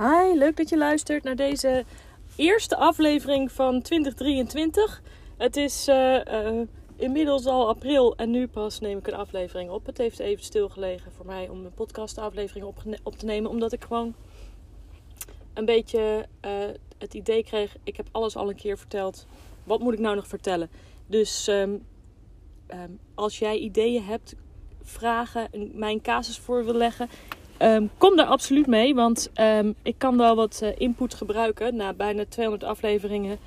Hi, 0.00 0.38
leuk 0.38 0.56
dat 0.56 0.68
je 0.68 0.76
luistert 0.76 1.24
naar 1.24 1.36
deze 1.36 1.84
eerste 2.36 2.76
aflevering 2.76 3.52
van 3.52 3.82
2023. 3.82 5.02
Het 5.36 5.56
is 5.56 5.88
uh, 5.88 6.14
uh, 6.14 6.60
inmiddels 6.96 7.46
al 7.46 7.68
april 7.68 8.16
en 8.16 8.30
nu 8.30 8.46
pas 8.46 8.80
neem 8.80 8.98
ik 8.98 9.06
een 9.06 9.14
aflevering 9.14 9.70
op. 9.70 9.86
Het 9.86 9.98
heeft 9.98 10.18
even 10.18 10.44
stilgelegen 10.44 11.12
voor 11.12 11.26
mij 11.26 11.48
om 11.48 11.64
een 11.64 11.74
podcastaflevering 11.74 12.64
op, 12.64 12.76
op 13.02 13.16
te 13.16 13.24
nemen, 13.24 13.50
omdat 13.50 13.72
ik 13.72 13.84
gewoon 13.84 14.14
een 15.54 15.64
beetje 15.64 16.26
uh, 16.44 16.52
het 16.98 17.14
idee 17.14 17.44
kreeg: 17.44 17.76
ik 17.84 17.96
heb 17.96 18.08
alles 18.10 18.36
al 18.36 18.48
een 18.48 18.56
keer 18.56 18.78
verteld. 18.78 19.26
Wat 19.64 19.80
moet 19.80 19.92
ik 19.92 20.00
nou 20.00 20.16
nog 20.16 20.26
vertellen? 20.26 20.70
Dus 21.06 21.48
um, 21.48 21.86
um, 22.68 22.98
als 23.14 23.38
jij 23.38 23.58
ideeën 23.58 24.04
hebt, 24.04 24.34
vragen, 24.82 25.48
mijn 25.72 26.00
casus 26.00 26.38
voor 26.38 26.64
wil 26.64 26.74
leggen, 26.74 27.08
Um, 27.62 27.90
kom 27.98 28.16
daar 28.16 28.26
absoluut 28.26 28.66
mee, 28.66 28.94
want 28.94 29.30
um, 29.40 29.74
ik 29.82 29.94
kan 29.98 30.16
wel 30.16 30.36
wat 30.36 30.60
uh, 30.62 30.68
input 30.78 31.14
gebruiken 31.14 31.76
na 31.76 31.92
bijna 31.92 32.24
200 32.28 32.70
afleveringen. 32.70 33.38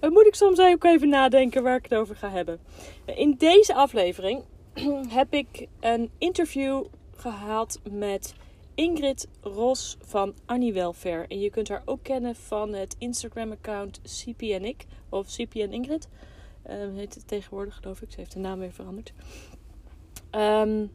Dan 0.00 0.12
moet 0.14 0.26
ik 0.26 0.34
soms 0.34 0.60
ook 0.60 0.84
even 0.84 1.08
nadenken 1.08 1.62
waar 1.62 1.76
ik 1.76 1.82
het 1.82 1.94
over 1.94 2.16
ga 2.16 2.30
hebben. 2.30 2.60
In 3.04 3.34
deze 3.38 3.74
aflevering 3.74 4.42
heb 5.18 5.32
ik 5.34 5.66
een 5.80 6.10
interview 6.18 6.84
gehad 7.16 7.80
met 7.90 8.34
Ingrid 8.74 9.28
Ros 9.40 9.96
van 10.00 10.34
Annie 10.46 10.72
Welfare. 10.72 11.26
En 11.28 11.40
je 11.40 11.50
kunt 11.50 11.68
haar 11.68 11.82
ook 11.84 12.02
kennen 12.02 12.36
van 12.36 12.72
het 12.72 12.96
Instagram-account 12.98 14.00
CPNIK 14.02 14.84
of 15.08 15.26
CPN 15.26 15.72
Ingrid. 15.72 16.08
Um, 16.70 16.94
heet 16.94 17.14
het 17.14 17.28
tegenwoordig, 17.28 17.76
geloof 17.76 18.02
ik. 18.02 18.10
Ze 18.10 18.20
heeft 18.20 18.32
de 18.32 18.38
naam 18.38 18.58
weer 18.58 18.72
veranderd. 18.72 19.12
Um, 20.30 20.90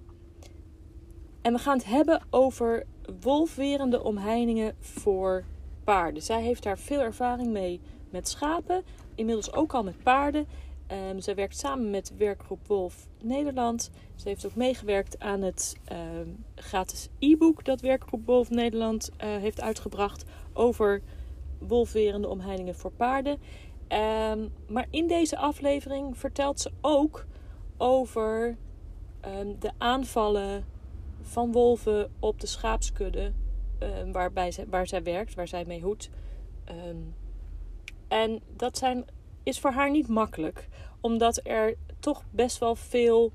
en 1.44 1.54
we 1.54 1.60
gaan 1.60 1.78
het 1.78 1.86
hebben 1.86 2.22
over 2.30 2.86
wolfwerende 3.22 4.04
omheiningen 4.04 4.76
voor 4.80 5.44
paarden. 5.84 6.24
Zij 6.24 6.42
heeft 6.42 6.64
daar 6.64 6.78
veel 6.78 7.00
ervaring 7.00 7.52
mee 7.52 7.82
met 8.10 8.28
schapen, 8.28 8.84
inmiddels 9.16 9.54
ook 9.54 9.74
al 9.74 9.84
met 9.84 10.04
paarden. 10.04 10.48
Um, 11.10 11.20
zij 11.20 11.36
werkt 11.36 11.58
samen 11.58 11.90
met 11.90 12.14
werkgroep 12.18 12.68
Wolf 12.68 13.08
Nederland. 13.22 13.92
Ze 14.16 14.28
heeft 14.28 14.46
ook 14.46 14.56
meegewerkt 14.56 15.20
aan 15.20 15.42
het 15.42 15.78
um, 15.92 16.44
gratis 16.56 17.10
e-book 17.20 17.66
dat 17.66 17.82
werkgroep 17.82 18.26
Wolf 18.26 18.50
Nederland 18.50 19.10
uh, 19.12 19.18
heeft 19.18 19.62
uitgebracht 19.62 20.26
over 20.54 21.02
wolfwerende 21.60 22.28
omheiningen 22.28 22.76
voor 22.76 22.92
paarden. 22.92 23.32
Um, 23.32 24.52
maar 24.68 24.88
in 24.90 25.08
deze 25.08 25.38
aflevering 25.38 26.18
vertelt 26.18 26.60
ze 26.60 26.72
ook 26.82 27.26
over 27.78 28.58
de 29.60 29.72
aanvallen 29.78 30.66
van 31.24 31.52
wolven 31.52 32.12
op 32.20 32.40
de 32.40 32.48
schaapskudde 32.48 33.32
um, 33.80 34.12
waarbij 34.12 34.52
ze, 34.52 34.66
waar 34.70 34.88
zij 34.88 35.04
werkt, 35.04 35.36
waar 35.36 35.48
zij 35.48 35.66
mee 35.66 35.82
hoedt. 35.82 36.10
Um, 36.88 37.14
en 38.08 38.42
dat 38.56 38.78
zijn, 38.78 39.06
is 39.44 39.60
voor 39.60 39.72
haar 39.72 39.92
niet 39.92 40.08
makkelijk, 40.08 40.68
omdat 41.02 41.40
er 41.44 41.76
toch 42.00 42.24
best 42.32 42.58
wel 42.58 42.76
veel 42.76 43.32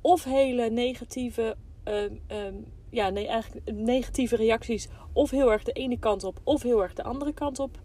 of 0.00 0.24
hele 0.24 0.70
negatieve, 0.70 1.56
um, 1.84 2.66
ja, 2.90 3.08
nee, 3.08 3.26
eigenlijk 3.26 3.72
negatieve 3.72 4.36
reacties, 4.36 4.88
of 5.12 5.30
heel 5.30 5.52
erg 5.52 5.62
de 5.62 5.72
ene 5.72 5.98
kant 5.98 6.24
op, 6.24 6.40
of 6.44 6.62
heel 6.62 6.82
erg 6.82 6.94
de 6.94 7.02
andere 7.02 7.32
kant 7.32 7.58
op 7.58 7.78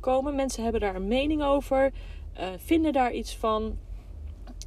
komen. 0.00 0.34
Mensen 0.34 0.62
hebben 0.62 0.80
daar 0.80 0.94
een 0.94 1.08
mening 1.08 1.42
over, 1.42 1.92
uh, 2.40 2.48
vinden 2.56 2.92
daar 2.92 3.12
iets 3.12 3.36
van. 3.36 3.78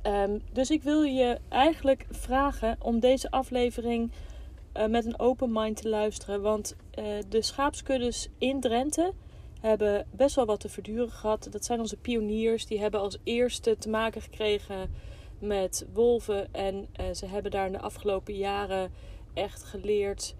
Um, 0.03 0.41
dus 0.51 0.69
ik 0.71 0.83
wil 0.83 1.03
je 1.03 1.37
eigenlijk 1.49 2.05
vragen 2.09 2.77
om 2.81 2.99
deze 2.99 3.31
aflevering 3.31 4.11
uh, 4.77 4.85
met 4.85 5.05
een 5.05 5.19
open 5.19 5.51
mind 5.51 5.81
te 5.81 5.89
luisteren. 5.89 6.41
Want 6.41 6.75
uh, 6.99 7.05
de 7.29 7.41
schaapskuddes 7.41 8.29
in 8.37 8.59
Drenthe 8.59 9.13
hebben 9.59 10.05
best 10.11 10.35
wel 10.35 10.45
wat 10.45 10.59
te 10.59 10.69
verduren 10.69 11.11
gehad. 11.11 11.47
Dat 11.51 11.65
zijn 11.65 11.79
onze 11.79 11.97
pioniers. 11.97 12.65
Die 12.65 12.79
hebben 12.79 12.99
als 12.99 13.17
eerste 13.23 13.77
te 13.77 13.89
maken 13.89 14.21
gekregen 14.21 14.93
met 15.39 15.85
wolven. 15.93 16.53
En 16.53 16.87
uh, 16.99 17.05
ze 17.13 17.25
hebben 17.25 17.51
daar 17.51 17.65
in 17.65 17.71
de 17.71 17.79
afgelopen 17.79 18.35
jaren 18.35 18.91
echt 19.33 19.63
geleerd 19.63 20.35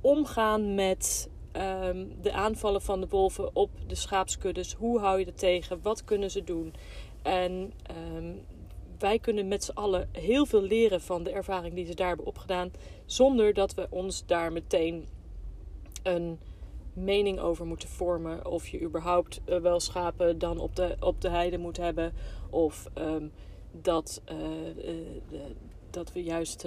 omgaan 0.00 0.74
met 0.74 1.30
um, 1.52 2.12
de 2.22 2.32
aanvallen 2.32 2.82
van 2.82 3.00
de 3.00 3.08
wolven 3.08 3.56
op 3.56 3.70
de 3.86 3.94
schaapskuddes. 3.94 4.74
Hoe 4.74 4.98
hou 4.98 5.18
je 5.18 5.24
dat 5.24 5.38
tegen? 5.38 5.82
Wat 5.82 6.04
kunnen 6.04 6.30
ze 6.30 6.44
doen? 6.44 6.74
En 7.22 7.72
um, 8.16 8.44
wij 9.02 9.18
kunnen 9.18 9.48
met 9.48 9.64
z'n 9.64 9.70
allen 9.70 10.08
heel 10.12 10.46
veel 10.46 10.62
leren 10.62 11.00
van 11.00 11.22
de 11.22 11.30
ervaring 11.30 11.74
die 11.74 11.86
ze 11.86 11.94
daar 11.94 12.08
hebben 12.08 12.26
opgedaan. 12.26 12.70
Zonder 13.06 13.54
dat 13.54 13.74
we 13.74 13.86
ons 13.90 14.26
daar 14.26 14.52
meteen 14.52 15.06
een 16.02 16.38
mening 16.92 17.38
over 17.40 17.66
moeten 17.66 17.88
vormen. 17.88 18.46
Of 18.46 18.68
je 18.68 18.80
überhaupt 18.80 19.40
uh, 19.46 19.56
wel 19.56 19.80
schapen 19.80 20.38
dan 20.38 20.58
op 20.58 20.76
de, 20.76 20.96
op 21.00 21.20
de 21.20 21.28
heide 21.28 21.58
moet 21.58 21.76
hebben. 21.76 22.12
Of 22.50 22.88
um, 22.98 23.32
dat, 23.72 24.22
uh, 24.32 24.38
uh, 25.30 25.40
dat 25.90 26.12
we 26.12 26.22
juist. 26.22 26.62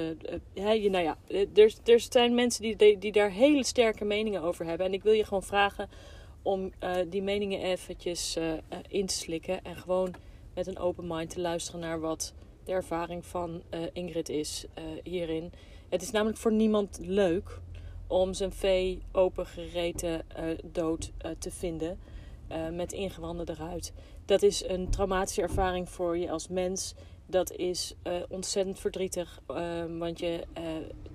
ja, 0.53 0.73
nou 0.73 1.03
ja, 1.03 1.17
er, 1.53 1.73
er 1.83 1.99
zijn 1.99 2.35
mensen 2.35 2.61
die, 2.61 2.97
die 2.97 3.11
daar 3.11 3.31
hele 3.31 3.63
sterke 3.63 4.05
meningen 4.05 4.41
over 4.41 4.65
hebben. 4.65 4.85
En 4.85 4.93
ik 4.93 5.03
wil 5.03 5.13
je 5.13 5.23
gewoon 5.23 5.43
vragen 5.43 5.89
om 6.41 6.71
die 7.09 7.21
meningen 7.21 7.61
eventjes 7.61 8.37
in 8.87 9.05
te 9.05 9.13
slikken. 9.13 9.63
En 9.63 9.75
gewoon 9.75 10.15
met 10.55 10.67
een 10.67 10.79
open 10.79 11.07
mind 11.07 11.29
te 11.29 11.41
luisteren 11.41 11.79
naar 11.79 11.99
wat 11.99 12.33
de 12.63 12.71
ervaring 12.71 13.25
van 13.25 13.61
uh, 13.73 13.79
Ingrid 13.93 14.29
is 14.29 14.65
uh, 14.77 14.83
hierin. 15.03 15.51
Het 15.89 16.01
is 16.01 16.11
namelijk 16.11 16.37
voor 16.37 16.51
niemand 16.51 16.99
leuk 17.01 17.59
om 18.07 18.33
zijn 18.33 18.51
vee 18.51 19.01
opengereten 19.11 20.25
uh, 20.39 20.57
dood 20.63 21.11
te 21.39 21.51
vinden 21.51 21.99
met 22.71 22.93
ingewanden 22.93 23.49
eruit. 23.49 23.93
Dat 24.25 24.41
is 24.41 24.67
een 24.67 24.89
traumatische 24.89 25.41
ervaring 25.41 25.89
voor 25.89 26.17
je 26.17 26.31
als 26.31 26.47
mens. 26.47 26.93
Dat 27.25 27.51
is 27.51 27.93
ontzettend 28.29 28.79
verdrietig, 28.79 29.39
want 29.97 30.19
je 30.19 30.43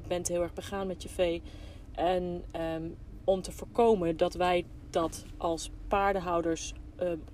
bent 0.08 0.28
heel 0.28 0.42
erg 0.42 0.52
begaan 0.52 0.86
met 0.86 1.02
je 1.02 1.08
vee. 1.08 1.42
En 1.92 2.44
um, 2.56 2.96
om 3.24 3.42
te 3.42 3.52
voorkomen 3.52 4.16
dat 4.16 4.34
wij 4.34 4.66
dat 4.90 5.24
als 5.36 5.70
paardenhouders 5.88 6.72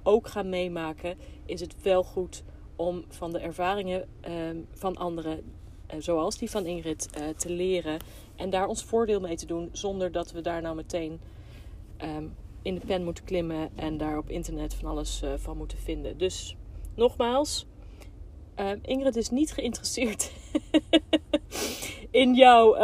ook 0.02 0.28
gaan 0.28 0.48
meemaken, 0.48 1.16
is 1.44 1.60
het 1.60 1.82
wel 1.82 2.04
goed 2.04 2.42
om 2.76 3.04
van 3.08 3.32
de 3.32 3.38
ervaringen 3.38 4.08
um, 4.28 4.66
van 4.72 4.96
anderen, 4.96 5.42
uh, 5.94 6.00
zoals 6.00 6.38
die 6.38 6.50
van 6.50 6.66
Ingrid, 6.66 7.08
uh, 7.18 7.28
te 7.28 7.50
leren 7.50 7.98
en 8.36 8.50
daar 8.50 8.66
ons 8.66 8.84
voordeel 8.84 9.20
mee 9.20 9.36
te 9.36 9.46
doen, 9.46 9.68
zonder 9.72 10.12
dat 10.12 10.32
we 10.32 10.40
daar 10.40 10.62
nou 10.62 10.76
meteen 10.76 11.20
um, 12.02 12.34
in 12.62 12.74
de 12.74 12.86
pen 12.86 13.04
moeten 13.04 13.24
klimmen 13.24 13.70
en 13.74 13.96
daar 13.96 14.18
op 14.18 14.30
internet 14.30 14.74
van 14.74 14.88
alles 14.88 15.22
uh, 15.22 15.32
van 15.36 15.56
moeten 15.56 15.78
vinden. 15.78 16.18
Dus 16.18 16.56
nogmaals, 16.94 17.66
Ingrid 18.82 19.16
is 19.16 19.30
niet 19.30 19.52
geïnteresseerd 19.52 20.32
in 22.10 22.34
jouw 22.34 22.76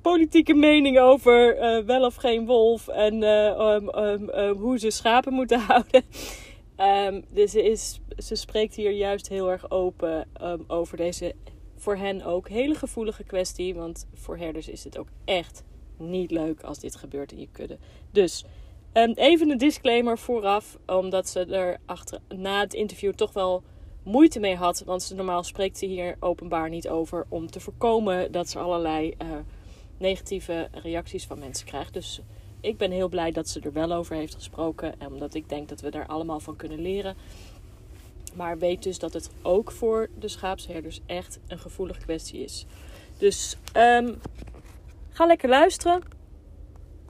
politieke 0.00 0.54
mening 0.54 0.98
over 0.98 1.56
wel 1.86 2.04
of 2.04 2.14
geen 2.14 2.46
wolf 2.46 2.88
en 2.88 3.22
um, 3.22 3.88
hoe 4.58 4.78
ze 4.78 4.90
schapen 4.90 5.32
moeten 5.32 5.60
houden. 5.70 6.02
Dus 7.28 7.50
ze, 7.50 7.62
is, 7.62 8.00
ze 8.18 8.34
spreekt 8.34 8.74
hier 8.74 8.90
juist 8.90 9.28
heel 9.28 9.50
erg 9.50 9.70
open 9.70 10.28
over 10.66 10.96
deze 10.96 11.34
voor 11.80 11.96
hen 11.96 12.22
ook 12.22 12.48
hele 12.48 12.74
gevoelige 12.74 13.24
kwestie. 13.24 13.74
Want 13.74 14.06
voor 14.14 14.36
herders 14.36 14.68
is 14.68 14.84
het 14.84 14.98
ook 14.98 15.08
echt 15.24 15.64
niet 15.96 16.30
leuk 16.30 16.62
als 16.62 16.78
dit 16.78 16.96
gebeurt 16.96 17.32
in 17.32 17.40
je 17.40 17.48
kudde. 17.52 17.78
Dus 18.10 18.44
even 19.14 19.50
een 19.50 19.58
disclaimer 19.58 20.18
vooraf, 20.18 20.78
omdat 20.86 21.28
ze 21.28 21.44
er 21.44 21.80
achter, 21.86 22.18
na 22.28 22.60
het 22.60 22.74
interview 22.74 23.12
toch 23.12 23.32
wel 23.32 23.62
moeite 24.02 24.40
mee 24.40 24.56
had. 24.56 24.82
Want 24.86 25.02
ze, 25.02 25.14
normaal 25.14 25.42
spreekt 25.42 25.78
ze 25.78 25.86
hier 25.86 26.16
openbaar 26.20 26.68
niet 26.68 26.88
over 26.88 27.26
om 27.28 27.50
te 27.50 27.60
voorkomen 27.60 28.32
dat 28.32 28.48
ze 28.48 28.58
allerlei 28.58 29.14
uh, 29.22 29.28
negatieve 29.98 30.68
reacties 30.72 31.26
van 31.26 31.38
mensen 31.38 31.66
krijgt. 31.66 31.92
Dus 31.92 32.20
ik 32.60 32.76
ben 32.76 32.90
heel 32.90 33.08
blij 33.08 33.30
dat 33.30 33.48
ze 33.48 33.60
er 33.60 33.72
wel 33.72 33.92
over 33.92 34.16
heeft 34.16 34.34
gesproken. 34.34 34.94
Omdat 35.08 35.34
ik 35.34 35.48
denk 35.48 35.68
dat 35.68 35.80
we 35.80 35.90
daar 35.90 36.06
allemaal 36.06 36.40
van 36.40 36.56
kunnen 36.56 36.80
leren. 36.80 37.16
Maar 38.34 38.58
weet 38.58 38.82
dus 38.82 38.98
dat 38.98 39.12
het 39.12 39.30
ook 39.42 39.70
voor 39.70 40.08
de 40.18 40.28
schaapsherders 40.28 41.00
echt 41.06 41.38
een 41.46 41.58
gevoelige 41.58 42.00
kwestie 42.00 42.42
is. 42.44 42.66
Dus 43.18 43.56
um, 43.76 44.20
ga 45.10 45.26
lekker 45.26 45.48
luisteren. 45.48 46.02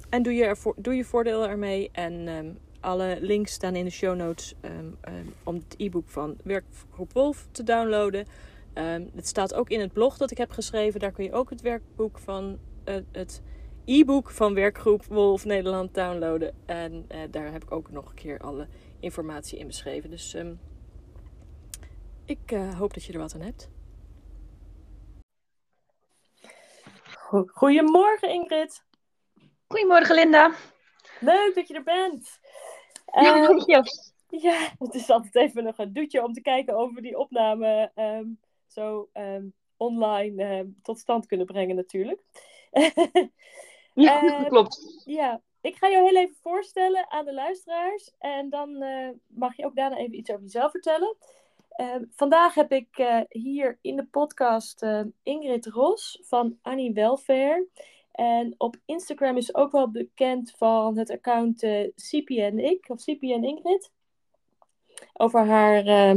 En 0.09 0.23
doe 0.23 0.35
je, 0.35 0.45
ervoor, 0.45 0.75
doe 0.77 0.95
je 0.95 1.05
voordeel 1.05 1.49
ermee. 1.49 1.91
En 1.93 2.29
um, 2.29 2.59
alle 2.81 3.19
links 3.21 3.53
staan 3.53 3.75
in 3.75 3.85
de 3.85 3.91
show 3.91 4.17
notes 4.17 4.55
um, 4.63 4.99
om 5.45 5.55
het 5.55 5.75
e-book 5.77 6.09
van 6.09 6.37
Werkgroep 6.45 7.13
Wolf 7.13 7.47
te 7.51 7.63
downloaden. 7.63 8.27
het 9.15 9.27
staat 9.27 9.55
ook 9.55 9.69
in 9.69 9.81
het 9.81 9.93
blog 9.93 10.17
dat 10.17 10.31
ik 10.31 10.39
heb 10.39 10.51
geschreven. 10.51 11.01
Daar 11.01 11.13
kun 11.13 11.25
je 11.25 11.33
ook 11.33 11.51
het 11.51 11.61
werkboek 11.61 12.19
van 12.19 12.59
uh, 12.85 12.95
het 13.13 13.43
e-book 13.85 14.31
van 14.31 14.55
werkgroep 14.55 15.05
Wolf 15.05 15.45
Nederland 15.45 15.95
downloaden. 15.95 16.55
En 16.67 17.07
uh, 17.09 17.19
daar 17.31 17.53
heb 17.53 17.63
ik 17.63 17.73
ook 17.73 17.91
nog 17.91 18.09
een 18.09 18.15
keer 18.15 18.39
alle 18.39 18.67
informatie 19.01 19.59
in 19.59 19.67
beschreven. 19.67 20.11
Dus 20.11 20.37
ik 22.25 22.53
uh, 22.53 22.79
hoop 22.79 22.95
dat 22.95 23.05
je 23.05 23.13
er 23.13 23.19
wat 23.19 23.35
aan 23.35 23.41
hebt. 23.41 23.69
Goedemorgen 27.47 28.29
Ingrid. 28.29 28.85
Goedemorgen 29.67 30.15
Linda. 30.15 30.53
Leuk 31.21 31.55
dat 31.55 31.69
je 31.69 31.75
er 31.75 31.83
bent. 31.83 32.41
Ja, 33.13 33.49
Ehm, 33.49 33.83
ja, 34.47 34.73
het 34.79 34.95
is 34.95 35.11
altijd 35.11 35.35
even 35.35 35.65
nog 35.65 35.79
een 35.79 35.93
doetje 35.93 36.25
om 36.25 36.33
te 36.33 36.41
kijken 36.41 36.79
of 36.79 36.95
we 36.95 37.01
die 37.01 37.19
opname 37.19 37.91
ehm, 37.95 38.27
zo 38.67 39.09
ehm, 39.13 39.47
online 39.77 40.73
tot 40.83 40.99
stand 40.99 41.27
kunnen 41.27 41.47
brengen 41.47 41.77
natuurlijk. 41.77 42.23
Ja, 43.95 44.39
dat 44.39 44.49
klopt. 44.49 45.03
ja, 45.05 45.43
ik 45.61 45.77
ga 45.77 45.91
jou 45.91 46.05
heel 46.05 46.17
even 46.17 46.37
voorstellen 46.41 47.11
aan 47.11 47.25
de 47.25 47.35
luisteraars 47.35 48.15
en 48.19 48.51
dan 48.51 48.83
eh, 48.83 49.09
mag 49.27 49.57
je 49.57 49.65
ook 49.65 49.75
daarna 49.75 49.97
even 49.97 50.17
iets 50.17 50.31
over 50.31 50.43
jezelf 50.43 50.71
vertellen. 50.71 51.17
Vandaag 52.11 52.55
heb 52.55 52.73
ik 52.73 52.99
eh, 52.99 53.21
hier 53.29 53.79
in 53.81 53.97
de 53.97 54.05
podcast 54.05 54.87
Ingrid 55.23 55.67
Ros 55.67 56.21
van 56.23 56.59
Annie 56.63 56.93
Welfare. 56.93 57.67
En 58.11 58.55
op 58.59 58.77
Instagram 58.85 59.37
is 59.37 59.55
ook 59.55 59.73
wel 59.73 59.91
bekend 59.91 60.55
van 60.57 60.99
het 60.99 61.11
account 61.11 61.63
eh 61.63 61.89
CPN 61.95 62.59
Ik, 62.59 62.89
of 62.89 63.03
CPN 63.03 63.45
Ingrid. 63.45 63.91
Over 65.13 65.47
haar 65.47 66.17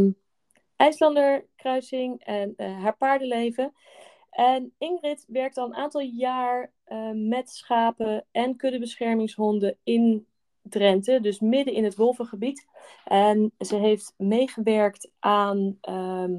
IJslanderkruising 0.83 2.19
en 2.23 2.53
eh, 2.57 2.81
haar 2.81 2.97
paardenleven. 2.97 3.73
En 4.29 4.73
Ingrid 4.77 5.25
werkt 5.27 5.57
al 5.57 5.65
een 5.65 5.75
aantal 5.75 6.01
jaar 6.01 6.71
eh, 6.83 7.11
met 7.11 7.49
schapen 7.49 8.25
en 8.31 8.55
kuddebeschermingshonden 8.55 9.77
in 9.83 10.27
Drenthe, 10.61 11.19
dus 11.19 11.39
midden 11.39 11.73
in 11.73 11.83
het 11.83 11.95
wolvengebied. 11.95 12.67
En 13.05 13.53
ze 13.59 13.75
heeft 13.75 14.13
meegewerkt 14.17 15.11
aan 15.19 15.77
ehm, 15.81 16.33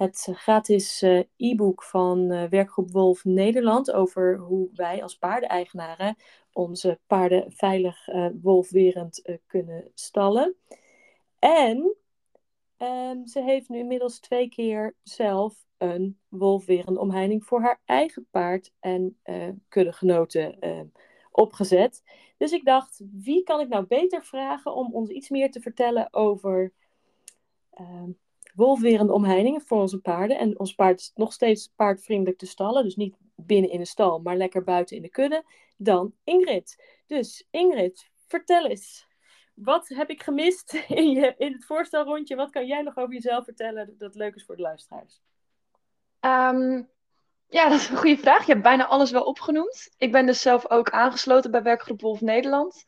het 0.00 0.28
gratis 0.32 1.02
eh, 1.02 1.22
e-book 1.36 1.82
van 1.82 2.30
eh, 2.30 2.48
Werkgroep 2.48 2.90
Wolf 2.90 3.24
Nederland 3.24 3.92
over 3.92 4.38
hoe 4.38 4.68
wij 4.74 5.02
als 5.02 5.18
paardeneigenaren 5.18 6.16
onze 6.52 7.00
paarden 7.06 7.52
veilig 7.52 8.08
eh, 8.08 8.26
wolfwerend 8.42 9.38
kunnen 9.46 9.90
stallen. 9.94 10.56
En 11.38 11.96
ehm, 12.76 13.26
ze 13.26 13.42
heeft 13.42 13.68
nu 13.68 13.78
inmiddels 13.78 14.18
twee 14.18 14.48
keer 14.48 14.94
zelf 15.02 15.64
een 15.78 16.18
wolfwerende 16.28 17.00
omheining 17.00 17.44
voor 17.44 17.60
haar 17.60 17.80
eigen 17.84 18.26
paard 18.30 18.72
en 18.80 19.18
kuddegenoten 19.68 20.60
eh, 20.60 20.80
opgezet. 21.30 22.02
Dus 22.36 22.52
ik 22.52 22.64
dacht, 22.64 23.02
wie 23.12 23.42
kan 23.42 23.60
ik 23.60 23.68
nou 23.68 23.86
beter 23.86 24.24
vragen 24.24 24.74
om 24.74 24.94
ons 24.94 25.10
iets 25.10 25.28
meer 25.28 25.50
te 25.50 25.60
vertellen 25.60 26.12
over 26.12 26.72
ehm 27.70 28.10
wolfwerende 28.54 29.12
omheiningen 29.12 29.60
voor 29.60 29.80
onze 29.80 29.98
paarden. 29.98 30.38
En 30.38 30.58
ons 30.58 30.74
paard 30.74 31.00
is 31.00 31.12
nog 31.14 31.32
steeds 31.32 31.72
paardvriendelijk 31.76 32.38
te 32.38 32.46
stallen, 32.46 32.84
dus 32.84 32.96
niet 32.96 33.16
binnen 33.36 33.70
in 33.70 33.78
de 33.78 33.86
stal, 33.86 34.18
maar 34.18 34.36
lekker 34.36 34.64
buiten 34.64 34.96
in 34.96 35.02
de 35.02 35.08
kudde, 35.08 35.44
dan 35.76 36.14
Ingrid. 36.24 37.00
Dus 37.06 37.46
Ingrid, 37.50 38.10
vertel 38.26 38.66
eens. 38.66 39.08
Wat 39.54 39.88
heb 39.88 40.10
ik 40.10 40.22
gemist 40.22 40.72
in, 40.88 41.10
je, 41.10 41.34
in 41.38 41.52
het 41.52 41.64
voorstelrondje? 41.64 42.36
Wat 42.36 42.50
kan 42.50 42.66
jij 42.66 42.82
nog 42.82 42.96
over 42.96 43.14
jezelf 43.14 43.44
vertellen 43.44 43.94
dat 43.98 44.14
leuk 44.14 44.34
is 44.34 44.44
voor 44.44 44.56
de 44.56 44.62
luisteraars? 44.62 45.20
Ehm, 46.20 46.82
ja, 47.48 47.68
dat 47.68 47.80
is 47.80 47.88
een 47.88 47.96
goede 47.96 48.16
vraag. 48.16 48.46
Je 48.46 48.52
hebt 48.52 48.64
bijna 48.64 48.86
alles 48.86 49.10
wel 49.10 49.22
opgenoemd. 49.22 49.90
Ik 49.98 50.12
ben 50.12 50.26
dus 50.26 50.40
zelf 50.40 50.70
ook 50.70 50.90
aangesloten 50.90 51.50
bij 51.50 51.62
Werkgroep 51.62 52.00
Wolf 52.00 52.20
Nederland. 52.20 52.84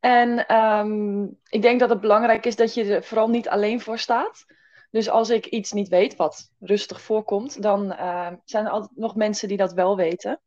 En 0.00 0.46
ehm, 0.46 1.24
ik 1.48 1.62
denk 1.62 1.80
dat 1.80 1.90
het 1.90 2.00
belangrijk 2.00 2.46
is 2.46 2.56
dat 2.56 2.74
je 2.74 2.94
er 2.94 3.04
vooral 3.04 3.28
niet 3.28 3.48
alleen 3.48 3.80
voor 3.80 3.98
staat. 3.98 4.44
Dus 4.92 5.08
als 5.08 5.30
ik 5.30 5.46
iets 5.46 5.72
niet 5.72 5.88
weet, 5.88 6.16
wat 6.16 6.50
rustig 6.60 7.00
voorkomt, 7.00 7.62
dan 7.62 7.92
ehm, 7.92 8.36
zijn 8.44 8.64
er 8.64 8.70
altijd 8.70 8.96
nog 8.96 9.14
mensen 9.14 9.48
die 9.48 9.56
dat 9.56 9.72
wel 9.72 9.96
weten. 9.96 10.40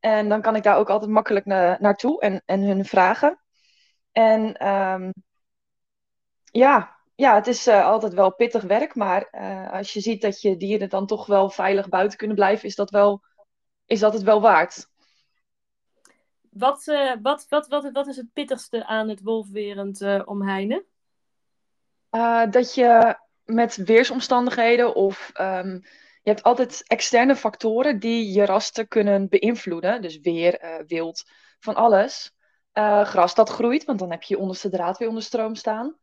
En 0.00 0.28
dan 0.28 0.42
kan 0.42 0.56
ik 0.56 0.62
daar 0.62 0.76
ook 0.76 0.90
altijd 0.90 1.10
makkelijk 1.10 1.44
na 1.44 1.76
naartoe 1.80 2.20
en, 2.20 2.42
en 2.46 2.60
hun 2.60 2.84
vragen. 2.84 3.40
En 4.12 4.56
ehm, 4.56 5.10
ja, 6.44 6.96
ja, 7.14 7.34
het 7.34 7.46
is 7.46 7.66
eh, 7.66 7.86
altijd 7.86 8.14
wel 8.14 8.34
pittig 8.34 8.62
werk, 8.62 8.94
maar 8.94 9.22
eh, 9.30 9.72
als 9.72 9.92
je 9.92 10.00
ziet 10.00 10.22
dat 10.22 10.40
je 10.40 10.56
dieren 10.56 10.88
dan 10.88 11.06
toch 11.06 11.26
wel 11.26 11.50
veilig 11.50 11.88
buiten 11.88 12.18
kunnen 12.18 12.36
blijven, 12.36 12.68
is 12.68 12.74
dat, 12.74 12.90
wel, 12.90 13.22
is 13.86 14.00
dat 14.00 14.12
het 14.12 14.22
wel 14.22 14.40
waard. 14.40 14.88
Wat, 16.50 16.88
eh, 16.88 17.12
wat, 17.22 17.46
wat, 17.48 17.68
wat, 17.68 17.90
wat 17.92 18.06
is 18.06 18.16
het 18.16 18.32
pittigste 18.32 18.86
aan 18.86 19.08
het 19.08 19.22
wolfwerend 19.22 20.00
eh, 20.00 20.22
omheinen? 20.24 20.84
Dat 22.50 22.74
je 22.74 23.18
met 23.52 23.76
weersomstandigheden 23.76 24.94
of 24.94 25.30
um, 25.40 25.82
je 26.22 26.30
hebt 26.30 26.42
altijd 26.42 26.84
externe 26.86 27.36
factoren 27.36 27.98
die 27.98 28.32
je 28.32 28.44
rasten 28.44 28.88
kunnen 28.88 29.28
beïnvloeden. 29.28 30.02
Dus 30.02 30.18
weer, 30.18 30.64
uh, 30.64 30.74
wild, 30.86 31.24
van 31.58 31.74
alles. 31.74 32.32
Uh, 32.74 33.04
gras 33.04 33.34
dat 33.34 33.48
groeit, 33.48 33.84
want 33.84 33.98
dan 33.98 34.10
heb 34.10 34.22
je 34.22 34.34
je 34.34 34.40
onderste 34.40 34.68
draad 34.68 34.98
weer 34.98 35.08
onder 35.08 35.22
stroom 35.22 35.54
staan. 35.54 35.96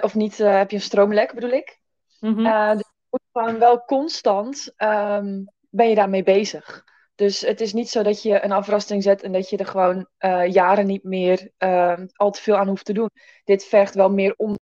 of 0.00 0.14
niet, 0.14 0.38
heb 0.38 0.70
je 0.70 0.76
een 0.76 0.82
stroomlek 0.82 1.34
bedoel 1.34 1.50
ik. 1.50 1.80
Mm 2.20 2.34
-hmm. 2.34 2.76
dus 2.76 2.86
je 2.86 3.06
moet 3.10 3.22
gewoon 3.32 3.58
wel 3.58 3.84
constant 3.84 4.72
um, 4.76 5.52
ben 5.70 5.88
je 5.88 5.94
daarmee 5.94 6.22
bezig. 6.22 6.84
Dus 7.14 7.40
het 7.40 7.60
is 7.60 7.72
niet 7.72 7.88
zo 7.88 8.02
dat 8.02 8.22
je 8.22 8.44
een 8.44 8.52
afrasting 8.52 9.02
zet 9.02 9.22
en 9.22 9.32
dat 9.32 9.48
je 9.50 9.56
er 9.56 9.66
gewoon 9.66 10.08
jaren 10.50 10.86
niet 10.86 11.04
meer 11.04 11.50
uh, 11.58 11.98
al 12.12 12.30
te 12.30 12.42
veel 12.42 12.56
aan 12.56 12.68
hoeft 12.68 12.84
te 12.84 12.92
doen. 12.92 13.10
Dit 13.44 13.64
vergt 13.64 13.94
wel 13.94 14.10
meer 14.10 14.34
om. 14.36 14.56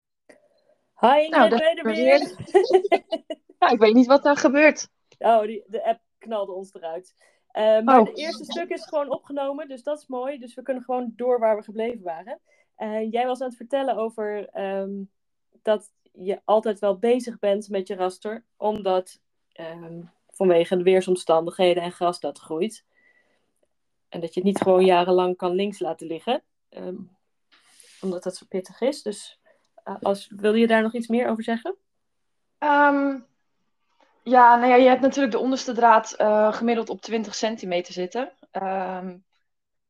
Hi, 1.04 1.28
nou, 1.28 1.48
ben 1.48 1.58
je 1.58 1.82
er 1.82 1.84
weer? 1.84 2.18
ja, 3.60 3.68
ik 3.68 3.78
weet 3.78 3.94
niet 3.94 4.06
wat 4.06 4.22
daar 4.22 4.36
gebeurt. 4.36 4.88
Oh, 5.18 5.42
die, 5.42 5.64
de 5.66 5.84
app 5.84 6.00
knalde 6.18 6.52
ons 6.52 6.74
eruit. 6.74 7.14
Uh, 7.52 7.80
maar 7.80 8.00
oh. 8.00 8.06
het 8.06 8.18
eerste 8.18 8.44
stuk 8.44 8.68
is 8.68 8.86
gewoon 8.86 9.10
opgenomen, 9.10 9.68
dus 9.68 9.82
dat 9.82 9.98
is 9.98 10.06
mooi. 10.06 10.38
Dus 10.38 10.54
we 10.54 10.62
kunnen 10.62 10.82
gewoon 10.82 11.12
door 11.16 11.38
waar 11.38 11.56
we 11.56 11.62
gebleven 11.62 12.02
waren. 12.02 12.40
Uh, 12.78 13.10
jij 13.10 13.26
was 13.26 13.40
aan 13.40 13.48
het 13.48 13.56
vertellen 13.56 13.96
over 13.96 14.58
um, 14.60 15.10
dat 15.62 15.92
je 16.12 16.40
altijd 16.44 16.78
wel 16.78 16.98
bezig 16.98 17.38
bent 17.38 17.68
met 17.68 17.88
je 17.88 17.94
raster, 17.94 18.44
omdat 18.56 19.20
um, 19.60 20.10
vanwege 20.30 20.76
de 20.76 20.82
weersomstandigheden 20.82 21.82
en 21.82 21.92
gras 21.92 22.20
dat 22.20 22.38
groeit. 22.38 22.84
En 24.08 24.20
dat 24.20 24.34
je 24.34 24.40
het 24.40 24.48
niet 24.48 24.60
gewoon 24.62 24.84
jarenlang 24.84 25.36
kan 25.36 25.52
links 25.52 25.78
laten 25.78 26.06
liggen, 26.06 26.42
um, 26.70 27.16
omdat 28.00 28.22
dat 28.22 28.36
zo 28.36 28.46
pittig 28.48 28.80
is. 28.80 29.02
Dus 29.02 29.38
als, 29.84 30.32
wil 30.36 30.54
je 30.54 30.66
daar 30.66 30.82
nog 30.82 30.94
iets 30.94 31.08
meer 31.08 31.28
over 31.28 31.42
zeggen? 31.42 31.76
Um, 32.58 33.26
ja, 34.22 34.56
nou 34.56 34.68
ja, 34.68 34.74
je 34.74 34.88
hebt 34.88 35.00
natuurlijk 35.00 35.32
de 35.32 35.38
onderste 35.38 35.72
draad 35.72 36.14
uh, 36.20 36.52
gemiddeld 36.52 36.88
op 36.88 37.00
20 37.00 37.34
centimeter 37.34 37.92
zitten. 37.92 38.32
Um, 38.52 39.24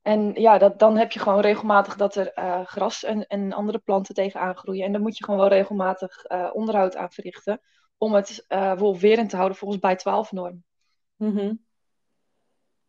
en 0.02 0.32
ja, 0.34 0.58
dat, 0.58 0.78
dan 0.78 0.96
heb 0.96 1.12
je 1.12 1.20
gewoon 1.20 1.40
regelmatig 1.40 1.96
dat 1.96 2.16
er 2.16 2.32
uh, 2.38 2.64
gras 2.64 3.04
en, 3.04 3.26
en 3.26 3.52
andere 3.52 3.78
planten 3.78 4.14
tegenaan 4.14 4.56
groeien. 4.56 4.84
En 4.84 4.92
daar 4.92 5.00
moet 5.00 5.18
je 5.18 5.24
gewoon 5.24 5.40
wel 5.40 5.48
regelmatig 5.48 6.30
uh, 6.30 6.50
onderhoud 6.52 6.96
aan 6.96 7.12
verrichten. 7.12 7.60
Om 7.98 8.14
het 8.14 8.46
wolfwerend 8.76 9.30
te 9.30 9.36
houden 9.36 9.58
volgens 9.58 9.80
bij 9.80 9.96
12 9.96 10.32
norm. 10.32 10.64
Mm 11.16 11.36
-hmm. 11.36 11.64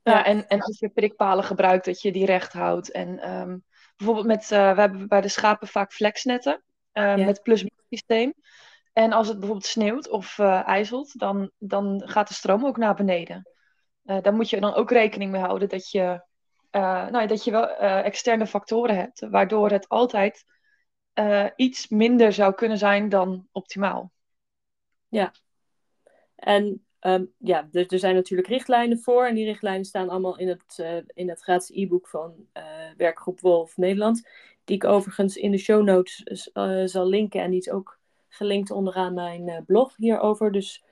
ja. 0.01 0.12
ja, 0.12 0.25
en, 0.25 0.48
en 0.48 0.62
als 0.62 0.80
je 0.80 0.89
prikpalen 0.89 1.44
gebruikt, 1.44 1.86
dat 1.86 2.01
je 2.01 2.12
die 2.12 2.25
recht 2.25 2.53
houdt. 2.53 2.91
En 2.91 3.32
um, 3.32 3.63
bijvoorbeeld 3.96 4.27
met, 4.27 4.48
we 4.48 4.56
hebben 4.56 5.08
bij 5.08 5.22
de 5.22 5.27
schapen 5.27 5.68
vaak 5.68 5.94
flexnetten. 5.94 6.63
Ja. 7.04 7.16
Met 7.16 7.44
plus-min 7.44 7.84
systeem. 7.90 8.34
En 8.94 9.12
als 9.12 9.28
het 9.28 9.38
bijvoorbeeld 9.38 9.70
sneeuwt 9.70 10.10
of 10.10 10.40
ijzelt, 10.40 11.20
dan, 11.20 11.52
dan 11.58 12.02
gaat 12.06 12.28
de 12.28 12.34
stroom 12.34 12.66
ook 12.66 12.78
naar 12.78 12.96
beneden. 12.96 13.50
daar 14.04 14.34
moet 14.34 14.50
je 14.50 14.60
dan 14.60 14.74
ook 14.74 14.92
rekening 14.92 15.32
mee 15.32 15.42
houden 15.42 15.70
dat 15.70 15.90
je 15.90 16.22
uh, 16.75 17.08
nou, 17.08 17.28
dat 17.28 17.44
je 17.44 17.52
wel 17.52 17.70
uh, 17.70 18.06
externe 18.06 18.48
factoren 18.48 18.96
hebt, 18.96 19.20
waardoor 19.20 19.70
het 19.70 19.90
altijd 19.90 20.46
uh, 21.14 21.46
iets 21.56 21.88
minder 21.88 22.34
zou 22.34 22.54
kunnen 22.54 22.78
zijn 22.78 23.10
dan 23.10 23.48
optimaal. 23.52 24.12
Ja, 25.08 25.34
en 26.36 26.85
um, 27.06 27.34
ja, 27.38 27.68
er, 27.72 27.86
er, 27.88 28.00
zijn 28.00 28.16
natuurlijk 28.16 28.48
richtlijnen 28.48 29.00
voor, 29.00 29.26
en 29.26 29.36
die 29.36 29.46
richtlijnen 29.46 29.86
staan 29.86 30.10
allemaal 30.10 30.38
in 30.38 30.48
het, 30.48 30.86
in 31.14 31.30
het 31.30 31.42
gratis 31.42 31.76
e-book 31.76 32.08
van 32.08 32.48
Werkgroep 32.98 33.40
Wolf 33.40 33.78
Nederland, 33.78 34.28
die 34.64 34.76
ik 34.76 34.84
overigens 34.84 35.36
in 35.36 35.52
de 35.52 35.58
show 35.58 35.84
notes 35.84 36.24
zal 36.92 37.08
linken, 37.08 37.42
en 37.42 37.50
die 37.50 37.60
is 37.60 37.70
ook 37.70 38.00
gelinkt 38.28 38.72
onderaan 38.72 39.14
mijn 39.14 39.64
blog 39.66 39.96
hierover, 39.96 40.52
dus 40.52 40.84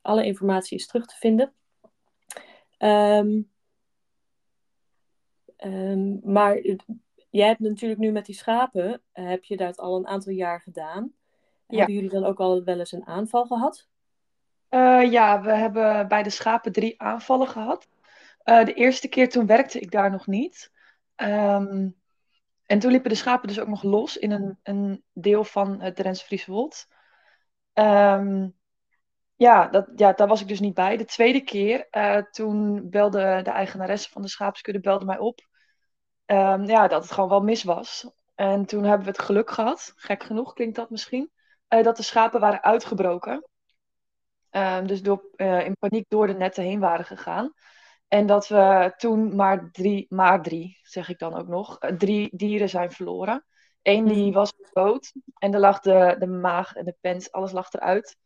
alle 0.00 0.24
informatie 0.24 0.78
is 0.78 0.86
terug 0.86 1.06
te 1.06 1.16
vinden. 1.16 1.52
Um, 2.78 3.50
Um, 5.64 6.20
maar 6.24 6.60
jij 7.30 7.46
hebt 7.46 7.60
natuurlijk 7.60 8.00
nu 8.00 8.10
met 8.10 8.26
die 8.26 8.34
schapen, 8.34 9.02
heb 9.12 9.44
je 9.44 9.56
dat 9.56 9.78
al 9.78 9.96
een 9.96 10.06
aantal 10.06 10.32
jaar 10.32 10.60
gedaan. 10.60 11.12
Ja. 11.66 11.76
Hebben 11.76 11.94
jullie 11.94 12.10
dan 12.10 12.24
ook 12.24 12.40
al 12.40 12.64
wel 12.64 12.78
eens 12.78 12.92
een 12.92 13.06
aanval 13.06 13.46
gehad? 13.46 13.88
Uh, 14.70 15.10
ja, 15.12 15.40
we 15.40 15.52
hebben 15.52 16.08
bij 16.08 16.22
de 16.22 16.30
schapen 16.30 16.72
drie 16.72 17.02
aanvallen 17.02 17.48
gehad. 17.48 17.88
Uh, 18.44 18.64
de 18.64 18.74
eerste 18.74 19.08
keer 19.08 19.28
toen 19.28 19.46
werkte 19.46 19.78
ik 19.78 19.90
daar 19.90 20.10
nog 20.10 20.26
niet. 20.26 20.72
Um, 21.16 21.96
en 22.66 22.78
toen 22.78 22.90
liepen 22.90 23.10
de 23.10 23.16
schapen 23.16 23.48
dus 23.48 23.60
ook 23.60 23.68
nog 23.68 23.82
los 23.82 24.16
in 24.16 24.30
een, 24.30 24.58
een 24.62 25.04
deel 25.12 25.44
van 25.44 25.80
het 25.80 25.96
Drentse 25.96 26.42
Wold. 26.46 26.86
Um, 27.74 28.56
ja, 29.36 29.68
dat, 29.68 29.88
ja, 29.96 30.12
daar 30.12 30.28
was 30.28 30.40
ik 30.40 30.48
dus 30.48 30.60
niet 30.60 30.74
bij. 30.74 30.96
De 30.96 31.04
tweede 31.04 31.40
keer, 31.40 31.86
uh, 31.90 32.16
toen 32.16 32.90
belde 32.90 33.40
de 33.42 33.50
eigenaresse 33.50 34.10
van 34.10 34.22
de 34.22 34.28
schaapskudde 34.28 34.80
belde 34.80 35.04
mij 35.04 35.18
op. 35.18 35.48
ehm, 36.24 36.64
ja, 36.64 36.88
dat 36.88 37.02
het 37.02 37.12
gewoon 37.12 37.28
wel 37.28 37.40
mis 37.40 37.62
was. 37.62 38.10
En 38.34 38.66
toen 38.66 38.84
hebben 38.84 39.06
we 39.06 39.10
het 39.10 39.22
geluk 39.22 39.50
gehad, 39.50 39.92
gek 39.96 40.22
genoeg 40.22 40.52
klinkt 40.52 40.76
dat 40.76 40.90
misschien, 40.90 41.30
eh, 41.68 41.82
dat 41.82 41.96
de 41.96 42.02
schapen 42.02 42.40
waren 42.40 42.62
uitgebroken. 42.62 43.48
Ehm, 44.50 44.86
dus 44.86 45.02
door, 45.02 45.24
eh, 45.36 45.64
in 45.66 45.76
paniek 45.78 46.04
door 46.08 46.26
de 46.26 46.34
netten 46.34 46.62
heen 46.64 46.80
waren 46.80 47.04
gegaan. 47.04 47.52
En 48.08 48.26
dat 48.26 48.48
we 48.48 48.94
toen 48.96 49.36
maar 49.36 49.70
drie, 49.72 50.06
maar 50.08 50.42
drie, 50.42 50.78
zeg 50.82 51.08
ik 51.08 51.18
dan 51.18 51.34
ook 51.34 51.48
nog, 51.48 51.78
eh, 51.78 51.96
drie 51.96 52.28
dieren 52.36 52.68
zijn 52.68 52.92
verloren. 52.92 53.44
Eén 53.82 54.04
die 54.06 54.24
Mhm. 54.24 54.32
was 54.34 54.52
dood 54.72 55.12
en 55.38 55.54
er 55.54 55.60
lag 55.60 55.80
de, 55.80 56.16
de 56.18 56.26
maag 56.26 56.74
en 56.74 56.84
de 56.84 56.96
pens, 57.00 57.32
alles 57.32 57.52
lag 57.52 57.72
eruit. 57.72 58.16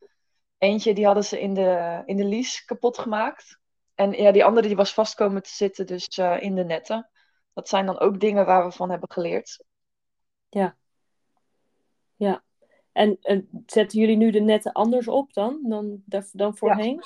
Eentje 0.58 0.94
die 0.94 1.04
hadden 1.04 1.24
ze 1.24 1.40
in 1.40 1.54
de, 1.54 2.02
in 2.04 2.16
de 2.16 2.24
lies 2.24 2.64
kapot 2.64 2.98
gemaakt. 2.98 3.58
En 3.94 4.12
ja, 4.12 4.32
die 4.32 4.44
andere 4.44 4.66
die 4.66 4.76
was 4.76 4.94
vast 4.94 5.14
komen 5.14 5.42
te 5.42 5.50
zitten, 5.50 5.86
dus 5.86 6.06
eh, 6.08 6.36
in 6.40 6.54
de 6.54 6.64
netten. 6.64 7.10
Dat 7.52 7.68
zijn 7.68 7.86
dan 7.86 7.98
ook 7.98 8.20
dingen 8.20 8.46
waar 8.46 8.64
we 8.64 8.72
van 8.72 8.90
hebben 8.90 9.10
geleerd. 9.12 9.64
Ja. 12.16 12.42
En, 12.92 13.18
en 13.22 13.64
zetten 13.66 14.00
jullie 14.00 14.16
nu 14.16 14.30
de 14.30 14.40
netten 14.40 14.72
anders 14.72 15.08
op 15.08 15.32
dan, 15.32 15.58
dan, 15.62 16.02
dan 16.32 16.56
voorheen? 16.56 17.02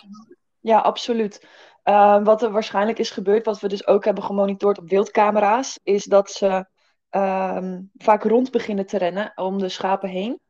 Ja, 0.61 0.79
absoluut. 0.79 1.47
Eh, 1.83 2.25
wat 2.25 2.43
er 2.43 2.51
waarschijnlijk 2.51 2.99
is 2.99 3.11
gebeurd, 3.11 3.45
wat 3.45 3.61
we 3.61 3.69
dus 3.69 3.87
ook 3.87 4.05
hebben 4.05 4.25
gemonitord 4.25 4.79
op 4.79 4.89
wildcamera's, 4.89 5.81
is 5.83 6.05
dat 6.05 6.31
ze 6.31 6.67
ehm, 7.11 7.81
vaak 7.95 8.23
rond 8.23 8.51
beginnen 8.51 8.87
te 8.87 8.99
rennen 8.99 9.33
om 9.35 9.59
de 9.59 9.69
schapen 9.69 10.09
heen. 10.09 10.41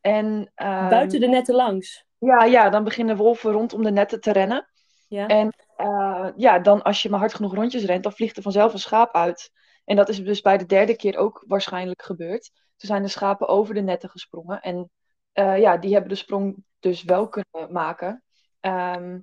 En 0.00 0.50
ehm, 0.54 0.88
Buiten 0.88 1.20
de 1.20 1.26
netten 1.26 1.54
langs? 1.54 2.04
ja, 2.18 2.44
ja, 2.44 2.70
dan 2.70 2.84
beginnen 2.84 3.16
wolven 3.16 3.52
rondom 3.52 3.82
de 3.82 3.90
netten 3.90 4.20
te 4.20 4.32
rennen. 4.32 4.68
Ja. 5.08 5.26
En 5.26 5.54
eh, 5.76 6.28
ja, 6.36 6.58
dan 6.58 6.82
als 6.82 7.02
je 7.02 7.10
maar 7.10 7.18
hard 7.18 7.34
genoeg 7.34 7.54
rondjes 7.54 7.84
rent, 7.84 8.02
dan 8.02 8.12
vliegt 8.12 8.36
er 8.36 8.42
vanzelf 8.42 8.72
een 8.72 8.78
schaap 8.78 9.14
uit. 9.14 9.50
En 9.84 9.96
dat 9.96 10.08
is 10.08 10.24
dus 10.24 10.40
bij 10.40 10.58
de 10.58 10.66
derde 10.66 10.96
keer 10.96 11.16
ook 11.16 11.44
waarschijnlijk 11.46 12.02
gebeurd. 12.02 12.50
Toen 12.84 12.92
zijn 12.92 13.04
de 13.04 13.12
schapen 13.12 13.48
over 13.48 13.74
de 13.74 13.80
netten 13.80 14.10
gesprongen. 14.10 14.60
En 14.60 14.90
eh, 15.32 15.58
ja, 15.58 15.76
die 15.76 15.92
hebben 15.92 16.08
de 16.08 16.14
sprong 16.16 16.64
dus 16.78 17.02
wel 17.02 17.28
kunnen 17.28 17.72
maken. 17.72 18.22
Ehm, 18.60 19.20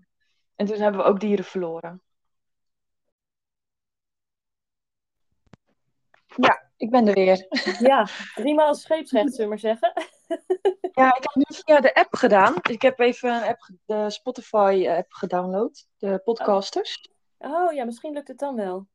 en 0.55 0.65
toen 0.65 0.79
hebben 0.79 1.01
we 1.01 1.07
ook 1.07 1.19
dieren 1.19 1.45
verloren. 1.45 2.01
Ja, 6.35 6.69
ik 6.77 6.89
ben 6.89 7.07
er 7.07 7.13
weer. 7.13 7.45
Ja, 7.89 8.07
driemaal 8.35 8.75
scheepsrecht, 8.75 9.33
zullen 9.33 9.43
we 9.43 9.47
maar 9.47 9.59
zeggen. 9.59 9.93
Ja, 10.91 11.15
ik 11.15 11.23
heb 11.23 11.35
nu 11.35 11.43
via 11.47 11.79
de 11.79 11.93
app 11.93 12.15
gedaan. 12.15 12.55
Ik 12.61 12.81
heb 12.81 12.99
even 12.99 13.35
een 13.35 13.43
app, 13.43 13.69
de 13.85 14.09
Spotify-app 14.09 15.11
gedownload, 15.13 15.87
de 15.97 16.21
podcasters. 16.23 17.09
Oh 17.37 17.73
ja, 17.73 17.85
misschien 17.85 18.13
lukt 18.13 18.27
het 18.27 18.39
dan 18.39 18.55
wel. 18.55 18.87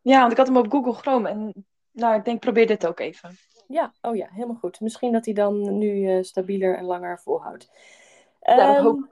Ja, 0.00 0.20
want 0.20 0.32
ik 0.32 0.38
had 0.38 0.46
hem 0.46 0.56
op 0.56 0.70
Google 0.70 0.92
Chrome 0.92 1.28
en 1.28 1.66
nou, 1.90 2.14
ik 2.14 2.24
denk 2.24 2.40
probeer 2.40 2.66
dit 2.66 2.86
ook 2.86 3.00
even. 3.00 3.38
Ja, 3.70 3.92
oh 4.02 4.16
ja, 4.16 4.28
helemaal 4.30 4.56
goed. 4.56 4.80
Misschien 4.80 5.12
dat 5.12 5.24
hij 5.24 5.34
dan 5.34 5.78
nu 5.78 6.06
eh, 6.06 6.22
stabieler 6.22 6.76
en 6.76 6.84
langer 6.84 7.20
volhoudt. 7.20 7.70
Ja, 8.40 8.56
dat 8.56 8.76
Ehm, 8.76 8.84
hoop 8.84 9.08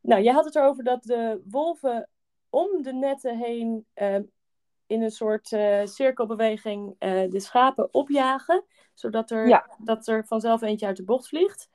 nou, 0.00 0.22
je 0.22 0.32
had 0.32 0.44
het 0.44 0.54
erover 0.56 0.84
dat 0.84 1.02
de 1.02 1.42
wolven 1.48 2.08
om 2.50 2.82
de 2.82 2.92
netten 2.92 3.38
heen 3.38 3.86
ehm, 3.94 4.22
in 4.86 5.02
een 5.02 5.10
soort 5.10 5.52
eh, 5.52 5.84
cirkelbeweging 5.84 6.94
eh, 6.98 7.30
de 7.30 7.40
schapen 7.40 7.94
opjagen, 7.94 8.64
zodat 8.94 9.30
er, 9.30 9.48
Ja. 9.48 9.70
dat 9.78 10.06
er 10.06 10.26
vanzelf 10.26 10.62
eentje 10.62 10.86
uit 10.86 10.96
de 10.96 11.04
bocht 11.04 11.28
vliegt. 11.28 11.68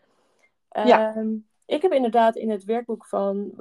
Ja. 0.70 1.16
Ehm, 1.16 1.36
ik 1.66 1.82
heb 1.82 1.92
inderdaad 1.92 2.36
in 2.36 2.50
het 2.50 2.64
werkboek 2.64 3.06
van, 3.06 3.54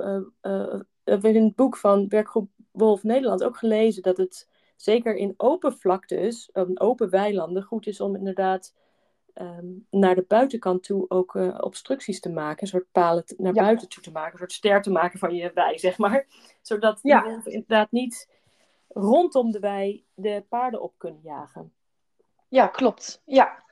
in 1.04 1.44
het 1.44 1.54
boek 1.54 1.76
van 1.76 2.08
Werkgroep 2.08 2.50
Wolf 2.70 3.02
Nederland 3.02 3.44
ook 3.44 3.56
gelezen 3.56 4.02
dat 4.02 4.16
het 4.16 4.48
zeker 4.82 5.14
in 5.14 5.34
open 5.36 5.78
vlaktes, 5.78 6.50
eh, 6.52 6.62
open 6.74 7.10
weilanden, 7.10 7.62
goed 7.62 7.86
is 7.86 8.00
om 8.00 8.16
inderdaad 8.16 8.74
ehm, 9.32 9.66
naar 9.90 10.14
de 10.14 10.24
buitenkant 10.28 10.82
toe 10.82 11.04
ook 11.10 11.36
eh, 11.36 11.58
obstructies 11.60 12.20
te 12.20 12.30
maken. 12.30 12.62
Een 12.62 12.68
soort 12.68 12.90
palen 12.92 13.24
naar 13.36 13.54
Ja. 13.54 13.62
buiten 13.62 13.88
toe 13.88 14.02
te 14.02 14.10
maken. 14.10 14.32
Een 14.32 14.38
soort 14.38 14.52
ster 14.52 14.82
te 14.82 14.90
maken 14.90 15.18
van 15.18 15.34
je 15.34 15.50
wei, 15.54 15.78
zeg 15.78 15.98
maar. 15.98 16.26
Zodat 16.62 16.98
Ja. 17.02 17.40
inderdaad 17.44 17.90
niet 17.90 18.28
rondom 18.88 19.50
de 19.50 19.58
wei 19.58 20.04
de 20.14 20.44
paarden 20.48 20.80
op 20.82 20.94
kunnen 20.96 21.20
jagen. 21.22 21.72
Ja, 22.48 22.66
klopt. 22.66 23.22
Ja. 23.24 23.62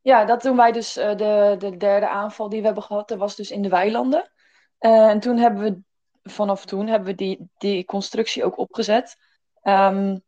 Ja, 0.00 0.24
dat 0.24 0.42
doen 0.42 0.56
wij 0.56 0.72
dus 0.72 0.96
eh, 0.96 1.16
de, 1.16 1.54
de 1.58 1.76
derde 1.76 2.08
aanval 2.08 2.48
die 2.48 2.60
we 2.60 2.66
hebben 2.66 2.84
gehad. 2.84 3.08
Dat 3.08 3.18
was 3.18 3.36
dus 3.36 3.50
in 3.50 3.62
de 3.62 3.68
weilanden. 3.68 4.30
Eh, 4.78 5.08
en 5.08 5.20
toen 5.20 5.36
hebben 5.36 5.62
we, 5.62 5.82
vanaf 6.30 6.64
toen 6.64 6.86
hebben 6.86 7.08
we 7.08 7.14
die, 7.14 7.50
die 7.58 7.84
constructie 7.84 8.44
ook 8.44 8.58
opgezet. 8.58 9.16
Ehm, 9.62 10.18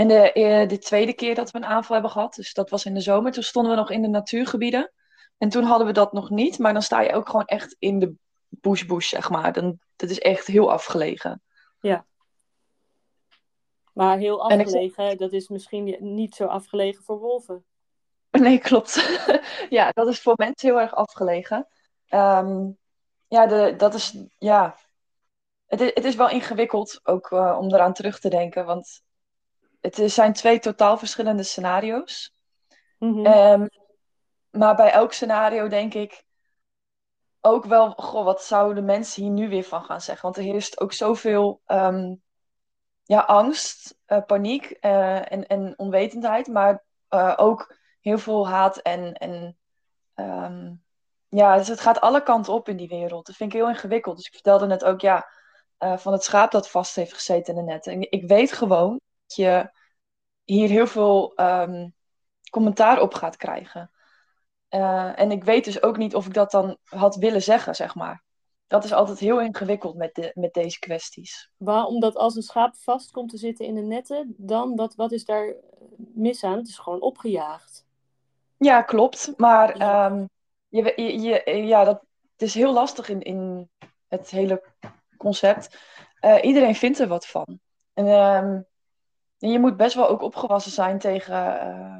en 0.00 0.08
de, 0.08 0.32
eh, 0.32 0.68
de 0.68 0.78
tweede 0.78 1.12
keer 1.12 1.34
dat 1.34 1.50
we 1.50 1.58
een 1.58 1.64
aanval 1.64 1.92
hebben 1.92 2.10
gehad, 2.10 2.34
dus 2.34 2.52
dat 2.52 2.70
was 2.70 2.84
in 2.84 2.94
de 2.94 3.00
zomer, 3.00 3.32
toen 3.32 3.42
stonden 3.42 3.72
we 3.72 3.78
nog 3.78 3.90
in 3.90 4.02
de 4.02 4.08
natuurgebieden. 4.08 4.92
En 5.38 5.48
toen 5.48 5.64
hadden 5.64 5.86
we 5.86 5.92
dat 5.92 6.12
nog 6.12 6.30
niet, 6.30 6.58
maar 6.58 6.72
dan 6.72 6.82
sta 6.82 7.00
je 7.00 7.12
ook 7.12 7.28
gewoon 7.28 7.44
echt 7.44 7.76
in 7.78 7.98
de 7.98 8.14
bush 8.48 8.84
bush, 8.84 9.08
zeg 9.08 9.30
maar. 9.30 9.52
Dan, 9.52 9.78
dat 9.96 10.10
is 10.10 10.18
echt 10.18 10.46
heel 10.46 10.72
afgelegen. 10.72 11.42
Maar 13.92 14.18
heel 14.18 14.50
ik- 14.50 14.60
afgelegen, 14.60 15.16
dat 15.16 15.32
is 15.32 15.48
misschien 15.48 15.96
niet 16.00 16.34
zo 16.34 16.46
afgelegen 16.46 17.04
voor 17.04 17.18
wolven. 17.18 17.64
Nee, 18.30 18.58
klopt. 18.58 19.20
ja, 19.70 19.90
dat 19.90 20.08
is 20.08 20.20
voor 20.20 20.34
mensen 20.36 20.68
heel 20.68 20.80
erg 20.80 20.94
afgelegen. 20.94 21.66
Ehm, 22.08 22.70
ja, 23.28 23.46
de, 23.46 23.74
dat 23.76 23.94
is, 23.94 24.24
ja. 24.38 24.76
Het 25.66 25.80
is, 25.80 25.90
het 25.94 26.04
is 26.04 26.14
wel 26.14 26.30
ingewikkeld 26.30 27.00
ook 27.02 27.30
eh, 27.30 27.56
om 27.60 27.74
eraan 27.74 27.92
terug 27.92 28.20
te 28.20 28.28
denken, 28.28 28.64
want 28.64 29.02
het 29.80 30.02
zijn 30.04 30.32
twee 30.32 30.58
totaal 30.58 30.98
verschillende 30.98 31.42
scenario's. 31.42 32.34
Mhm. 32.98 33.26
Ehm, 33.26 33.66
maar 34.50 34.76
bij 34.76 34.90
elk 34.90 35.12
scenario 35.12 35.68
denk 35.68 35.94
ik 35.94 36.24
ook 37.40 37.64
wel, 37.64 37.90
goh, 37.90 38.24
wat 38.24 38.42
zouden 38.42 38.84
mensen 38.84 39.22
hier 39.22 39.32
nu 39.32 39.48
weer 39.48 39.64
van 39.64 39.84
gaan 39.84 40.00
zeggen? 40.00 40.22
Want 40.22 40.36
er 40.36 40.52
heerst 40.52 40.80
ook 40.80 40.92
zoveel 40.92 41.60
ehm, 41.64 42.14
ja, 43.02 43.20
angst, 43.20 43.98
eh, 44.06 44.22
paniek 44.26 44.70
eh, 44.70 45.32
en, 45.32 45.46
en 45.46 45.74
onwetendheid, 45.76 46.46
maar 46.46 46.84
eh, 47.08 47.34
ook 47.36 47.76
heel 48.00 48.18
veel 48.18 48.48
haat 48.48 48.76
en, 48.76 49.14
en 49.14 49.58
ehm, 50.14 50.72
ja, 51.28 51.56
dus 51.56 51.68
het 51.68 51.80
gaat 51.80 52.00
alle 52.00 52.22
kanten 52.22 52.52
op 52.52 52.68
in 52.68 52.76
die 52.76 52.88
wereld. 52.88 53.26
Dat 53.26 53.36
vind 53.36 53.52
ik 53.52 53.58
heel 53.58 53.68
ingewikkeld. 53.68 54.16
Dus 54.16 54.26
ik 54.26 54.32
vertelde 54.32 54.66
net 54.66 54.84
ook, 54.84 55.00
ja, 55.00 55.28
van 55.78 56.12
het 56.12 56.24
schaap 56.24 56.50
dat 56.50 56.70
vast 56.70 56.96
heeft 56.96 57.12
gezeten 57.12 57.54
in 57.54 57.64
de 57.64 57.72
netten. 57.72 57.92
En 57.92 58.10
ik 58.10 58.28
weet 58.28 58.52
gewoon 58.52 59.00
je 59.34 59.70
hier 60.44 60.68
heel 60.68 60.86
veel 60.86 61.34
ehm, 61.34 61.88
commentaar 62.50 63.00
op 63.00 63.14
gaat 63.14 63.36
krijgen. 63.36 63.90
Eh, 64.68 65.18
en 65.20 65.30
ik 65.30 65.44
weet 65.44 65.64
dus 65.64 65.82
ook 65.82 65.96
niet 65.96 66.14
of 66.14 66.26
ik 66.26 66.34
dat 66.34 66.50
dan 66.50 66.76
had 66.84 67.16
willen 67.16 67.42
zeggen, 67.42 67.74
zeg 67.74 67.94
maar. 67.94 68.22
Dat 68.66 68.84
is 68.84 68.92
altijd 68.92 69.18
heel 69.18 69.40
ingewikkeld 69.40 69.96
met, 69.96 70.14
de, 70.14 70.30
met 70.34 70.52
deze 70.54 70.78
kwesties. 70.78 71.50
Waar, 71.56 71.84
omdat 71.84 72.14
als 72.16 72.36
een 72.36 72.42
schaap 72.42 72.76
vast 72.76 73.10
komt 73.10 73.30
te 73.30 73.36
zitten 73.36 73.66
in 73.66 73.74
de 73.74 73.80
netten, 73.80 74.34
dan 74.36 74.76
wat, 74.76 74.94
wat 74.94 75.12
is 75.12 75.24
daar 75.24 75.54
mis 75.96 76.44
aan? 76.44 76.56
Het 76.56 76.68
is 76.68 76.78
gewoon 76.78 77.00
opgejaagd. 77.00 77.86
Ja, 78.56 78.82
klopt. 78.82 79.32
Maar 79.36 79.78
Ja. 79.78 80.06
ehm, 80.10 80.24
je, 80.68 80.92
je, 80.96 81.20
je- 81.20 81.66
ja, 81.66 81.84
dat, 81.84 82.02
het 82.32 82.42
is 82.42 82.54
heel 82.54 82.72
lastig 82.72 83.08
in, 83.08 83.20
in 83.22 83.68
het 84.08 84.30
hele 84.30 84.62
concept. 85.16 85.78
Eh, 86.20 86.38
iedereen 86.44 86.74
vindt 86.74 86.98
er 86.98 87.08
wat 87.08 87.26
van. 87.26 87.60
En 87.94 88.06
ehm, 88.06 88.60
en 89.40 89.50
je 89.50 89.58
moet 89.58 89.76
best 89.76 89.94
wel 89.94 90.08
ook 90.08 90.22
opgewassen 90.22 90.72
zijn 90.72 90.98
tegen 90.98 91.60
eh, 91.60 91.98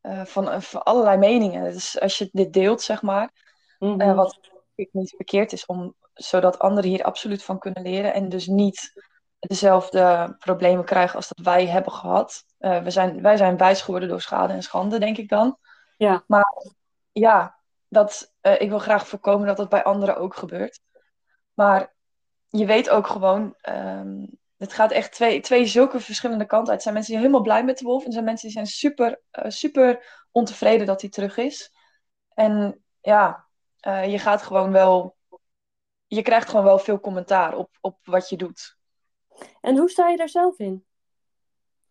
eh, 0.00 0.24
van, 0.26 0.50
eh, 0.50 0.60
van 0.60 0.82
allerlei 0.82 1.16
meningen. 1.16 1.72
Dus 1.72 2.00
als 2.00 2.18
je 2.18 2.28
dit 2.32 2.52
deelt, 2.52 2.82
zeg 2.82 3.02
maar, 3.02 3.30
Mhm. 3.78 4.00
eh, 4.00 4.14
wat 4.14 4.38
ik 4.74 4.88
niet 4.92 5.14
verkeerd 5.16 5.52
is, 5.52 5.66
om, 5.66 5.94
zodat 6.14 6.58
anderen 6.58 6.90
hier 6.90 7.02
absoluut 7.04 7.44
van 7.44 7.58
kunnen 7.58 7.82
leren 7.82 8.14
en 8.14 8.28
dus 8.28 8.46
niet 8.46 8.92
dezelfde 9.38 10.34
problemen 10.38 10.84
krijgen 10.84 11.16
als 11.16 11.28
dat 11.28 11.44
wij 11.46 11.66
hebben 11.66 11.92
gehad. 11.92 12.44
Eh, 12.58 12.82
we 12.82 12.90
zijn, 12.90 13.22
wij 13.22 13.36
zijn 13.36 13.56
wijs 13.56 13.82
geworden 13.82 14.08
door 14.08 14.20
schade 14.20 14.52
en 14.52 14.62
schande, 14.62 14.98
denk 14.98 15.16
ik 15.16 15.28
dan. 15.28 15.58
Ja. 15.96 16.24
Maar 16.26 16.62
ja, 17.12 17.58
dat, 17.88 18.32
ik 18.58 18.68
wil 18.68 18.78
graag 18.78 19.08
voorkomen 19.08 19.46
dat 19.46 19.56
dat 19.56 19.68
bij 19.68 19.84
anderen 19.84 20.16
ook 20.16 20.34
gebeurt. 20.36 20.80
Maar 21.54 21.94
je 22.48 22.66
weet 22.66 22.90
ook 22.90 23.06
gewoon, 23.06 23.54
ehm, 23.60 24.24
het 24.58 24.72
gaat 24.72 24.90
echt 24.90 25.12
twee, 25.12 25.40
twee 25.40 25.66
zulke 25.66 26.00
verschillende 26.00 26.44
kanten 26.46 26.68
uit. 26.68 26.76
Er 26.76 26.82
zijn 26.82 26.94
mensen 26.94 27.12
die 27.12 27.22
helemaal 27.22 27.42
blij 27.42 27.64
met 27.64 27.78
de 27.78 27.84
wolf 27.84 28.00
en 28.00 28.06
er 28.06 28.12
zijn 28.12 28.24
mensen 28.24 28.46
die 28.46 28.56
zijn 28.56 28.66
super, 28.66 29.20
eh, 29.30 29.50
super 29.50 30.24
ontevreden 30.32 30.86
dat 30.86 31.00
hij 31.00 31.10
terug 31.10 31.36
is. 31.36 31.72
En 32.34 32.84
ja, 33.00 33.46
eh, 33.80 34.10
je 34.10 34.18
gaat 34.18 34.42
gewoon 34.42 34.72
wel, 34.72 35.16
je 36.06 36.22
krijgt 36.22 36.48
gewoon 36.48 36.64
wel 36.64 36.78
veel 36.78 37.00
commentaar 37.00 37.56
op, 37.56 37.76
op 37.80 37.98
wat 38.02 38.28
je 38.28 38.36
doet. 38.36 38.76
En 39.60 39.76
hoe 39.76 39.90
sta 39.90 40.08
je 40.08 40.16
daar 40.16 40.28
zelf 40.28 40.58
in? 40.58 40.84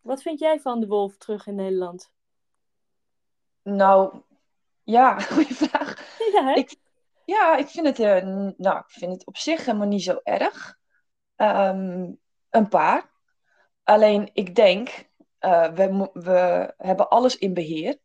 Wat 0.00 0.22
vind 0.22 0.38
jij 0.38 0.60
van 0.60 0.80
de 0.80 0.86
wolf 0.86 1.16
terug 1.16 1.46
in 1.46 1.54
Nederland? 1.54 2.10
Nou, 3.62 4.22
ja, 4.82 5.20
goede 5.32 5.54
vraag. 5.54 5.96
Ja, 6.34 6.44
hè? 6.44 6.52
Ik- 6.54 6.76
Ja, 7.24 7.56
ik 7.56 7.68
vind 7.68 7.86
het, 7.86 7.98
eh, 7.98 8.16
n- 8.24 8.54
nou, 8.56 8.78
ik 8.78 8.90
vind 8.90 9.12
het 9.12 9.26
op 9.26 9.36
zich 9.36 9.64
helemaal 9.64 9.86
niet 9.86 10.02
zo 10.02 10.20
erg. 10.22 10.78
Ehm, 11.36 12.12
een 12.50 12.68
paar. 12.68 13.10
Alleen 13.82 14.30
ik 14.32 14.54
denk 14.54 15.08
eh, 15.38 15.72
we, 15.72 16.10
we 16.12 16.74
hebben 16.76 17.08
alles 17.08 17.38
in 17.38 17.54
beheer. 17.54 17.98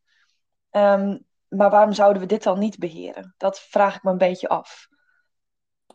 Ehm, 0.69 1.17
maar 1.47 1.69
waarom 1.69 1.93
zouden 1.93 2.21
we 2.21 2.27
dit 2.27 2.43
dan 2.43 2.59
niet 2.59 2.77
beheren? 2.77 3.33
Dat 3.37 3.59
vraag 3.59 3.95
ik 3.95 4.03
me 4.03 4.11
een 4.11 4.17
beetje 4.17 4.49
af. 4.49 4.87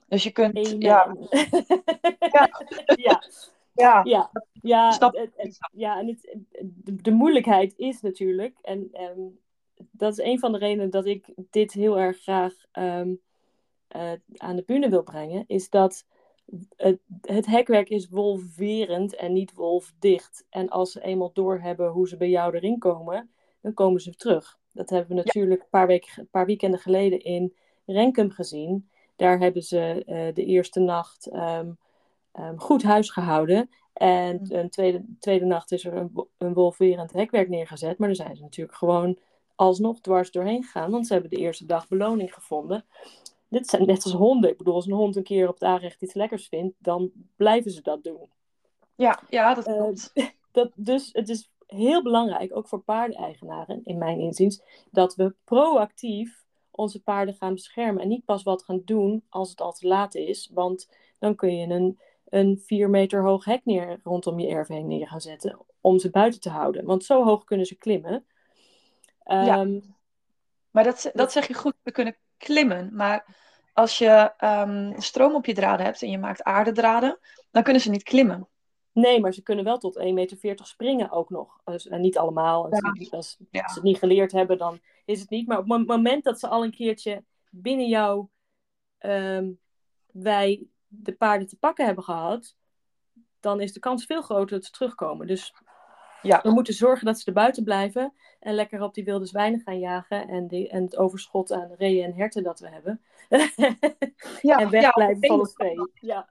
Dus 0.06 0.22
je 0.22 0.30
kunt. 0.30 0.58
Ja. 0.82 1.16
ja. 2.18 2.48
ja. 2.96 3.22
Ja, 3.72 4.00
ja, 4.04 4.30
ja, 4.52 5.12
ja 5.72 5.98
en 5.98 6.06
het, 6.06 6.36
de, 7.04 7.10
moeilijkheid 7.10 7.74
is 7.76 8.00
natuurlijk, 8.00 8.58
en 8.62 8.90
dat 9.90 10.12
is 10.12 10.24
een 10.24 10.38
van 10.38 10.52
de 10.52 10.58
redenen 10.58 10.90
dat 10.90 11.06
ik 11.06 11.26
dit 11.50 11.72
heel 11.72 11.98
erg 11.98 12.18
graag 12.18 12.54
um, 12.72 13.20
uh, 13.96 14.12
aan 14.36 14.56
de 14.56 14.62
bühne 14.66 14.88
wil 14.88 15.02
brengen, 15.02 15.44
is 15.46 15.70
dat 15.70 16.06
het, 16.76 16.98
het 17.20 17.46
hekwerk 17.46 17.88
is 17.88 18.08
wolverend 18.08 19.14
en 19.14 19.32
niet 19.32 19.54
wolfdicht. 19.54 20.46
En 20.50 20.68
als 20.68 20.92
ze 20.92 21.02
eenmaal 21.02 21.30
doorhebben 21.32 21.88
hoe 21.88 22.08
ze 22.08 22.16
bij 22.16 22.28
jou 22.28 22.54
erin 22.54 22.78
komen, 22.78 23.30
dan 23.60 23.74
komen 23.74 24.00
ze 24.00 24.14
terug. 24.14 24.58
Dat 24.72 24.90
hebben 24.90 25.16
we 25.16 25.22
natuurlijk 25.22 25.60
een 25.60 25.68
paar, 25.70 25.86
weken, 25.86 26.12
een 26.16 26.28
paar 26.30 26.46
weekenden 26.46 26.80
geleden 26.80 27.20
in 27.20 27.54
Renkum 27.86 28.30
gezien. 28.30 28.88
Daar 29.16 29.38
hebben 29.38 29.62
ze 29.62 30.02
uh, 30.06 30.34
de 30.34 30.44
eerste 30.44 30.80
nacht 30.80 31.32
um, 31.32 31.78
um, 32.40 32.60
goed 32.60 32.82
huis 32.82 33.10
gehouden. 33.10 33.70
En 33.92 34.40
mm. 34.42 34.56
een 34.56 34.70
tweede, 34.70 35.04
tweede 35.18 35.44
nacht 35.44 35.72
is 35.72 35.84
er 35.84 35.96
een, 35.96 36.26
een 36.38 36.54
wolverend 36.54 37.12
hekwerk 37.12 37.48
neergezet. 37.48 37.98
Maar 37.98 38.08
dan 38.08 38.16
zijn 38.16 38.36
ze 38.36 38.42
natuurlijk 38.42 38.78
gewoon 38.78 39.18
alsnog 39.54 40.00
dwars 40.00 40.30
doorheen 40.30 40.64
gegaan. 40.64 40.90
Want 40.90 41.06
ze 41.06 41.12
hebben 41.12 41.30
de 41.30 41.36
eerste 41.36 41.66
dag 41.66 41.88
beloning 41.88 42.34
gevonden. 42.34 42.84
Dit 43.48 43.66
zijn 43.66 43.86
net 43.86 44.04
als 44.04 44.12
honden. 44.12 44.50
Ik 44.50 44.58
bedoel, 44.58 44.74
als 44.74 44.86
een 44.86 44.92
hond 44.92 45.16
een 45.16 45.22
keer 45.22 45.48
op 45.48 45.54
het 45.54 45.62
aanrecht 45.62 46.02
iets 46.02 46.14
lekkers 46.14 46.48
vindt, 46.48 46.76
dan 46.78 47.10
blijven 47.36 47.70
ze 47.70 47.82
dat 47.82 48.04
doen. 48.04 48.30
Ja, 48.94 49.22
ja 49.28 49.54
dat 49.54 49.66
eh, 49.66 49.74
klopt. 49.74 50.12
dat, 50.52 50.72
dus 50.74 51.08
het 51.12 51.28
is 51.28 51.50
heel 51.66 52.02
belangrijk, 52.02 52.56
ook 52.56 52.68
voor 52.68 52.80
paardeneigenaren, 52.80 53.80
in 53.84 53.98
mijn 53.98 54.20
inziens, 54.20 54.62
dat 54.90 55.14
we 55.14 55.34
proactief 55.44 56.46
onze 56.70 57.02
paarden 57.02 57.34
gaan 57.34 57.54
beschermen. 57.54 58.02
En 58.02 58.08
niet 58.08 58.24
pas 58.24 58.42
wat 58.42 58.64
gaan 58.64 58.82
doen 58.84 59.24
als 59.28 59.50
het 59.50 59.60
al 59.60 59.72
te 59.72 59.86
laat 59.86 60.14
is. 60.14 60.50
Want 60.52 60.88
dan 61.18 61.34
kun 61.34 61.56
je 61.56 61.66
een, 61.66 61.98
een 62.28 62.62
vier 62.64 62.90
meter 62.90 63.22
hoog 63.22 63.44
hek 63.44 63.64
neer 63.64 64.00
rondom 64.02 64.38
je 64.38 64.48
erf 64.48 64.68
heen 64.68 64.86
neer 64.86 65.08
gaan 65.08 65.20
zetten. 65.20 65.58
Om 65.80 65.98
ze 65.98 66.10
buiten 66.10 66.40
te 66.40 66.50
houden. 66.50 66.84
Want 66.84 67.04
zo 67.04 67.24
hoog 67.24 67.44
kunnen 67.44 67.66
ze 67.66 67.74
klimmen. 67.74 68.26
ja. 69.24 69.58
Ehm, 69.58 69.80
maar 70.70 70.84
dat, 70.84 71.10
dat 71.14 71.32
zeg 71.32 71.46
je 71.46 71.54
goed. 71.54 71.74
We 71.82 71.90
kunnen 71.90 72.16
klimmen. 72.38 72.90
Maar 72.92 73.36
als 73.72 73.98
je 73.98 74.32
um, 74.44 75.00
stroom 75.00 75.34
op 75.34 75.46
je 75.46 75.54
draden 75.54 75.86
hebt 75.86 76.02
en 76.02 76.10
je 76.10 76.18
maakt 76.18 76.42
aardedraden, 76.42 77.18
dan 77.50 77.62
kunnen 77.62 77.82
ze 77.82 77.90
niet 77.90 78.02
klimmen. 78.02 78.48
Nee, 78.92 79.20
maar 79.20 79.32
ze 79.32 79.42
kunnen 79.42 79.64
wel 79.64 79.78
tot 79.78 79.98
1,40 79.98 80.12
meter 80.12 80.66
springen 80.66 81.10
ook 81.10 81.30
nog. 81.30 81.60
Dus, 81.64 81.86
en 81.86 82.00
niet 82.00 82.18
allemaal. 82.18 82.70
Als, 82.70 83.10
als, 83.10 83.36
ze 83.50 83.58
het 83.60 83.82
niet 83.82 83.98
geleerd 83.98 84.32
hebben, 84.32 84.58
dan 84.58 84.80
is 85.04 85.20
het 85.20 85.30
niet. 85.30 85.46
Maar 85.46 85.58
op 85.58 85.68
het 85.68 85.86
moment 85.86 86.24
dat 86.24 86.38
ze 86.38 86.48
al 86.48 86.64
een 86.64 86.74
keertje 86.74 87.24
binnen 87.50 87.88
jou 87.88 88.26
um, 89.00 89.60
wij 90.12 90.66
de 90.86 91.12
paarden 91.12 91.48
te 91.48 91.58
pakken 91.58 91.86
hebben 91.86 92.04
gehad, 92.04 92.56
dan 93.40 93.60
is 93.60 93.72
de 93.72 93.80
kans 93.80 94.04
veel 94.04 94.22
groter 94.22 94.56
dat 94.56 94.64
ze 94.64 94.70
terugkomen. 94.70 95.26
Dus 95.26 95.54
ja. 96.22 96.40
we 96.42 96.50
moeten 96.50 96.74
zorgen 96.74 97.06
dat 97.06 97.18
ze 97.18 97.26
er 97.26 97.32
buiten 97.32 97.64
blijven 97.64 98.12
en 98.40 98.54
lekker 98.54 98.82
op 98.82 98.94
die 98.94 99.04
wilde 99.04 99.26
zwijnen 99.26 99.60
gaan 99.60 99.78
jagen 99.78 100.28
en, 100.28 100.46
die, 100.46 100.68
en 100.68 100.82
het 100.82 100.96
overschot 100.96 101.52
aan 101.52 101.74
reeën 101.78 102.04
en 102.04 102.14
herten 102.14 102.42
dat 102.42 102.60
we 102.60 102.68
hebben. 102.68 103.00
ja, 104.50 104.56
en 104.58 104.70
wegblijven 104.70 105.18
ja, 105.20 105.28
van 105.28 105.40
het 105.40 105.52
vee. 105.54 105.90
Ja. 105.94 106.26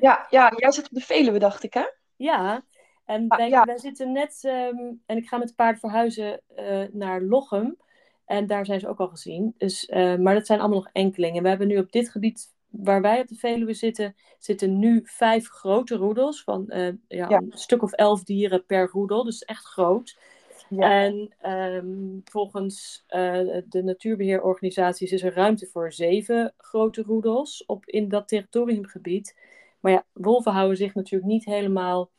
ja, 0.00 0.26
ja, 0.30 0.52
jij 0.56 0.72
zit 0.72 0.84
op 0.84 0.94
de 0.94 1.00
Veluwe, 1.00 1.38
dacht 1.38 1.62
ik, 1.62 1.74
hè? 1.74 1.84
Ja, 2.16 2.64
en 3.04 3.28
wij, 3.28 3.48
ja. 3.48 3.64
wij 3.64 3.78
zitten 3.78 4.12
net, 4.12 4.42
um, 4.44 5.02
en 5.06 5.16
ik 5.16 5.28
ga 5.28 5.36
met 5.36 5.54
paard 5.54 5.78
verhuizen 5.78 6.40
uh, 6.56 6.84
naar 6.92 7.22
Lochem. 7.22 7.76
En 8.24 8.46
daar 8.46 8.66
zijn 8.66 8.80
ze 8.80 8.88
ook 8.88 9.00
al 9.00 9.08
gezien. 9.08 9.54
Dus, 9.56 9.88
uh, 9.88 10.16
maar 10.16 10.34
dat 10.34 10.46
zijn 10.46 10.60
allemaal 10.60 10.78
nog 10.78 10.90
enkelingen. 10.92 11.42
We 11.42 11.48
hebben 11.48 11.68
nu 11.68 11.78
op 11.78 11.92
dit 11.92 12.08
gebied 12.08 12.52
waar 12.72 13.02
wij 13.02 13.20
op 13.20 13.28
de 13.28 13.34
Veluwe 13.34 13.74
zitten, 13.74 14.14
zitten 14.38 14.78
nu 14.78 15.00
vijf 15.04 15.48
grote 15.48 15.96
roedels. 15.96 16.42
Van 16.42 16.64
uh, 16.68 16.86
ja, 16.86 17.28
ja, 17.28 17.36
een 17.36 17.52
stuk 17.54 17.82
of 17.82 17.92
elf 17.92 18.24
dieren 18.24 18.66
per 18.66 18.88
roedel. 18.92 19.24
Dus 19.24 19.42
echt 19.42 19.64
groot. 19.64 20.18
En 20.76 21.34
um, 21.46 22.20
volgens 22.24 23.04
uh, 23.08 23.60
de 23.68 23.82
natuurbeheerorganisaties 23.82 25.12
is 25.12 25.22
er 25.22 25.34
ruimte 25.34 25.66
voor 25.66 25.92
zeven 25.92 26.54
grote 26.56 27.02
roedels 27.02 27.64
op, 27.66 27.86
in 27.86 28.08
dat 28.08 28.28
territoriumgebied. 28.28 29.36
Maar 29.80 29.92
ja, 29.92 30.04
wolven 30.12 30.52
houden 30.52 30.76
zich 30.76 30.94
natuurlijk 30.94 31.32
niet 31.32 31.44
helemaal 31.44 32.10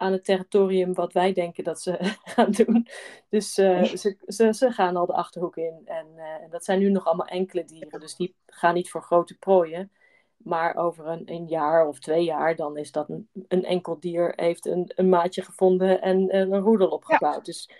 aan 0.00 0.12
het 0.12 0.24
territorium 0.24 0.94
wat 0.94 1.12
wij 1.12 1.32
denken 1.32 1.64
dat 1.64 1.80
ze 1.80 1.96
gaan 2.34 2.50
doen. 2.50 2.86
Dus 3.28 3.58
uh, 3.58 3.82
ze, 3.82 4.16
ze, 4.26 4.52
ze, 4.54 4.70
gaan 4.70 4.96
al 4.96 5.06
de 5.06 5.12
achterhoek 5.12 5.56
in. 5.56 5.82
En 5.84 6.06
uh, 6.16 6.50
dat 6.50 6.64
zijn 6.64 6.78
nu 6.78 6.90
nog 6.90 7.06
allemaal 7.06 7.26
enkele 7.26 7.64
dieren, 7.64 8.00
dus 8.00 8.16
die 8.16 8.34
gaan 8.46 8.74
niet 8.74 8.90
voor 8.90 9.02
grote 9.02 9.38
prooien. 9.38 9.92
Maar 10.36 10.76
over 10.76 11.06
een, 11.06 11.22
een 11.24 11.46
jaar 11.46 11.86
of 11.86 11.98
twee 11.98 12.24
jaar, 12.24 12.56
dan 12.56 12.76
is 12.76 12.92
dat 12.92 13.08
een, 13.08 13.28
een 13.48 13.64
enkel 13.64 14.00
dier 14.00 14.32
heeft 14.36 14.66
een, 14.66 14.92
een 14.94 15.08
maatje 15.08 15.42
gevonden 15.42 16.00
en, 16.00 16.36
een 16.36 16.58
roedel 16.60 16.88
opgebouwd. 16.88 17.44
Dus 17.44 17.70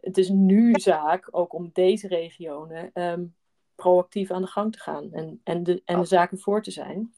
het 0.00 0.18
is 0.18 0.28
nu 0.28 0.72
zaak, 0.74 1.28
ook 1.30 1.52
om 1.52 1.70
deze 1.72 2.08
regionen, 2.08 2.90
um, 2.94 3.34
proactief 3.74 4.30
aan 4.30 4.42
de 4.42 4.48
gang 4.48 4.72
te 4.72 4.78
gaan 4.78 5.12
en, 5.12 5.40
en, 5.44 5.62
de, 5.62 5.82
en 5.84 5.98
de 5.98 6.06
zaken 6.06 6.38
voor 6.38 6.62
te 6.62 6.70
zijn. 6.70 7.14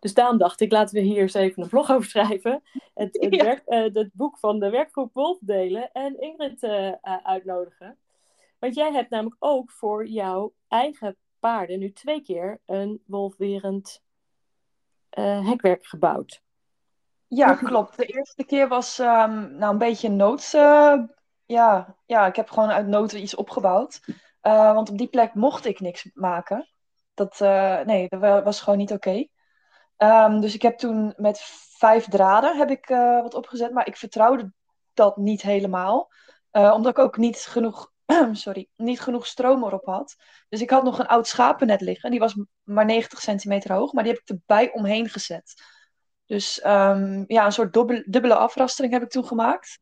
Dus 0.00 0.14
daarom 0.14 0.38
dacht 0.38 0.60
ik, 0.60 0.72
laten 0.72 0.94
we 0.94 1.00
hier 1.00 1.20
eens 1.20 1.34
even 1.34 1.62
een 1.62 1.68
blog 1.68 1.90
over 1.90 2.08
schrijven. 2.08 2.62
Het, 2.94 3.20
het, 3.20 3.42
werk, 3.42 3.62
uh, 3.66 3.94
het 3.94 4.10
boek 4.12 4.38
van 4.38 4.58
de 4.58 4.70
werkgroep 4.70 5.14
Wolf 5.14 5.38
delen 5.40 5.92
en 5.92 6.20
Ingrid 6.20 6.62
uh, 6.62 6.86
uh, 6.86 6.92
uitnodigen. 7.22 7.96
Want 8.58 8.74
jij 8.74 8.92
hebt 8.92 9.10
namelijk 9.10 9.36
ook 9.38 9.70
voor 9.70 10.06
jouw 10.06 10.52
eigen 10.68 11.16
paarden 11.40 11.78
nu 11.78 11.92
twee 11.92 12.22
keer 12.22 12.60
een 12.66 13.02
wolfwerend 13.06 14.02
hekwerk 15.10 15.86
gebouwd. 15.86 16.42
Ja, 17.28 17.54
klopt. 17.54 17.96
De 17.96 18.06
eerste 18.06 18.44
keer 18.44 18.68
was 18.68 18.98
um, 18.98 19.56
nou 19.56 19.72
een 19.72 19.78
beetje 19.78 20.08
nood. 20.08 20.50
ja, 21.46 21.96
ja, 22.06 22.26
ik 22.26 22.36
heb 22.36 22.50
gewoon 22.50 22.70
uit 22.70 22.86
nood 22.86 23.12
iets 23.12 23.34
opgebouwd. 23.34 24.00
want 24.40 24.90
op 24.90 24.98
die 24.98 25.08
plek 25.08 25.34
mocht 25.34 25.64
ik 25.64 25.80
niks 25.80 26.10
maken. 26.14 26.68
Dat, 27.14 27.40
nee, 27.86 28.08
dat 28.08 28.44
was 28.44 28.60
gewoon 28.60 28.78
niet 28.78 28.92
oké. 28.92 29.26
Um, 29.98 30.40
dus 30.40 30.54
ik 30.54 30.62
heb 30.62 30.78
toen 30.78 31.14
met 31.16 31.40
vijf 31.78 32.04
draden 32.08 32.56
heb 32.56 32.70
ik, 32.70 32.90
uh, 32.90 33.22
wat 33.22 33.34
opgezet, 33.34 33.72
maar 33.72 33.86
ik 33.86 33.96
vertrouwde 33.96 34.52
dat 34.94 35.16
niet 35.16 35.42
helemaal. 35.42 36.10
Uh, 36.52 36.72
omdat 36.74 36.92
ik 36.92 37.04
ook 37.04 37.16
niet 37.16 37.38
genoeg, 37.38 37.92
sorry, 38.32 38.68
niet 38.76 39.00
genoeg 39.00 39.26
stroom 39.26 39.64
erop 39.64 39.84
had. 39.84 40.16
Dus 40.48 40.60
ik 40.60 40.70
had 40.70 40.82
nog 40.82 40.98
een 40.98 41.06
oud 41.06 41.26
schapennet 41.26 41.80
liggen. 41.80 42.10
Die 42.10 42.20
was 42.20 42.36
maar 42.62 42.84
90 42.84 43.20
centimeter 43.20 43.72
hoog, 43.72 43.92
maar 43.92 44.04
die 44.04 44.12
heb 44.12 44.22
ik 44.22 44.28
erbij 44.28 44.72
omheen 44.72 45.08
gezet. 45.08 45.54
Dus 46.26 46.64
um, 46.64 47.24
ja, 47.26 47.44
een 47.44 47.52
soort 47.52 47.72
dubbele, 47.72 48.04
dubbele 48.06 48.34
afrastering 48.34 48.92
heb 48.92 49.02
ik 49.02 49.10
toen 49.10 49.26
gemaakt. 49.26 49.78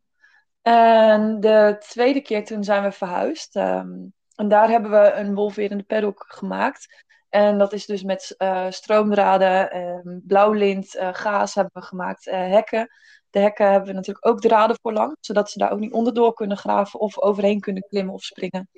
En 0.62 1.40
de 1.40 1.77
tweede 1.88 2.20
keer 2.20 2.44
toen 2.44 2.64
zijn 2.64 2.83
we 2.83 2.92
verhuisd. 2.92 3.57
Um, 3.57 4.14
en 4.35 4.48
daar 4.48 4.68
hebben 4.68 4.90
we 4.90 5.12
een 5.12 5.35
wolverende 5.35 5.83
paddock 5.83 6.24
gemaakt. 6.29 7.05
En 7.35 7.59
dat 7.59 7.73
is 7.73 7.87
dus 7.87 8.03
met 8.03 8.35
uh, 8.38 8.70
stroomdraden, 8.70 9.77
uh, 9.77 10.16
blauw 10.23 10.53
lint, 10.53 10.94
uh, 10.97 11.09
gaas 11.12 11.55
hebben 11.55 11.73
we 11.75 11.87
gemaakt, 11.87 12.27
eh, 12.27 12.38
hekken. 12.38 12.88
De 13.31 13.38
hekken 13.38 13.70
hebben 13.70 13.88
we 13.88 13.94
natuurlijk 13.94 14.27
ook 14.27 14.40
draden 14.40 14.77
voor 14.83 14.92
lang, 14.92 15.16
zodat 15.20 15.51
ze 15.51 15.59
daar 15.59 15.73
ook 15.73 15.79
niet 15.79 15.92
onderdoor 15.92 16.35
kunnen 16.35 16.57
graven 16.57 17.01
of 17.01 17.18
overheen 17.18 17.61
kunnen 17.61 17.87
klimmen 17.88 18.14
of 18.14 18.23
springen. 18.23 18.68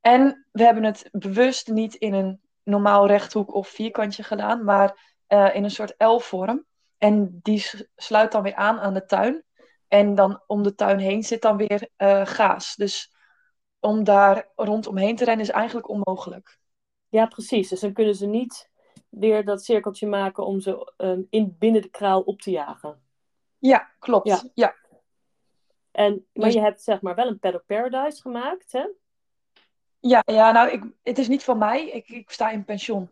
en 0.00 0.46
we 0.52 0.62
hebben 0.62 0.84
het 0.84 1.08
bewust 1.12 1.68
niet 1.68 1.94
in 1.94 2.14
een 2.14 2.40
normaal 2.62 3.06
rechthoek 3.06 3.54
of 3.54 3.68
vierkantje 3.68 4.22
gedaan, 4.22 4.64
maar 4.64 5.16
in 5.28 5.64
een 5.64 5.70
soort 5.70 5.94
L-vorm. 5.98 6.64
En 6.98 7.40
die 7.42 7.70
sluit 7.96 8.32
dan 8.32 8.42
weer 8.42 8.54
aan 8.54 8.80
aan 8.80 8.94
de 8.94 9.04
tuin. 9.04 9.44
En 9.88 10.14
dan 10.14 10.42
om 10.46 10.62
de 10.62 10.74
tuin 10.74 10.98
heen 10.98 11.22
zit 11.22 11.42
dan 11.42 11.56
weer 11.56 11.88
gaas. 12.26 12.74
Dus 12.74 13.14
om 13.80 14.04
daar 14.04 14.48
rondomheen 14.56 15.16
te 15.16 15.24
rennen 15.24 15.46
is 15.46 15.52
eigenlijk 15.52 15.88
onmogelijk. 15.88 16.57
Ja, 17.08 17.26
precies. 17.26 17.68
Dus 17.68 17.80
dan 17.80 17.92
kunnen 17.92 18.14
ze 18.14 18.26
niet 18.26 18.70
weer 19.08 19.44
dat 19.44 19.64
cirkeltje 19.64 20.06
maken 20.06 20.46
om 20.46 20.60
ze 20.60 20.92
um, 20.96 21.26
in, 21.30 21.56
binnen 21.58 21.82
de 21.82 21.88
kraal 21.88 22.20
op 22.20 22.40
te 22.40 22.50
jagen. 22.50 23.02
Ja, 23.58 23.90
klopt. 23.98 24.26
Ja. 24.26 24.42
ja. 24.54 24.74
En, 25.90 26.26
maar 26.32 26.44
dus... 26.44 26.54
je 26.54 26.60
hebt 26.60 26.82
zeg 26.82 27.00
maar 27.00 27.14
wel 27.14 27.26
een 27.26 27.38
Paddock 27.38 27.66
Paradise 27.66 28.20
gemaakt, 28.20 28.72
hè? 28.72 28.86
Ja, 30.00 30.22
ja 30.26 30.52
nou, 30.52 30.70
ik, 30.70 30.82
het 31.02 31.18
is 31.18 31.28
niet 31.28 31.44
van 31.44 31.58
mij. 31.58 31.88
Ik, 31.88 32.08
ik 32.08 32.30
sta 32.30 32.50
in 32.50 32.64
pensioen. 32.64 33.10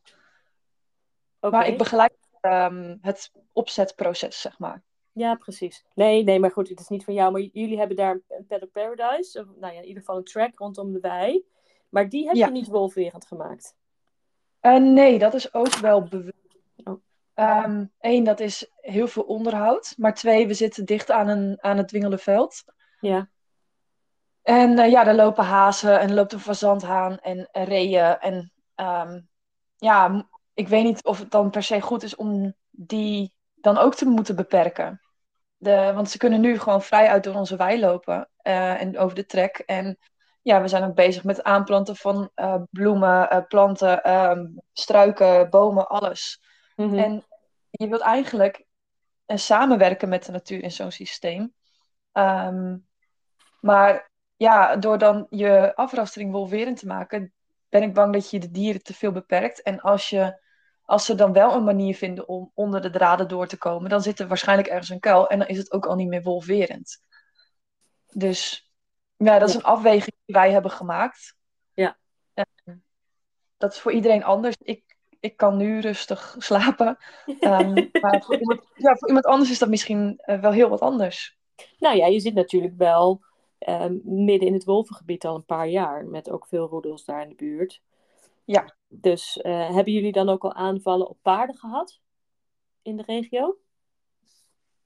Okay. 1.40 1.50
Maar 1.50 1.68
ik 1.68 1.78
begeleid 1.78 2.12
um, 2.40 2.98
het 3.00 3.32
opzetproces, 3.52 4.40
zeg 4.40 4.58
maar. 4.58 4.82
Ja, 5.12 5.34
precies. 5.34 5.84
Nee, 5.94 6.22
nee, 6.24 6.40
maar 6.40 6.50
goed, 6.50 6.68
het 6.68 6.80
is 6.80 6.88
niet 6.88 7.04
van 7.04 7.14
jou. 7.14 7.32
Maar 7.32 7.40
jullie 7.40 7.78
hebben 7.78 7.96
daar 7.96 8.20
een 8.28 8.46
Paddock 8.46 8.70
Paradise. 8.70 9.40
Of, 9.40 9.46
nou 9.56 9.72
ja, 9.72 9.80
in 9.80 9.86
ieder 9.86 10.00
geval 10.00 10.16
een 10.16 10.24
track 10.24 10.58
rondom 10.58 10.92
de 10.92 11.00
wei. 11.00 11.44
Maar 11.88 12.08
die 12.08 12.26
heb 12.26 12.36
je 12.36 12.50
niet 12.50 12.68
wolverend 12.68 13.26
gemaakt. 13.26 13.76
Uh, 14.66 14.76
nee, 14.76 15.18
dat 15.18 15.34
is 15.34 15.54
ook 15.54 15.74
wel 15.74 16.02
bewust. 16.02 16.58
Oh. 16.84 17.02
Eén, 17.34 17.90
ehm, 17.98 18.24
dat 18.24 18.40
is 18.40 18.70
heel 18.76 19.08
veel 19.08 19.22
onderhoud. 19.22 19.94
Maar 19.96 20.14
twee, 20.14 20.46
we 20.46 20.54
zitten 20.54 20.84
dicht 20.84 21.10
aan, 21.10 21.28
een, 21.28 21.58
aan 21.60 21.76
het 21.76 21.88
Dwingelenveld. 21.88 22.64
Ja. 23.00 23.28
En 24.42 24.78
uh, 24.78 24.90
ja, 24.90 25.04
daar 25.04 25.14
lopen 25.14 25.44
hazen 25.44 26.00
en 26.00 26.08
er 26.08 26.14
loopt 26.14 26.32
een 26.32 26.40
fazanthaan 26.40 27.18
en, 27.18 27.48
en 27.52 27.64
reeën. 27.64 28.18
En 28.18 28.52
ehm, 28.74 29.20
ja, 29.76 30.28
ik 30.54 30.68
weet 30.68 30.84
niet 30.84 31.04
of 31.04 31.18
het 31.18 31.30
dan 31.30 31.50
per 31.50 31.62
se 31.62 31.80
goed 31.80 32.02
is 32.02 32.16
om 32.16 32.54
die 32.70 33.32
dan 33.54 33.78
ook 33.78 33.94
te 33.94 34.06
moeten 34.06 34.36
beperken. 34.36 35.00
De, 35.56 35.92
want 35.94 36.10
ze 36.10 36.18
kunnen 36.18 36.40
nu 36.40 36.58
gewoon 36.58 36.82
vrij 36.82 37.08
uit 37.08 37.24
door 37.24 37.34
onze 37.34 37.56
wei 37.56 37.80
lopen 37.80 38.28
uh, 38.42 38.80
en 38.80 38.98
over 38.98 39.16
de 39.16 39.26
trek. 39.26 39.58
En 39.58 39.98
ja, 40.46 40.60
we 40.60 40.68
zijn 40.68 40.84
ook 40.84 40.94
bezig 40.94 41.24
met 41.24 41.42
aanplanten 41.42 41.96
van 41.96 42.30
uh, 42.36 42.62
bloemen, 42.70 43.28
uh, 43.32 43.46
planten, 43.48 44.12
um, 44.12 44.60
struiken, 44.72 45.50
bomen, 45.50 45.88
alles. 45.88 46.42
Mm 46.76 46.88
-hmm. 46.88 46.98
En 46.98 47.24
je 47.70 47.88
wilt 47.88 48.00
eigenlijk 48.00 48.64
samenwerken 49.26 50.08
met 50.08 50.24
de 50.24 50.32
natuur 50.32 50.62
in 50.62 50.70
zo'n 50.70 50.90
systeem. 50.90 51.54
Um, 52.12 52.86
maar 53.60 54.10
ja, 54.36 54.76
door 54.76 54.98
dan 54.98 55.26
je 55.30 55.74
afrastering 55.74 56.32
wolverend 56.32 56.78
te 56.78 56.86
maken, 56.86 57.32
ben 57.68 57.82
ik 57.82 57.94
bang 57.94 58.12
dat 58.12 58.30
je 58.30 58.38
de 58.38 58.50
dieren 58.50 58.82
te 58.82 58.94
veel 58.94 59.12
beperkt. 59.12 59.62
En 59.62 59.80
als, 59.80 60.10
je, 60.10 60.40
als 60.84 61.04
ze 61.04 61.14
dan 61.14 61.32
wel 61.32 61.54
een 61.54 61.64
manier 61.64 61.94
vinden 61.94 62.28
om 62.28 62.50
onder 62.54 62.82
de 62.82 62.90
draden 62.90 63.28
door 63.28 63.46
te 63.46 63.58
komen, 63.58 63.90
dan 63.90 64.02
zit 64.02 64.18
er 64.18 64.28
waarschijnlijk 64.28 64.68
ergens 64.68 64.88
een 64.88 65.00
kuil 65.00 65.28
en 65.28 65.38
dan 65.38 65.48
is 65.48 65.58
het 65.58 65.72
ook 65.72 65.86
al 65.86 65.94
niet 65.94 66.08
meer 66.08 66.22
wolverend. 66.22 67.04
Dus 68.12 68.65
ja, 69.16 69.38
dat 69.38 69.48
is 69.48 69.54
een 69.54 69.62
afweging 69.62 70.14
die 70.24 70.34
wij 70.34 70.52
hebben 70.52 70.70
gemaakt. 70.70 71.34
Ja. 71.72 71.98
En 72.34 72.46
dat 73.56 73.72
is 73.72 73.78
voor 73.78 73.92
iedereen 73.92 74.24
anders. 74.24 74.56
Ik, 74.62 74.96
ik 75.20 75.36
kan 75.36 75.56
nu 75.56 75.80
rustig 75.80 76.36
slapen. 76.38 76.98
um, 77.40 77.88
maar 78.02 78.22
voor 78.22 78.38
iemand, 78.38 78.60
ja, 78.74 78.96
voor 78.96 79.08
iemand 79.08 79.26
anders 79.26 79.50
is 79.50 79.58
dat 79.58 79.68
misschien 79.68 80.22
uh, 80.26 80.40
wel 80.40 80.52
heel 80.52 80.68
wat 80.68 80.80
anders. 80.80 81.38
Nou 81.78 81.96
ja, 81.96 82.06
je 82.06 82.20
zit 82.20 82.34
natuurlijk 82.34 82.76
wel 82.76 83.20
um, 83.58 84.00
midden 84.04 84.48
in 84.48 84.54
het 84.54 84.64
wolvengebied 84.64 85.24
al 85.24 85.34
een 85.34 85.44
paar 85.44 85.68
jaar. 85.68 86.04
Met 86.04 86.30
ook 86.30 86.46
veel 86.46 86.68
roedels 86.68 87.04
daar 87.04 87.22
in 87.22 87.28
de 87.28 87.34
buurt. 87.34 87.82
Ja. 88.44 88.74
Dus 88.88 89.40
uh, 89.42 89.74
hebben 89.74 89.92
jullie 89.92 90.12
dan 90.12 90.28
ook 90.28 90.44
al 90.44 90.52
aanvallen 90.52 91.08
op 91.08 91.18
paarden 91.22 91.56
gehad 91.56 92.00
in 92.82 92.96
de 92.96 93.02
regio? 93.06 93.56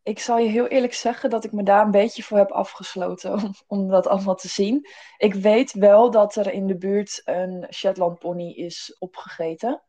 Ik 0.03 0.19
zal 0.19 0.39
je 0.39 0.49
heel 0.49 0.67
eerlijk 0.67 0.95
zeggen 0.95 1.31
dat 1.31 1.45
ik 1.45 1.53
me 1.53 1.63
daar 1.63 1.85
een 1.85 1.91
beetje 1.91 2.23
voor 2.23 2.39
heb 2.39 2.51
afgesloten 2.51 3.55
om, 3.67 3.89
dat 3.89 4.07
allemaal 4.07 4.35
te 4.35 4.49
zien. 4.49 4.87
Ik 5.17 5.35
weet 5.35 5.73
wel 5.73 6.11
dat 6.11 6.37
er 6.37 6.53
in 6.53 6.67
de 6.67 6.77
buurt 6.77 7.23
een 7.25 7.67
Shetland 7.71 8.19
pony 8.19 8.51
is 8.51 8.97
opgegeten. 8.99 9.83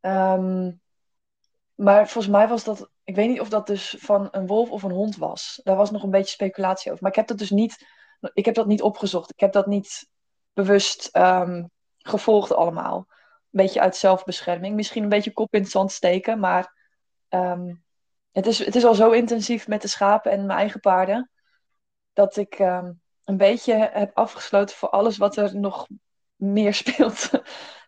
Um, 0.00 0.80
maar 1.74 2.08
volgens 2.08 2.32
mij 2.32 2.48
was 2.48 2.64
dat, 2.64 2.90
ik 3.04 3.14
weet 3.14 3.28
niet 3.28 3.40
of 3.40 3.48
dat 3.48 3.66
dus 3.66 3.96
van 3.98 4.28
een 4.30 4.46
wolf 4.46 4.70
of 4.70 4.82
een 4.82 4.90
hond 4.90 5.16
was. 5.16 5.60
Daar 5.62 5.76
was 5.76 5.90
nog 5.90 6.02
een 6.02 6.10
beetje 6.10 6.32
speculatie 6.32 6.90
over. 6.90 7.02
Maar 7.02 7.12
ik 7.12 7.16
heb 7.16 7.26
dat 7.26 7.38
dus 7.38 7.50
niet 7.50 7.84
ik 8.32 8.44
heb 8.44 8.54
dat 8.54 8.66
niet 8.66 8.82
opgezocht. 8.82 9.30
Ik 9.30 9.40
heb 9.40 9.52
dat 9.52 9.66
niet 9.66 10.08
bewust 10.52 11.16
um, 11.16 11.70
gevolgd 11.98 12.54
allemaal. 12.54 12.96
Een 12.96 13.06
beetje 13.50 13.80
uit 13.80 13.96
zelfbescherming. 13.96 14.74
Misschien 14.74 15.02
een 15.02 15.08
beetje 15.08 15.32
kop 15.32 15.54
in 15.54 15.60
het 15.60 15.70
zand 15.70 15.92
steken, 15.92 16.38
maar 16.38 16.74
um, 17.28 17.84
het, 18.32 18.46
is, 18.46 18.58
het 18.58 18.74
is 18.74 18.84
al 18.84 18.94
zo 18.94 19.10
intensief 19.10 19.68
met 19.68 19.82
de 19.82 19.88
schapen 19.88 20.32
en 20.32 20.46
mijn 20.46 20.58
eigen 20.58 20.80
paarden, 20.80 21.30
dat 22.12 22.36
ik 22.36 22.58
um, 22.58 23.00
een 23.24 23.36
beetje 23.36 23.74
heb 23.92 24.16
afgesloten 24.16 24.76
voor 24.76 24.88
alles 24.88 25.16
wat 25.16 25.36
er 25.36 25.56
nog 25.56 25.86
meer 26.36 26.74
speelt. 26.82 27.30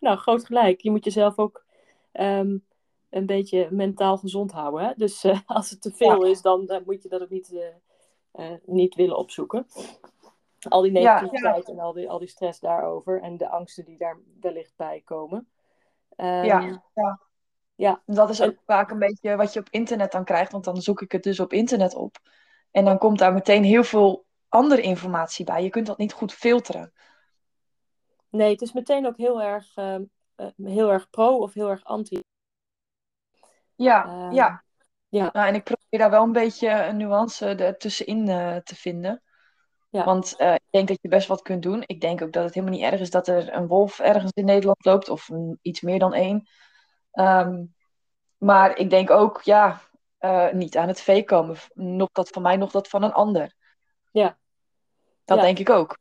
Nou, 0.00 0.16
groot 0.16 0.46
gelijk. 0.46 0.80
Je 0.80 0.90
moet 0.90 1.04
jezelf 1.04 1.38
ook 1.38 1.64
um, 2.12 2.64
een 3.10 3.26
beetje 3.26 3.68
mentaal 3.70 4.16
gezond 4.16 4.52
houden. 4.52 4.84
Hè? 4.86 4.92
Dus 4.96 5.24
uh, 5.24 5.38
als 5.46 5.70
het 5.70 5.82
te 5.82 5.92
veel 5.92 6.24
ja. 6.24 6.30
is, 6.30 6.42
dan 6.42 6.64
uh, 6.66 6.78
moet 6.84 7.02
je 7.02 7.08
dat 7.08 7.22
ook 7.22 7.30
niet, 7.30 7.52
uh, 8.32 8.54
niet 8.64 8.94
willen 8.94 9.16
opzoeken. 9.16 9.66
Al 10.68 10.82
die 10.82 10.92
negativiteit 10.92 11.66
ja, 11.66 11.72
ja. 11.72 11.78
en 11.78 11.78
al 11.78 11.92
die, 11.92 12.10
al 12.10 12.18
die 12.18 12.28
stress 12.28 12.60
daarover 12.60 13.22
en 13.22 13.36
de 13.36 13.48
angsten 13.48 13.84
die 13.84 13.98
daar 13.98 14.18
wellicht 14.40 14.76
bij 14.76 15.02
komen. 15.04 15.48
Um, 16.16 16.26
ja, 16.26 16.82
ja. 16.94 17.20
Ja. 17.74 18.02
Dat 18.06 18.30
is 18.30 18.42
ook 18.42 18.56
vaak 18.66 18.90
een 18.90 18.98
beetje 18.98 19.36
wat 19.36 19.52
je 19.52 19.60
op 19.60 19.68
internet 19.70 20.12
dan 20.12 20.24
krijgt, 20.24 20.52
want 20.52 20.64
dan 20.64 20.82
zoek 20.82 21.02
ik 21.02 21.12
het 21.12 21.22
dus 21.22 21.40
op 21.40 21.52
internet 21.52 21.94
op. 21.94 22.16
En 22.70 22.84
dan 22.84 22.98
komt 22.98 23.18
daar 23.18 23.32
meteen 23.32 23.64
heel 23.64 23.84
veel 23.84 24.24
andere 24.48 24.80
informatie 24.80 25.44
bij. 25.44 25.62
Je 25.62 25.70
kunt 25.70 25.86
dat 25.86 25.98
niet 25.98 26.12
goed 26.12 26.32
filteren. 26.32 26.92
Nee, 28.28 28.50
het 28.50 28.62
is 28.62 28.72
meteen 28.72 29.06
ook 29.06 29.16
heel 29.16 29.42
erg, 29.42 29.76
uh, 29.76 29.96
heel 30.56 30.92
erg 30.92 31.10
pro 31.10 31.38
of 31.38 31.54
heel 31.54 31.70
erg 31.70 31.84
anti. 31.84 32.20
Ja, 33.74 34.06
uh, 34.06 34.32
ja. 34.32 34.64
ja. 35.08 35.30
Nou, 35.32 35.48
en 35.48 35.54
ik 35.54 35.64
probeer 35.64 35.98
daar 35.98 36.10
wel 36.10 36.22
een 36.22 36.32
beetje 36.32 36.68
een 36.68 36.96
nuance 36.96 37.46
ertussenin 37.46 38.28
uh, 38.28 38.56
te 38.56 38.74
vinden. 38.74 39.22
Ja. 39.90 40.04
Want 40.04 40.34
uh, 40.38 40.54
ik 40.54 40.70
denk 40.70 40.88
dat 40.88 40.98
je 41.00 41.08
best 41.08 41.28
wat 41.28 41.42
kunt 41.42 41.62
doen. 41.62 41.82
Ik 41.86 42.00
denk 42.00 42.22
ook 42.22 42.32
dat 42.32 42.44
het 42.44 42.54
helemaal 42.54 42.76
niet 42.76 42.84
erg 42.84 43.00
is 43.00 43.10
dat 43.10 43.28
er 43.28 43.52
een 43.52 43.66
wolf 43.66 43.98
ergens 43.98 44.32
in 44.32 44.44
Nederland 44.44 44.84
loopt, 44.84 45.08
of 45.08 45.28
een, 45.28 45.58
iets 45.62 45.80
meer 45.80 45.98
dan 45.98 46.14
één. 46.14 46.48
Um, 47.14 47.74
maar 48.38 48.76
ik 48.76 48.90
denk 48.90 49.10
ook, 49.10 49.42
ja, 49.42 49.80
uh, 50.20 50.52
niet 50.52 50.76
aan 50.76 50.88
het 50.88 51.00
vee 51.00 51.24
komen. 51.24 51.56
Nog 51.74 52.08
dat 52.12 52.28
van 52.28 52.42
mij, 52.42 52.56
nog 52.56 52.70
dat 52.70 52.88
van 52.88 53.02
een 53.02 53.12
ander. 53.12 53.54
Ja. 54.10 54.36
Dat 55.24 55.36
ja. 55.38 55.44
denk 55.44 55.58
ik 55.58 55.70
ook. 55.70 55.98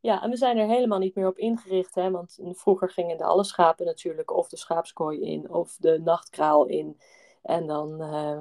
Ja, 0.00 0.22
en 0.22 0.30
we 0.30 0.36
zijn 0.36 0.58
er 0.58 0.66
helemaal 0.66 0.98
niet 0.98 1.14
meer 1.14 1.26
op 1.26 1.38
ingericht. 1.38 1.94
Hè? 1.94 2.10
Want 2.10 2.38
vroeger 2.42 2.90
gingen 2.90 3.18
de 3.18 3.24
alle 3.24 3.44
schapen 3.44 3.86
natuurlijk 3.86 4.30
of 4.30 4.48
de 4.48 4.56
schaapskooi 4.56 5.20
in 5.20 5.50
of 5.50 5.76
de 5.76 6.00
nachtkraal 6.00 6.66
in. 6.66 7.00
En 7.42 7.66
dan 7.66 8.02
uh, 8.02 8.38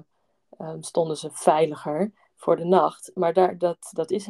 um, 0.67 0.83
stonden 0.83 1.17
ze 1.17 1.29
veiliger 1.31 2.11
voor 2.35 2.55
de 2.55 2.65
nacht. 2.65 3.11
Maar 3.13 3.33
daar, 3.33 3.57
dat, 3.57 3.89
dat 3.91 4.11
is 4.11 4.29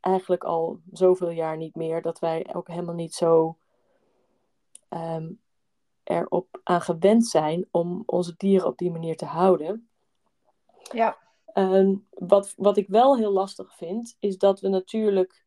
eigenlijk 0.00 0.44
al 0.44 0.80
zoveel 0.92 1.30
jaar 1.30 1.56
niet 1.56 1.74
meer, 1.74 2.02
dat 2.02 2.18
wij 2.18 2.46
ook 2.52 2.68
helemaal 2.68 2.94
niet 2.94 3.14
zo 3.14 3.56
um, 4.88 5.40
erop 6.04 6.60
aan 6.62 6.80
gewend 6.80 7.26
zijn 7.26 7.68
om 7.70 8.02
onze 8.06 8.34
dieren 8.36 8.66
op 8.66 8.78
die 8.78 8.90
manier 8.90 9.16
te 9.16 9.24
houden. 9.24 9.88
Ja. 10.92 11.18
Um, 11.54 12.06
wat, 12.10 12.54
wat 12.56 12.76
ik 12.76 12.88
wel 12.88 13.16
heel 13.16 13.32
lastig 13.32 13.76
vind, 13.76 14.16
is 14.18 14.38
dat 14.38 14.60
we 14.60 14.68
natuurlijk 14.68 15.44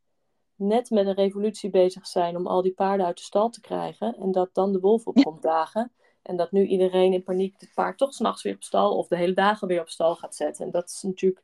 net 0.56 0.90
met 0.90 1.08
een 1.08 1.14
revolutie 1.14 1.70
bezig 1.70 2.08
zijn 2.08 2.36
om 2.36 2.48
al 2.48 2.62
die 2.62 2.74
paarden 2.74 3.06
uit 3.06 3.18
de 3.18 3.24
stal 3.24 3.50
te 3.50 3.62
krijgen. 3.62 4.16
En 4.16 4.32
dat 4.32 4.50
dan 4.54 4.72
de 4.72 4.80
wolf 4.80 5.06
op 5.06 5.16
komt 5.24 5.42
dagen. 5.42 5.92
En 6.22 6.36
dat 6.36 6.52
nu 6.52 6.66
iedereen 6.66 7.14
in 7.14 7.24
paniek 7.24 7.56
het 7.58 7.72
paard 7.74 7.98
toch 7.98 8.14
s'nachts 8.14 8.44
weer 8.44 8.56
op 8.56 8.64
stal 8.64 8.98
of 8.98 9.08
de 9.08 9.18
hele 9.18 9.34
dagen 9.34 9.68
weer 9.68 9.82
op 9.82 9.90
stal 9.90 10.16
gaat 10.16 10.36
zetten. 10.36 10.66
En 10.66 10.72
dat 10.72 10.90
is 10.90 11.02
natuurlijk 11.02 11.44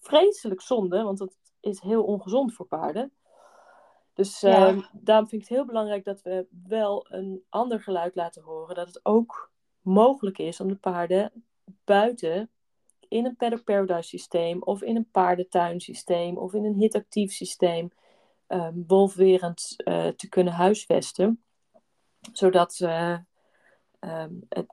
vreselijk 0.00 0.60
zonde, 0.60 1.02
want 1.02 1.18
dat 1.18 1.36
is 1.60 1.80
heel 1.80 2.04
ongezond 2.04 2.54
voor 2.54 2.66
paarden. 2.66 3.12
Dus 4.20 4.40
ja. 4.40 4.72
uh, 4.72 4.82
daarom 4.92 5.28
vind 5.28 5.42
ik 5.42 5.48
het 5.48 5.56
heel 5.56 5.66
belangrijk 5.66 6.04
dat 6.04 6.22
we 6.22 6.46
wel 6.66 7.06
een 7.08 7.42
ander 7.48 7.80
geluid 7.80 8.14
laten 8.14 8.42
horen. 8.42 8.74
Dat 8.74 8.86
het 8.86 9.00
ook 9.02 9.52
mogelijk 9.80 10.38
is 10.38 10.60
om 10.60 10.68
de 10.68 10.76
paarden 10.76 11.44
buiten 11.84 12.50
in 13.08 13.24
een 13.24 13.36
paddock 13.36 13.64
paradise 13.64 14.08
systeem 14.08 14.62
of 14.62 14.82
in 14.82 14.96
een 14.96 15.10
paardentuinsysteem 15.10 16.36
of 16.36 16.54
in 16.54 16.64
een 16.64 16.74
hitactief 16.74 17.32
systeem 17.32 17.90
um, 18.48 18.84
wolfwerend 18.86 19.74
uh, 19.84 20.06
te 20.08 20.28
kunnen 20.28 20.52
huisvesten. 20.52 21.42
Zodat 22.32 22.78
uh, 22.82 23.18
um, 24.00 24.46
het 24.48 24.66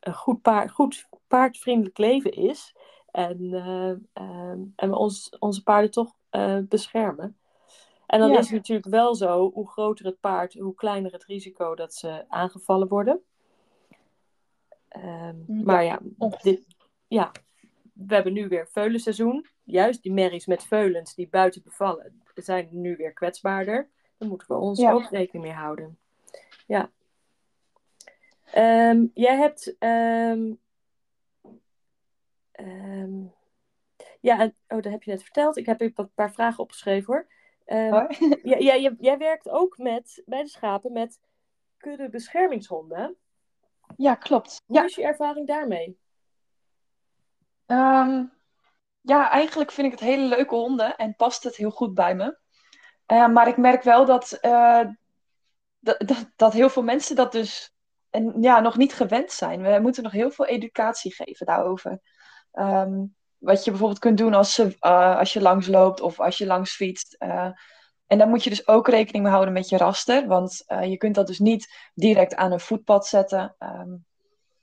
een 0.00 0.14
goed, 0.14 0.42
paard, 0.42 0.70
goed 0.70 1.08
paardvriendelijk 1.26 1.98
leven 1.98 2.30
is. 2.32 2.76
En, 3.10 3.42
uh, 3.42 3.88
um, 4.26 4.72
en 4.76 4.90
we 4.90 4.96
ons, 4.96 5.36
onze 5.38 5.62
paarden 5.62 5.90
toch 5.90 6.14
uh, 6.30 6.58
beschermen. 6.68 7.38
En 8.08 8.18
dan 8.18 8.30
ja. 8.30 8.38
is 8.38 8.44
het 8.44 8.54
natuurlijk 8.54 8.88
wel 8.88 9.14
zo, 9.14 9.50
hoe 9.50 9.68
groter 9.68 10.04
het 10.04 10.20
paard, 10.20 10.54
hoe 10.54 10.74
kleiner 10.74 11.12
het 11.12 11.24
risico 11.24 11.74
dat 11.74 11.94
ze 11.94 12.24
aangevallen 12.28 12.88
worden. 12.88 13.20
Um, 14.96 15.44
ja. 15.46 15.62
Maar 15.64 15.84
ja, 15.84 16.00
dit, 16.42 16.66
ja, 17.08 17.32
we 17.92 18.14
hebben 18.14 18.32
nu 18.32 18.48
weer 18.48 18.68
veulenseizoen. 18.68 19.46
Juist 19.64 20.02
die 20.02 20.12
merries 20.12 20.46
met 20.46 20.62
veulens 20.62 21.14
die 21.14 21.28
buiten 21.28 21.62
bevallen, 21.62 22.22
zijn 22.34 22.68
nu 22.70 22.96
weer 22.96 23.12
kwetsbaarder. 23.12 23.88
Daar 24.16 24.28
moeten 24.28 24.48
we 24.48 24.54
ons 24.54 24.78
ja. 24.78 24.92
ook 24.92 25.10
rekening 25.10 25.44
mee 25.44 25.54
houden. 25.54 25.98
Ja. 26.66 26.90
Um, 28.90 29.10
jij 29.14 29.36
hebt 29.36 29.76
um, 29.78 30.58
Um, 32.60 33.32
ja, 34.20 34.44
oh, 34.44 34.82
dat 34.82 34.92
heb 34.92 35.02
je 35.02 35.10
net 35.10 35.22
verteld. 35.22 35.56
Ik 35.56 35.66
heb 35.66 35.80
een 35.80 36.10
paar 36.14 36.32
vragen 36.32 36.62
opgeschreven 36.62 37.14
hoor. 37.14 37.26
Um, 37.72 37.94
oh. 37.94 38.10
ja, 38.42 38.56
ja, 38.56 38.76
jij, 38.76 38.94
jij 38.98 39.18
werkt 39.18 39.48
ook 39.48 39.78
met, 39.78 40.22
bij 40.26 40.42
de 40.42 40.48
schapen 40.48 40.92
met 40.92 41.18
kudde 41.76 42.08
beschermingshonden. 42.08 43.16
Ja, 43.96 44.14
klopt. 44.14 44.62
Hoe 44.66 44.76
ja. 44.76 44.84
is 44.84 44.94
je 44.94 45.02
ervaring 45.02 45.46
daarmee? 45.46 45.98
Um, 47.66 48.32
ja, 49.00 49.30
eigenlijk 49.30 49.70
vind 49.70 49.86
ik 49.86 49.92
het 49.92 50.08
hele 50.08 50.22
leuke 50.22 50.54
honden 50.54 50.96
en 50.96 51.16
past 51.16 51.42
het 51.42 51.56
heel 51.56 51.70
goed 51.70 51.94
bij 51.94 52.14
me. 52.14 52.38
Uh, 53.06 53.28
maar 53.28 53.48
ik 53.48 53.56
merk 53.56 53.82
wel 53.82 54.04
dat, 54.04 54.38
uh, 54.42 54.84
dat, 55.78 55.98
dat, 55.98 56.30
dat 56.36 56.52
heel 56.52 56.70
veel 56.70 56.82
mensen 56.82 57.16
dat 57.16 57.32
dus 57.32 57.72
en 58.10 58.42
ja, 58.42 58.60
nog 58.60 58.76
niet 58.76 58.92
gewend 58.92 59.32
zijn. 59.32 59.62
We 59.62 59.78
moeten 59.80 60.02
nog 60.02 60.12
heel 60.12 60.30
veel 60.30 60.46
educatie 60.46 61.14
geven 61.14 61.46
daarover. 61.46 62.00
Ehm, 62.52 63.04
wat 63.38 63.64
je 63.64 63.70
bijvoorbeeld 63.70 64.00
kunt 64.00 64.18
doen 64.18 64.34
als, 64.34 64.54
ze, 64.54 64.76
uh, 64.80 65.16
als 65.18 65.32
je 65.32 65.40
langs 65.40 65.66
loopt 65.66 66.00
of 66.00 66.20
als 66.20 66.38
je 66.38 66.46
langs 66.46 66.74
fietst. 66.74 67.16
Uh, 67.18 67.50
en 68.06 68.18
daar 68.18 68.28
moet 68.28 68.44
je 68.44 68.50
dus 68.50 68.68
ook 68.68 68.88
rekening 68.88 69.24
mee 69.24 69.32
houden 69.32 69.54
met 69.54 69.68
je 69.68 69.76
raster. 69.76 70.26
Want 70.26 70.64
uh, 70.66 70.84
je 70.84 70.96
kunt 70.96 71.14
dat 71.14 71.26
dus 71.26 71.38
niet 71.38 71.90
direct 71.94 72.34
aan 72.34 72.52
een 72.52 72.60
voetpad 72.60 73.06
zetten. 73.06 73.56
Um, 73.58 74.06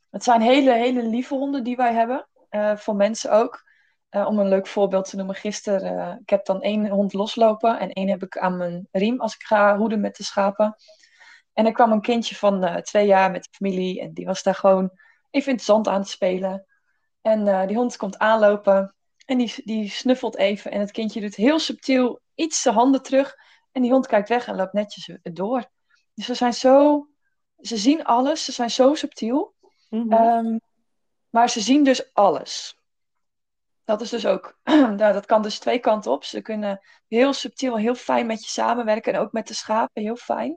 het 0.09 0.23
zijn 0.23 0.41
hele, 0.41 0.73
hele 0.73 1.03
lieve 1.03 1.35
honden 1.35 1.63
die 1.63 1.75
wij 1.75 1.93
hebben. 1.93 2.27
voor 2.75 2.95
mensen 2.95 3.31
ook. 3.31 3.63
om 4.09 4.39
een 4.39 4.47
leuk 4.47 4.67
voorbeeld 4.67 5.09
te 5.09 5.15
noemen. 5.15 5.35
Gisteren, 5.35 6.19
ik 6.21 6.29
heb 6.29 6.45
dan 6.45 6.61
één 6.61 6.89
hond 6.89 7.13
loslopen. 7.13 7.79
En 7.79 7.91
één 7.91 8.09
heb 8.09 8.23
ik 8.23 8.38
aan 8.38 8.57
mijn 8.57 8.88
riem 8.91 9.21
als 9.21 9.35
ik 9.35 9.43
ga 9.43 9.77
hoeden 9.77 9.99
met 9.99 10.15
de 10.15 10.23
schapen. 10.23 10.75
En 11.53 11.65
er 11.65 11.71
kwam 11.71 11.91
een 11.91 12.01
kindje 12.01 12.35
van 12.35 12.81
twee 12.83 13.07
jaar 13.07 13.31
met 13.31 13.43
de 13.43 13.49
familie. 13.51 14.01
En 14.01 14.13
die 14.13 14.25
was 14.25 14.43
daar 14.43 14.55
gewoon 14.55 14.91
even 15.29 15.49
in 15.49 15.55
het 15.55 15.65
zand 15.65 15.88
aan 15.88 15.99
het 15.99 16.09
spelen. 16.09 16.65
En 17.25 17.47
uh, 17.47 17.67
die 17.67 17.75
hond 17.75 17.97
komt 17.97 18.17
aanlopen 18.17 18.95
en 19.25 19.38
die, 19.38 19.53
die 19.63 19.89
snuffelt 19.89 20.38
even. 20.38 20.71
En 20.71 20.79
het 20.79 20.91
kindje 20.91 21.21
doet 21.21 21.35
heel 21.35 21.59
subtiel 21.59 22.19
iets 22.35 22.61
zijn 22.61 22.75
handen 22.75 23.01
terug. 23.01 23.35
En 23.71 23.81
die 23.81 23.91
hond 23.91 24.07
kijkt 24.07 24.29
weg 24.29 24.47
en 24.47 24.55
loopt 24.55 24.73
netjes 24.73 25.17
door. 25.23 25.65
Dus 26.13 26.25
ze 26.25 26.33
zijn 26.33 26.53
zo. 26.53 27.07
Ze 27.59 27.77
zien 27.77 28.03
alles, 28.03 28.45
ze 28.45 28.51
zijn 28.51 28.69
zo 28.69 28.93
subtiel. 28.93 29.55
Mm 29.89 30.11
-hmm. 30.11 30.45
um, 30.45 30.61
maar 31.29 31.49
ze 31.49 31.61
zien 31.61 31.83
dus 31.83 32.13
alles. 32.13 32.79
Dat 33.83 34.01
is 34.01 34.09
dus 34.09 34.25
ook. 34.25 34.59
nou, 34.99 35.13
dat 35.13 35.25
kan 35.25 35.41
dus 35.41 35.59
twee 35.59 35.79
kanten 35.79 36.11
op. 36.11 36.23
Ze 36.23 36.41
kunnen 36.41 36.81
heel 37.07 37.33
subtiel, 37.33 37.77
heel 37.77 37.95
fijn 37.95 38.25
met 38.25 38.43
je 38.43 38.49
samenwerken. 38.49 39.13
En 39.13 39.19
ook 39.19 39.31
met 39.31 39.47
de 39.47 39.53
schapen, 39.53 40.01
heel 40.01 40.15
fijn. 40.15 40.51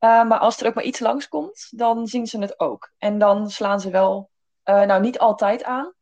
Uh, 0.00 0.24
maar 0.24 0.38
als 0.38 0.60
er 0.60 0.66
ook 0.66 0.74
maar 0.74 0.84
iets 0.84 1.00
langskomt, 1.00 1.68
dan 1.70 2.06
zien 2.06 2.26
ze 2.26 2.38
het 2.38 2.60
ook. 2.60 2.92
En 2.98 3.18
dan 3.18 3.50
slaan 3.50 3.80
ze 3.80 3.90
wel, 3.90 4.30
uh, 4.64 4.82
nou 4.82 5.00
niet 5.00 5.18
altijd 5.18 5.64
aan, 5.64 5.94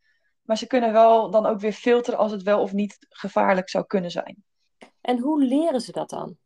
maar 0.44 0.56
ze 0.58 0.66
kunnen 0.66 0.92
wel 0.92 1.30
dan 1.30 1.46
ook 1.46 1.60
weer 1.60 1.72
filteren 1.72 2.18
als 2.18 2.32
het 2.32 2.42
wel 2.42 2.60
of 2.60 2.72
niet 2.72 3.06
gevaarlijk 3.08 3.68
zou 3.68 3.86
kunnen 3.86 4.10
zijn. 4.10 4.44
En 5.00 5.18
hoe 5.18 5.44
leren 5.44 5.80
ze 5.80 5.92
dat 5.92 6.10
dan? 6.10 6.36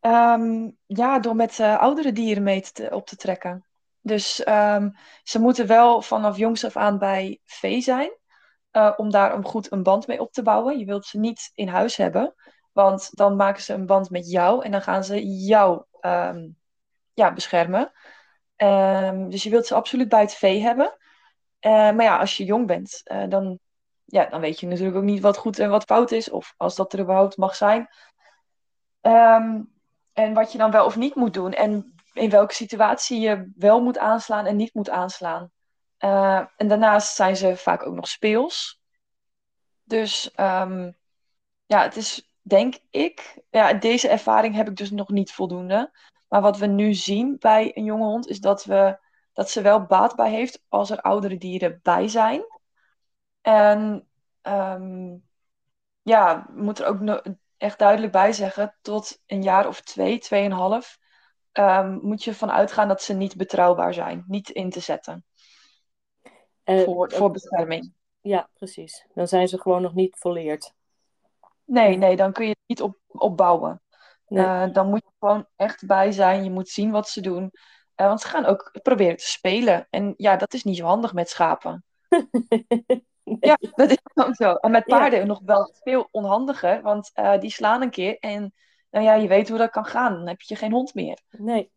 Um, 0.00 0.76
ja, 0.86 1.18
door 1.18 1.36
met 1.36 1.58
uh, 1.58 1.78
oudere 1.78 2.12
dieren 2.12 2.42
mee 2.42 2.60
te, 2.60 2.88
op 2.92 3.06
te 3.06 3.16
trekken. 3.16 3.66
Dus 4.00 4.46
um, 4.48 4.96
ze 5.22 5.40
moeten 5.40 5.66
wel 5.66 6.02
vanaf 6.02 6.36
jongs 6.36 6.64
af 6.64 6.76
aan 6.76 6.98
bij 6.98 7.40
vee 7.44 7.80
zijn. 7.80 8.10
Uh, 8.72 8.92
om 8.96 9.10
daar 9.10 9.34
om 9.34 9.44
goed 9.44 9.72
een 9.72 9.82
band 9.82 10.06
mee 10.06 10.20
op 10.20 10.32
te 10.32 10.42
bouwen. 10.42 10.78
Je 10.78 10.84
wilt 10.84 11.06
ze 11.06 11.18
niet 11.18 11.50
in 11.54 11.68
huis 11.68 11.96
hebben. 11.96 12.34
Want 12.72 13.16
dan 13.16 13.36
maken 13.36 13.62
ze 13.62 13.72
een 13.72 13.86
band 13.86 14.10
met 14.10 14.30
jou. 14.30 14.64
En 14.64 14.70
dan 14.70 14.82
gaan 14.82 15.04
ze 15.04 15.26
jou 15.26 15.84
um, 16.00 16.56
ja, 17.14 17.32
beschermen. 17.32 17.92
dus 19.28 19.42
je 19.42 19.50
wilt 19.50 19.66
ze 19.66 19.74
absoluut 19.74 20.08
bij 20.08 20.20
het 20.20 20.34
vee 20.34 20.60
hebben. 20.60 20.96
Uh, 21.60 21.72
maar 21.72 22.02
ja, 22.02 22.18
als 22.18 22.36
je 22.36 22.44
jong 22.44 22.66
bent, 22.66 23.00
uh, 23.04 23.28
dan, 23.28 23.58
ja, 24.04 24.24
dan 24.24 24.40
weet 24.40 24.60
je 24.60 24.66
natuurlijk 24.66 24.96
ook 24.96 25.02
niet 25.02 25.20
wat 25.20 25.36
goed 25.36 25.58
en 25.58 25.70
wat 25.70 25.84
fout 25.84 26.10
is. 26.10 26.30
Of 26.30 26.54
als 26.56 26.74
dat 26.76 26.92
er 26.92 27.00
überhaupt 27.00 27.36
mag 27.36 27.54
zijn. 27.54 27.88
Um, 29.00 29.74
en 30.12 30.34
wat 30.34 30.52
je 30.52 30.58
dan 30.58 30.70
wel 30.70 30.84
of 30.84 30.96
niet 30.96 31.14
moet 31.14 31.34
doen. 31.34 31.52
En 31.52 31.94
in 32.12 32.30
welke 32.30 32.54
situatie 32.54 33.20
je 33.20 33.52
wel 33.56 33.82
moet 33.82 33.98
aanslaan 33.98 34.46
en 34.46 34.56
niet 34.56 34.74
moet 34.74 34.90
aanslaan. 34.90 35.50
Uh, 35.98 36.44
en 36.56 36.68
daarnaast 36.68 37.14
zijn 37.14 37.36
ze 37.36 37.56
vaak 37.56 37.86
ook 37.86 37.94
nog 37.94 38.08
speels. 38.08 38.80
Dus 39.84 40.30
um, 40.36 40.96
ja, 41.66 41.82
het 41.82 41.96
is 41.96 42.34
denk 42.42 42.74
ik. 42.90 43.42
Ja, 43.50 43.72
deze 43.72 44.08
ervaring 44.08 44.54
heb 44.54 44.68
ik 44.68 44.76
dus 44.76 44.90
nog 44.90 45.08
niet 45.08 45.32
voldoende. 45.32 45.98
Maar 46.28 46.40
wat 46.40 46.58
we 46.58 46.66
nu 46.66 46.94
zien 46.94 47.36
bij 47.38 47.76
een 47.76 47.84
jonge 47.84 48.04
hond 48.04 48.28
is 48.28 48.40
dat 48.40 48.64
we 48.64 48.98
dat 49.36 49.50
ze 49.50 49.62
wel 49.62 49.86
baat 49.86 50.16
bij 50.16 50.30
heeft 50.30 50.62
als 50.68 50.90
er 50.90 51.00
oudere 51.00 51.38
dieren 51.38 51.80
bij 51.82 52.08
zijn. 52.08 52.44
En 53.40 54.08
um, 54.42 55.24
ja, 56.02 56.46
moet 56.50 56.78
er 56.78 56.86
ook 56.86 57.00
no 57.00 57.20
echt 57.56 57.78
duidelijk 57.78 58.12
bij 58.12 58.32
zeggen, 58.32 58.76
tot 58.82 59.22
een 59.26 59.42
jaar 59.42 59.66
of 59.66 59.80
twee, 59.80 60.18
tweeënhalf, 60.18 60.98
um, 61.52 61.98
moet 62.02 62.24
je 62.24 62.30
ervan 62.30 62.50
uitgaan 62.50 62.88
dat 62.88 63.02
ze 63.02 63.14
niet 63.14 63.36
betrouwbaar 63.36 63.94
zijn, 63.94 64.24
niet 64.26 64.50
in 64.50 64.70
te 64.70 64.80
zetten. 64.80 65.24
Uh, 66.64 66.84
voor, 66.84 67.12
voor 67.12 67.30
bescherming. 67.30 67.92
Ja, 68.20 68.48
precies. 68.54 69.06
Dan 69.14 69.28
zijn 69.28 69.48
ze 69.48 69.60
gewoon 69.60 69.82
nog 69.82 69.94
niet 69.94 70.16
volleerd. 70.18 70.72
Nee, 71.64 71.96
nee, 71.96 72.16
dan 72.16 72.32
kun 72.32 72.44
je 72.44 72.50
het 72.50 72.62
niet 72.66 72.82
op, 72.82 72.98
opbouwen. 73.06 73.82
Nee. 74.28 74.44
Uh, 74.44 74.72
dan 74.72 74.88
moet 74.88 75.02
je 75.04 75.12
gewoon 75.18 75.46
echt 75.56 75.86
bij 75.86 76.12
zijn. 76.12 76.44
Je 76.44 76.50
moet 76.50 76.68
zien 76.68 76.90
wat 76.90 77.08
ze 77.08 77.20
doen. 77.20 77.52
Uh, 77.96 78.06
want 78.06 78.20
ze 78.20 78.28
gaan 78.28 78.44
ook 78.44 78.70
proberen 78.82 79.16
te 79.16 79.26
spelen. 79.26 79.86
En 79.90 80.14
ja, 80.16 80.36
dat 80.36 80.54
is 80.54 80.64
niet 80.64 80.76
zo 80.76 80.84
handig 80.84 81.12
met 81.12 81.28
schapen. 81.28 81.84
nee. 83.24 83.38
Ja, 83.40 83.58
dat 83.74 83.90
is 83.90 83.98
gewoon 84.02 84.34
zo. 84.34 84.54
En 84.54 84.70
met 84.70 84.84
paarden 84.84 85.18
ja. 85.18 85.24
nog 85.24 85.40
wel 85.44 85.72
veel 85.82 86.08
onhandiger. 86.10 86.82
Want 86.82 87.10
uh, 87.14 87.38
die 87.38 87.50
slaan 87.50 87.82
een 87.82 87.90
keer 87.90 88.18
en 88.18 88.54
nou 88.90 89.04
ja, 89.04 89.14
je 89.14 89.28
weet 89.28 89.48
hoe 89.48 89.58
dat 89.58 89.70
kan 89.70 89.84
gaan. 89.84 90.14
Dan 90.14 90.26
heb 90.26 90.40
je 90.40 90.56
geen 90.56 90.72
hond 90.72 90.94
meer. 90.94 91.18
Nee, 91.30 91.70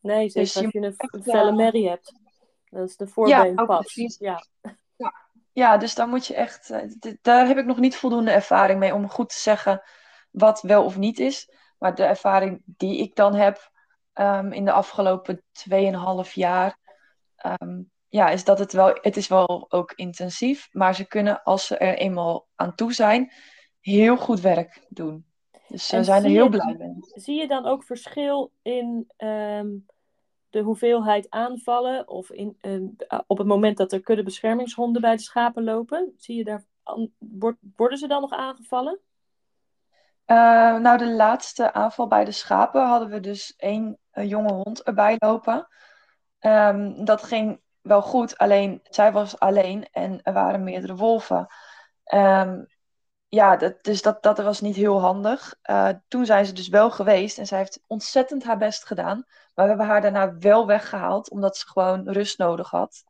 nee 0.00 0.28
zeker 0.28 0.40
dus 0.40 0.56
als 0.56 0.72
je, 0.72 0.78
een 0.78 0.94
echt, 0.96 1.18
felle 1.22 1.52
merrie 1.52 1.88
hebt. 1.88 2.14
Dat 2.70 2.88
is 2.88 2.96
de 2.96 3.06
voorbeenpas. 3.06 3.94
Ja, 3.94 4.16
ja. 4.18 4.42
ja. 4.96 5.14
ja, 5.52 5.76
dus 5.76 5.94
dan 5.94 6.08
moet 6.08 6.26
je 6.26 6.34
echt... 6.34 6.70
Uh, 6.70 7.14
daar 7.22 7.46
heb 7.46 7.58
ik 7.58 7.64
nog 7.64 7.78
niet 7.78 7.96
voldoende 7.96 8.30
ervaring 8.30 8.78
mee 8.78 8.94
om 8.94 9.08
goed 9.08 9.28
te 9.28 9.38
zeggen 9.38 9.82
wat 10.30 10.62
wel 10.62 10.84
of 10.84 10.96
niet 10.96 11.18
is. 11.18 11.50
Maar 11.78 11.94
de 11.94 12.04
ervaring 12.04 12.62
die 12.64 12.98
ik 12.98 13.14
dan 13.14 13.34
heb 13.34 13.72
um, 14.14 14.52
in 14.52 14.64
de 14.64 14.72
afgelopen 14.72 15.42
2,5 16.26 16.32
jaar, 16.32 16.78
um, 17.60 17.90
ja, 18.08 18.28
is 18.28 18.44
dat 18.44 18.58
het 18.58 18.72
wel, 18.72 18.98
het 19.00 19.16
is 19.16 19.28
wel 19.28 19.66
ook 19.68 19.92
intensief, 19.92 20.68
maar 20.72 20.94
ze 20.94 21.06
kunnen 21.06 21.42
als 21.42 21.66
ze 21.66 21.76
er 21.76 21.96
eenmaal 21.96 22.46
aan 22.54 22.74
toe 22.74 22.92
zijn, 22.92 23.32
heel 23.80 24.16
goed 24.16 24.40
werk 24.40 24.86
doen. 24.88 25.24
Dus 25.68 25.86
ze 25.86 26.04
zijn 26.04 26.24
er 26.24 26.30
heel 26.30 26.48
blij 26.48 26.74
mee. 26.78 26.96
Zie 27.00 27.40
je 27.40 27.48
dan 27.48 27.66
ook 27.66 27.84
verschil 27.84 28.52
in 28.62 29.10
um, 29.16 29.86
de 30.50 30.60
hoeveelheid 30.60 31.30
aanvallen 31.30 32.08
of 32.08 32.30
in, 32.30 32.56
um, 32.60 32.96
op 33.26 33.38
het 33.38 33.46
moment 33.46 33.76
dat 33.76 33.92
er 33.92 34.00
kuddebeschermingshonden 34.00 35.00
bij 35.02 35.16
de 35.16 35.22
schapen 35.22 35.64
lopen? 35.64 36.14
Zie 36.16 36.36
je 36.36 36.44
daar, 36.44 36.64
worden 37.76 37.98
ze 37.98 38.06
dan 38.06 38.20
nog 38.20 38.32
aangevallen? 38.32 39.00
Uh, 40.26 40.76
nou, 40.76 40.98
de 40.98 41.12
laatste 41.12 41.72
aanval 41.72 42.06
bij 42.06 42.24
de 42.24 42.32
schapen 42.32 42.86
hadden 42.86 43.08
we 43.08 43.20
dus 43.20 43.54
één 43.56 43.98
een 44.10 44.28
jonge 44.28 44.52
hond 44.52 44.82
erbij 44.82 45.16
lopen. 45.18 45.68
Um, 46.40 47.04
dat 47.04 47.22
ging 47.22 47.60
wel 47.80 48.02
goed, 48.02 48.38
alleen 48.38 48.80
zij 48.84 49.12
was 49.12 49.38
alleen 49.38 49.88
en 49.90 50.22
er 50.22 50.32
waren 50.32 50.64
meerdere 50.64 50.94
wolven. 50.94 51.46
Um, 52.14 52.66
ja, 53.28 53.56
dat, 53.56 53.84
dus 53.84 54.02
dat, 54.02 54.22
dat 54.22 54.38
was 54.38 54.60
niet 54.60 54.76
heel 54.76 55.00
handig. 55.00 55.54
Uh, 55.70 55.88
toen 56.08 56.26
zijn 56.26 56.46
ze 56.46 56.52
dus 56.52 56.68
wel 56.68 56.90
geweest 56.90 57.38
en 57.38 57.46
zij 57.46 57.58
heeft 57.58 57.82
ontzettend 57.86 58.44
haar 58.44 58.58
best 58.58 58.86
gedaan. 58.86 59.24
Maar 59.54 59.64
we 59.64 59.70
hebben 59.70 59.86
haar 59.86 60.00
daarna 60.00 60.38
wel 60.38 60.66
weggehaald, 60.66 61.30
omdat 61.30 61.56
ze 61.56 61.66
gewoon 61.66 62.08
rust 62.08 62.38
nodig 62.38 62.70
had. 62.70 63.04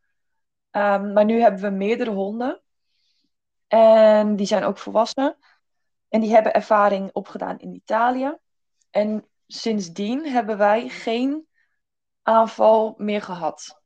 Um, 0.70 1.12
maar 1.12 1.24
nu 1.24 1.40
hebben 1.40 1.60
we 1.60 1.70
meerdere 1.70 2.10
honden. 2.10 2.62
En 3.66 4.36
die 4.36 4.46
zijn 4.46 4.64
ook 4.64 4.78
volwassen. 4.78 5.36
En 6.14 6.20
die 6.20 6.32
hebben 6.32 6.54
ervaring 6.54 7.10
opgedaan 7.12 7.58
in 7.58 7.74
Italië. 7.74 8.36
En 8.90 9.28
sindsdien 9.46 10.26
hebben 10.26 10.58
wij 10.58 10.88
geen 10.88 11.46
aanval 12.22 12.94
meer 12.96 13.22
gehad. 13.22 13.80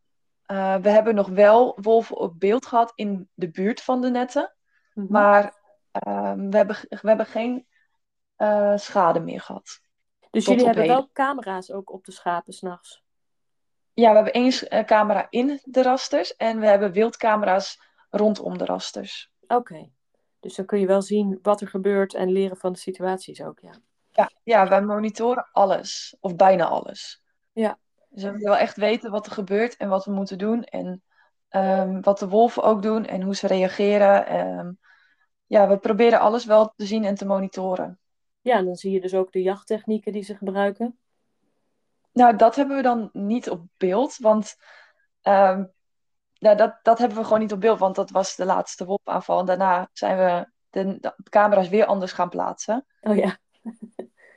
Uh, 0.47 0.77
we 0.77 0.91
hebben 0.91 1.15
nog 1.15 1.29
wel 1.29 1.79
wolven 1.81 2.17
op 2.17 2.41
beeld 2.41 2.67
gehad 2.67 2.93
in 2.95 3.29
de 3.35 3.51
buurt 3.51 3.83
van 3.83 4.01
de 4.01 4.11
netten. 4.11 4.55
Mm 4.95 5.05
-hmm. 5.05 5.13
Maar 5.13 5.45
uh, 6.07 6.33
we, 6.33 6.57
hebben, 6.57 6.77
we 6.89 7.09
hebben 7.09 7.27
geen 7.27 7.67
uh, 8.37 8.77
schade 8.77 9.21
meer 9.21 9.41
gehad. 9.41 9.81
Dus 10.31 10.47
jullie 10.47 10.65
hebben 10.65 10.85
één. 10.85 10.93
wel 10.93 11.11
camera's 11.13 11.71
ook 11.71 11.93
op 11.93 12.05
de 12.05 12.13
schapen 12.13 12.53
s'nachts? 12.53 13.05
Ja, 13.95 14.09
we 14.09 14.15
hebben 14.15 14.33
één 14.33 14.87
camera 14.87 15.27
in 15.31 15.61
de 15.63 15.83
rasters 15.83 16.37
en 16.37 16.61
we 16.61 16.67
hebben 16.67 16.93
wildcamera's 16.93 17.81
rondom 18.11 18.59
de 18.59 18.65
rasters. 18.65 19.33
Oké, 19.41 19.55
okay. 19.55 19.93
Dus 20.41 20.55
dan 20.55 20.67
kun 20.67 20.81
je 20.81 20.87
wel 20.87 21.03
zien 21.03 21.39
wat 21.43 21.61
er 21.61 21.69
gebeurt 21.69 22.15
en 22.15 22.33
leren 22.33 22.57
van 22.57 22.73
de 22.73 22.79
situaties 22.79 23.43
ook, 23.43 23.59
ja. 23.61 23.75
Ja, 24.11 24.31
ja, 24.43 24.69
wij 24.69 24.83
monitoren 24.83 25.49
alles, 25.53 26.17
of 26.21 26.37
bijna 26.37 26.67
alles. 26.69 27.23
Ja. 27.53 27.79
Dus 28.09 28.23
we 28.23 28.31
willen 28.31 28.49
wel 28.49 28.57
echt 28.57 28.77
weten 28.77 29.11
wat 29.11 29.27
er 29.27 29.33
gebeurt 29.33 29.77
en 29.77 29.89
wat 29.89 30.05
we 30.05 30.13
moeten 30.13 30.39
doen. 30.39 30.65
En 30.65 31.03
um, 31.51 32.03
wat 32.03 32.19
de 32.19 32.29
wolven 32.29 32.63
ook 32.63 32.83
doen 32.83 33.07
en 33.07 33.23
hoe 33.23 33.35
ze 33.35 33.47
reageren. 33.47 34.37
Um, 34.59 34.79
ja, 35.47 35.69
we 35.69 35.79
proberen 35.79 36.21
alles 36.21 36.45
wel 36.45 36.73
te 36.77 36.87
zien 36.87 37.05
en 37.05 37.15
te 37.15 37.27
monitoren. 37.27 37.99
Ja, 38.41 38.57
en 38.57 38.65
dan 38.65 38.77
zie 38.77 38.93
je 38.93 39.01
dus 39.01 39.15
ook 39.15 39.33
de 39.33 39.43
jachttechnieken 39.43 40.13
die 40.13 40.23
ze 40.23 40.37
gebruiken. 40.37 40.99
Nou, 42.13 42.37
dat 42.37 42.57
hebben 42.57 42.77
we 42.77 42.83
dan 42.83 43.11
niet 43.13 43.51
op 43.51 43.67
beeld, 43.77 44.17
want 44.17 44.57
um, 45.23 45.73
nou, 46.39 46.57
dat, 46.57 46.79
dat 46.83 46.99
hebben 46.99 47.19
we 47.19 47.25
gewoon 47.25 47.41
niet 47.41 47.53
op 47.53 47.61
beeld, 47.61 47.79
want 47.79 47.95
dat 47.95 48.11
was 48.11 48.37
de 48.37 48.45
laatste 48.45 48.85
wolfaanval. 48.85 49.39
En 49.41 49.47
daarna 49.47 49.89
zijn 49.93 50.17
we 50.17 50.49
de, 50.71 50.99
de 51.01 51.15
camera's 51.31 51.69
weer 51.69 51.85
anders 51.85 52.13
gaan 52.13 52.29
plaatsen. 52.29 52.87
Oh 53.01 53.17
ja. 53.17 53.39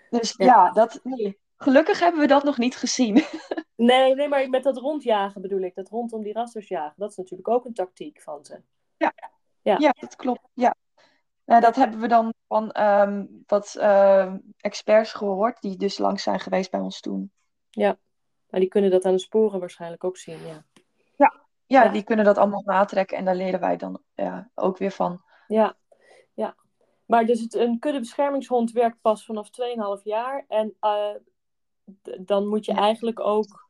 Dus 0.10 0.34
ja, 0.38 0.46
ja 0.46 0.72
dat, 0.72 1.00
nee. 1.04 1.40
gelukkig 1.56 2.00
hebben 2.00 2.22
we 2.22 2.28
dat 2.28 2.44
nog 2.44 2.58
niet 2.58 2.76
gezien. 2.76 3.24
Nee, 3.76 4.16
nee, 4.16 4.28
maar 4.28 4.50
met 4.50 4.64
dat 4.64 4.78
rondjagen 4.78 5.42
bedoel 5.42 5.60
ik. 5.60 5.76
Dat 5.76 5.90
rondom 5.90 6.24
die 6.24 6.34
rasters 6.34 6.68
jagen. 6.68 6.94
Dat 6.98 7.10
is 7.10 7.16
natuurlijk 7.16 7.48
ook 7.48 7.66
een 7.66 7.74
tactiek 7.74 8.22
van 8.22 8.46
ze. 8.46 8.62
Ja, 8.98 9.14
Ja. 9.62 9.76
ja 9.80 9.94
dat 10.00 10.16
klopt. 10.16 10.48
Ja. 10.54 10.76
Nou, 11.46 11.62
dat 11.62 11.76
hebben 11.76 12.00
we 12.00 12.08
dan 12.08 12.34
van 12.48 12.72
ehm, 12.72 13.26
wat 13.46 13.76
ehm, 13.76 14.38
experts 14.58 15.14
gehoord, 15.14 15.62
die 15.62 15.78
dus 15.78 15.98
langs 15.98 16.24
zijn 16.24 16.40
geweest 16.40 16.72
bij 16.72 16.80
ons 16.80 17.00
toen. 17.00 17.32
Maar 18.50 18.60
die 18.60 18.70
kunnen 18.70 18.92
dat 18.92 19.06
aan 19.06 19.14
de 19.14 19.20
sporen 19.20 19.60
waarschijnlijk 19.60 20.04
ook 20.04 20.18
zien, 20.18 20.46
ja. 20.46 20.66
Ja, 21.72 21.88
die 21.88 22.04
kunnen 22.04 22.26
dat 22.26 22.38
allemaal 22.38 22.64
natrekken 22.66 23.18
en 23.18 23.26
daar 23.26 23.36
leren 23.36 23.60
wij 23.60 23.78
dan 23.78 24.02
ja, 24.16 24.50
ook 24.56 24.78
weer 24.78 24.92
van. 24.92 25.22
Ja, 25.48 25.76
ja. 26.34 26.56
Maar 27.06 27.26
dus 27.26 27.42
het, 27.42 27.54
een 27.54 27.80
kuddebeschermingshond 27.80 28.72
werkt 28.72 29.02
pas 29.02 29.26
vanaf 29.26 29.50
2,5 29.98 30.04
jaar. 30.04 30.46
En 30.48 30.76
eh, 30.80 31.16
dan 32.20 32.48
moet 32.48 32.66
je 32.66 32.74
eigenlijk 32.74 33.20
ook, 33.20 33.68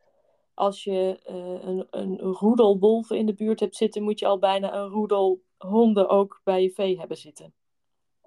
als 0.54 0.84
je 0.84 1.20
eh, 1.26 1.70
een, 1.70 1.88
een 1.90 2.20
roedel 2.20 2.80
wolven 2.80 3.18
in 3.18 3.26
de 3.26 3.34
buurt 3.34 3.60
hebt 3.60 3.76
zitten, 3.76 4.04
moet 4.04 4.20
je 4.20 4.28
al 4.28 4.40
bijna 4.40 4.74
een 4.74 4.88
roedel 4.88 5.42
honden 5.58 6.10
ook 6.10 6.42
bij 6.44 6.64
je 6.64 6.72
vee 6.72 7.00
hebben 7.00 7.18
zitten. 7.18 7.54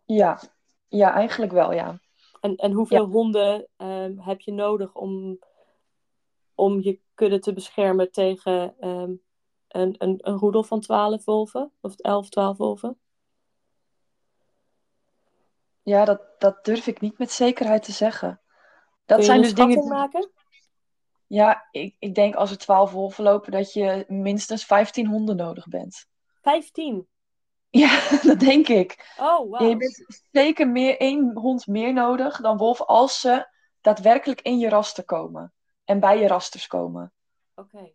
Ja, 0.04 0.40
ja 0.88 1.12
eigenlijk 1.12 1.52
wel, 1.52 1.72
ja. 1.72 2.00
En, 2.40 2.56
en 2.56 2.72
hoeveel 2.72 3.06
honden 3.06 3.68
ehm, 3.76 4.18
heb 4.18 4.40
je 4.40 4.52
nodig 4.52 4.94
om, 4.94 5.38
om 6.54 6.80
je 6.80 7.00
kudde 7.14 7.38
te 7.38 7.52
beschermen 7.52 8.12
tegen 8.12 8.74
ehm, 8.80 9.12
een, 9.74 9.94
een, 9.98 10.18
een 10.20 10.36
roedel 10.36 10.62
van 10.62 10.80
12 10.80 11.24
wolven? 11.24 11.72
Of 11.80 11.98
11, 11.98 12.28
12 12.28 12.56
wolven? 12.56 12.98
Ja, 15.82 16.04
dat, 16.04 16.20
dat 16.38 16.64
durf 16.64 16.86
ik 16.86 17.00
niet 17.00 17.18
met 17.18 17.30
zekerheid 17.30 17.82
te 17.82 17.92
zeggen. 17.92 18.40
Dat 19.04 19.16
Kun 19.16 19.26
zijn 19.26 19.42
dus 19.42 19.54
dingen. 19.54 19.88
maken? 19.88 20.30
Ja, 21.26 21.68
ik, 21.70 21.96
ik 21.98 22.14
denk 22.14 22.34
als 22.34 22.50
er 22.50 22.58
twaalf 22.58 22.90
wolven 22.90 23.24
lopen, 23.24 23.52
dat 23.52 23.72
je 23.72 24.04
minstens 24.08 24.64
15 24.64 25.06
honden 25.06 25.36
nodig 25.36 25.68
bent. 25.68 26.06
15. 26.42 27.08
Ja, 27.70 28.00
dat 28.22 28.40
denk 28.40 28.68
ik. 28.68 29.14
Oh, 29.18 29.50
wauw. 29.50 29.68
Je 29.68 29.76
bent 29.76 30.04
zeker 30.32 30.68
meer 30.68 30.98
één 30.98 31.36
hond 31.38 31.66
meer 31.66 31.92
nodig 31.92 32.40
dan 32.40 32.56
wolf 32.56 32.80
als 32.80 33.20
ze 33.20 33.48
daadwerkelijk 33.80 34.40
in 34.40 34.58
je 34.58 34.68
raster 34.68 35.04
komen. 35.04 35.52
En 35.84 36.00
bij 36.00 36.18
je 36.18 36.26
rasters 36.26 36.66
komen. 36.66 37.12
Oké. 37.54 37.92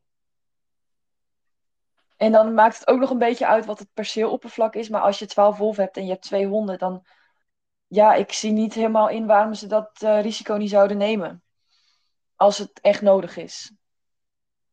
En 2.19 2.31
dan 2.31 2.53
maakt 2.53 2.79
het 2.79 2.87
ook 2.87 2.99
nog 2.99 3.09
een 3.09 3.17
beetje 3.17 3.47
uit 3.47 3.65
wat 3.65 3.79
het 3.79 3.93
perceeloppervlak 3.93 4.75
is. 4.75 4.89
Maar 4.89 5.01
als 5.01 5.19
je 5.19 5.25
12 5.25 5.57
wolven 5.57 5.83
hebt 5.83 5.97
en 5.97 6.03
je 6.03 6.09
hebt 6.11 6.23
twee 6.23 6.45
honden, 6.47 6.77
dan. 6.77 7.05
Ja, 7.87 8.13
ik 8.13 8.31
zie 8.31 8.51
niet 8.51 8.73
helemaal 8.73 9.09
in 9.09 9.25
waarom 9.25 9.53
ze 9.53 9.67
dat 9.67 9.89
eh, 10.01 10.21
risico 10.21 10.55
niet 10.55 10.69
zouden 10.69 10.97
nemen. 10.97 11.43
Als 12.35 12.57
het 12.57 12.79
echt 12.81 13.01
nodig 13.01 13.37
is. 13.37 13.73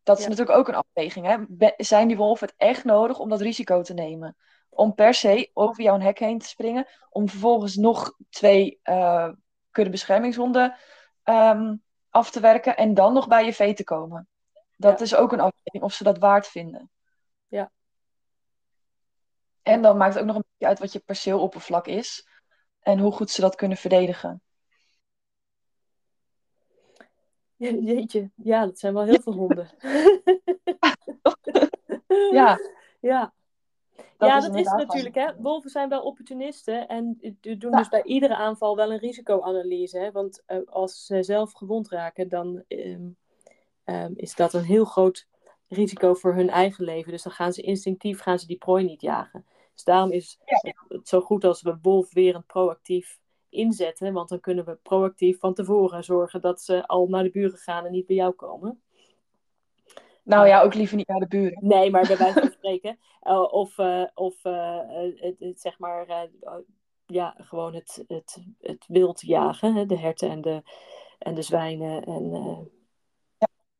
Dat 0.02 0.16
is 0.18 0.22
Ja. 0.24 0.28
natuurlijk 0.30 0.58
ook 0.58 0.68
een 0.68 0.74
afweging. 0.74 1.26
Hè? 1.26 1.36
Be- 1.48 1.74
zijn 1.76 2.08
die 2.08 2.16
wolven 2.16 2.46
het 2.46 2.54
echt 2.58 2.84
nodig 2.84 3.18
om 3.18 3.28
dat 3.28 3.40
risico 3.40 3.82
te 3.82 3.94
nemen? 3.94 4.36
Om 4.70 4.94
per 4.94 5.14
se 5.14 5.50
over 5.52 5.82
jouw 5.82 5.98
hek 6.00 6.18
heen 6.18 6.38
te 6.38 6.48
springen. 6.48 6.86
Om 7.10 7.28
vervolgens 7.28 7.76
nog 7.76 8.14
twee 8.30 8.80
eh 8.82 9.28
kudde 9.70 9.90
beschermingshonden 9.90 10.76
ehm, 11.22 11.74
af 12.10 12.30
te 12.30 12.40
werken. 12.40 12.76
En 12.76 12.94
dan 12.94 13.12
nog 13.12 13.28
bij 13.28 13.44
je 13.44 13.52
vee 13.52 13.74
te 13.74 13.84
komen. 13.84 14.28
Dat 14.76 14.98
Ja. 14.98 15.04
is 15.04 15.14
ook 15.14 15.32
een 15.32 15.40
afweging 15.40 15.82
of 15.82 15.92
ze 15.92 16.04
dat 16.04 16.18
waard 16.18 16.46
vinden. 16.46 16.90
En 19.66 19.82
dan 19.82 19.96
maakt 19.96 20.12
het 20.12 20.22
ook 20.22 20.28
nog 20.28 20.36
een 20.36 20.44
beetje 20.50 20.66
uit 20.66 20.78
wat 20.78 20.92
je 20.92 20.98
perceeloppervlak 20.98 21.86
is. 21.86 22.28
En 22.80 22.98
hoe 22.98 23.12
goed 23.12 23.30
ze 23.30 23.40
dat 23.40 23.54
kunnen 23.54 23.76
verdedigen. 23.76 24.42
Jeetje, 27.56 28.30
ja, 28.34 28.64
dat 28.64 28.78
zijn 28.78 28.94
wel 28.94 29.04
heel 29.04 29.20
veel 29.20 29.32
honden. 29.32 29.70
Ja, 32.32 32.58
Ja, 33.00 33.32
dat 34.16 34.28
ja 34.28 34.36
is 34.36 34.44
dat 34.44 34.54
is 34.54 34.58
inderdaad 34.58 34.86
natuurlijk, 34.86 35.14
hè. 35.14 35.34
Wolven 35.36 35.70
zijn 35.70 35.88
wel 35.88 36.02
opportunisten 36.02 36.88
en 36.88 37.18
doen 37.40 37.70
Ja. 37.70 37.76
dus 37.76 37.88
bij 37.88 38.02
iedere 38.02 38.36
aanval 38.36 38.76
wel 38.76 38.92
een 38.92 38.98
risicoanalyse. 38.98 39.98
Hè? 39.98 40.12
Want 40.12 40.42
eh, 40.46 40.58
als 40.66 41.06
ze 41.06 41.22
zelf 41.22 41.52
gewond 41.52 41.88
raken, 41.88 42.28
dan 42.28 42.64
ehm, 42.68 43.08
ehm, 43.84 44.12
is 44.14 44.34
dat 44.34 44.52
een 44.52 44.64
heel 44.64 44.84
groot 44.84 45.26
risico 45.68 46.14
voor 46.14 46.34
hun 46.34 46.50
eigen 46.50 46.84
leven. 46.84 47.12
Dus 47.12 47.22
dan 47.22 47.32
gaan 47.32 47.52
ze 47.52 47.62
instinctief 47.62 48.20
gaan 48.20 48.38
ze 48.38 48.46
die 48.46 48.58
prooi 48.58 48.84
niet 48.84 49.00
jagen. 49.00 49.46
Dus 49.76 49.84
daarom 49.84 50.10
is 50.12 50.38
Ja. 50.44 50.74
het 50.88 51.08
zo 51.08 51.20
goed 51.20 51.44
als 51.44 51.62
we 51.62 51.78
wolf 51.82 52.12
weer 52.12 52.34
een 52.34 52.46
proactief 52.46 53.18
inzetten. 53.48 54.12
Want 54.12 54.28
dan 54.28 54.40
kunnen 54.40 54.64
we 54.64 54.78
proactief 54.82 55.38
van 55.38 55.54
tevoren 55.54 56.04
zorgen 56.04 56.40
dat 56.40 56.60
ze 56.60 56.86
al 56.86 57.06
naar 57.06 57.22
de 57.22 57.30
buren 57.30 57.58
gaan 57.58 57.84
en 57.84 57.92
niet 57.92 58.06
bij 58.06 58.16
jou 58.16 58.32
komen. 58.32 58.80
Nou 60.22 60.46
ja, 60.46 60.62
ook 60.62 60.74
liever 60.74 60.96
niet 60.96 61.08
naar 61.08 61.20
de 61.20 61.26
buren. 61.28 61.66
Nee, 61.66 61.90
maar 61.90 62.06
bij 62.06 62.16
wijze 62.16 62.40
van 62.40 62.50
spreken. 62.58 62.98
Eh, 63.20 63.52
of 63.52 63.78
eh, 63.78 64.04
of 64.14 64.44
eh, 64.44 64.78
het, 65.16 65.36
het, 65.38 65.60
zeg 65.60 65.78
maar, 65.78 66.28
ja, 67.06 67.34
gewoon 67.38 67.74
het, 67.74 68.04
het, 68.06 68.42
het 68.60 68.84
wild 68.88 69.20
jagen. 69.20 69.74
Hè? 69.74 69.86
De 69.86 69.98
herten 69.98 70.30
en 70.30 70.40
de, 70.40 70.62
en 71.18 71.34
de 71.34 71.42
zwijnen 71.42 72.04
en, 72.04 72.32
eh, 72.34 72.58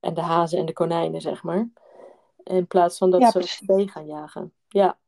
en 0.01 0.15
de 0.15 0.21
hazen 0.21 0.59
en 0.59 0.67
de 0.67 0.73
konijnen, 0.73 1.21
zeg 1.21 1.43
maar. 1.43 1.69
In 2.43 2.67
plaats 2.67 2.99
van 2.99 3.11
dat 3.11 3.21
Ja, 3.21 3.31
ze 3.31 3.39
precies. 3.39 3.67
vee 3.67 3.89
gaan 3.89 4.07
jagen. 4.07 4.53
Ja. 4.69 4.99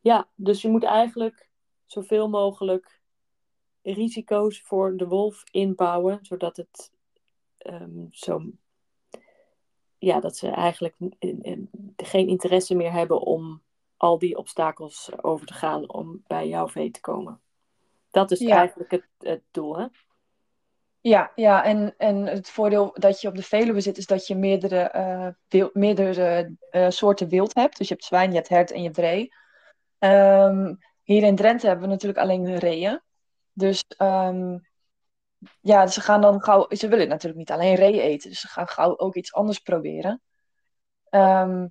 Ja, 0.00 0.28
dus 0.34 0.62
je 0.62 0.68
moet 0.68 0.84
eigenlijk 0.84 1.48
zoveel 1.86 2.28
mogelijk 2.28 3.00
risico's 3.82 4.60
voor 4.62 4.96
de 4.96 5.06
wolf 5.06 5.44
inbouwen, 5.50 6.18
zodat 6.22 6.56
het 6.56 6.92
ehm, 7.58 8.06
zo 8.10 8.42
ja, 9.98 10.20
dat 10.20 10.36
ze 10.36 10.48
eigenlijk 10.48 10.94
geen 11.96 12.28
interesse 12.28 12.74
meer 12.74 12.92
hebben 12.92 13.20
om 13.20 13.62
al 13.96 14.18
die 14.18 14.36
obstakels 14.36 15.10
over 15.22 15.46
te 15.46 15.54
gaan 15.54 15.90
om 15.90 16.22
bij 16.26 16.48
jouw 16.48 16.68
vee 16.68 16.90
te 16.90 17.00
komen. 17.00 17.40
Dat 18.10 18.30
is 18.30 18.38
Ja. 18.38 18.56
eigenlijk 18.56 18.90
het, 18.90 19.04
het 19.18 19.42
doel, 19.50 19.78
hè? 19.78 19.86
Ja, 21.00 21.32
ja 21.34 21.64
en, 21.64 21.94
en 21.98 22.26
het 22.26 22.50
voordeel 22.50 22.90
dat 22.94 23.20
je 23.20 23.28
op 23.28 23.36
de 23.36 23.42
Veluwe 23.42 23.80
zit, 23.80 23.98
is 23.98 24.06
dat 24.06 24.26
je 24.26 24.34
meerdere, 24.34 24.80
eh, 24.80 25.64
meerdere 25.72 26.56
eh, 26.70 26.90
soorten 26.90 27.28
wild 27.28 27.54
hebt. 27.54 27.78
Dus 27.78 27.88
je 27.88 27.94
hebt 27.94 28.06
zwijn, 28.06 28.30
je 28.30 28.36
hebt 28.36 28.48
hert 28.48 28.70
en 28.70 28.78
je 28.78 28.84
hebt 28.84 28.98
ree. 28.98 29.34
Ehm, 29.98 30.74
hier 31.02 31.22
in 31.22 31.36
Drenthe 31.36 31.66
hebben 31.66 31.84
we 31.84 31.90
natuurlijk 31.92 32.20
alleen 32.20 32.42
de 32.44 32.58
reeën. 32.58 33.00
Dus 33.52 33.84
ehm, 33.96 34.58
ja, 35.60 35.86
ze 35.86 36.00
gaan 36.00 36.20
dan 36.20 36.42
gauw. 36.42 36.66
Ze 36.70 36.88
willen 36.88 37.08
natuurlijk 37.08 37.38
niet 37.38 37.50
alleen 37.50 37.74
ree 37.74 38.00
eten, 38.00 38.30
dus 38.30 38.40
ze 38.40 38.48
gaan 38.48 38.68
gauw 38.68 38.98
ook 38.98 39.14
iets 39.14 39.32
anders 39.34 39.58
proberen. 39.58 40.22
Ehm, 41.10 41.66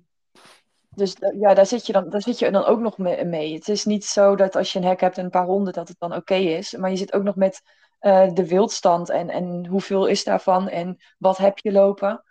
dus 0.88 1.16
ja, 1.40 1.54
daar 1.54 1.66
zit 1.66 1.86
je 1.86 1.92
dan, 1.92 2.10
daar 2.10 2.22
zit 2.22 2.38
je 2.38 2.50
dan 2.50 2.64
ook 2.64 2.80
nog 2.80 2.98
me- 2.98 3.24
mee. 3.24 3.54
Het 3.54 3.68
is 3.68 3.84
niet 3.84 4.04
zo 4.04 4.36
dat 4.36 4.56
als 4.56 4.72
je 4.72 4.78
een 4.78 4.84
hek 4.84 5.00
hebt 5.00 5.18
en 5.18 5.24
een 5.24 5.30
paar 5.30 5.46
honden, 5.46 5.72
dat 5.72 5.88
het 5.88 5.98
dan 5.98 6.14
oké 6.14 6.34
is. 6.34 6.72
Maar 6.76 6.90
je 6.90 6.96
zit 6.96 7.12
ook 7.12 7.22
nog 7.22 7.36
met 7.36 7.62
eh, 7.98 8.32
de 8.34 8.46
wildstand 8.48 9.10
en, 9.10 9.28
en 9.30 9.66
hoeveel 9.66 10.06
is 10.06 10.24
daarvan 10.24 10.68
en 10.68 10.98
wat 11.18 11.36
heb 11.38 11.58
je 11.58 11.72
lopen. 11.72 12.24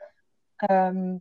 Ehm, 0.56 1.16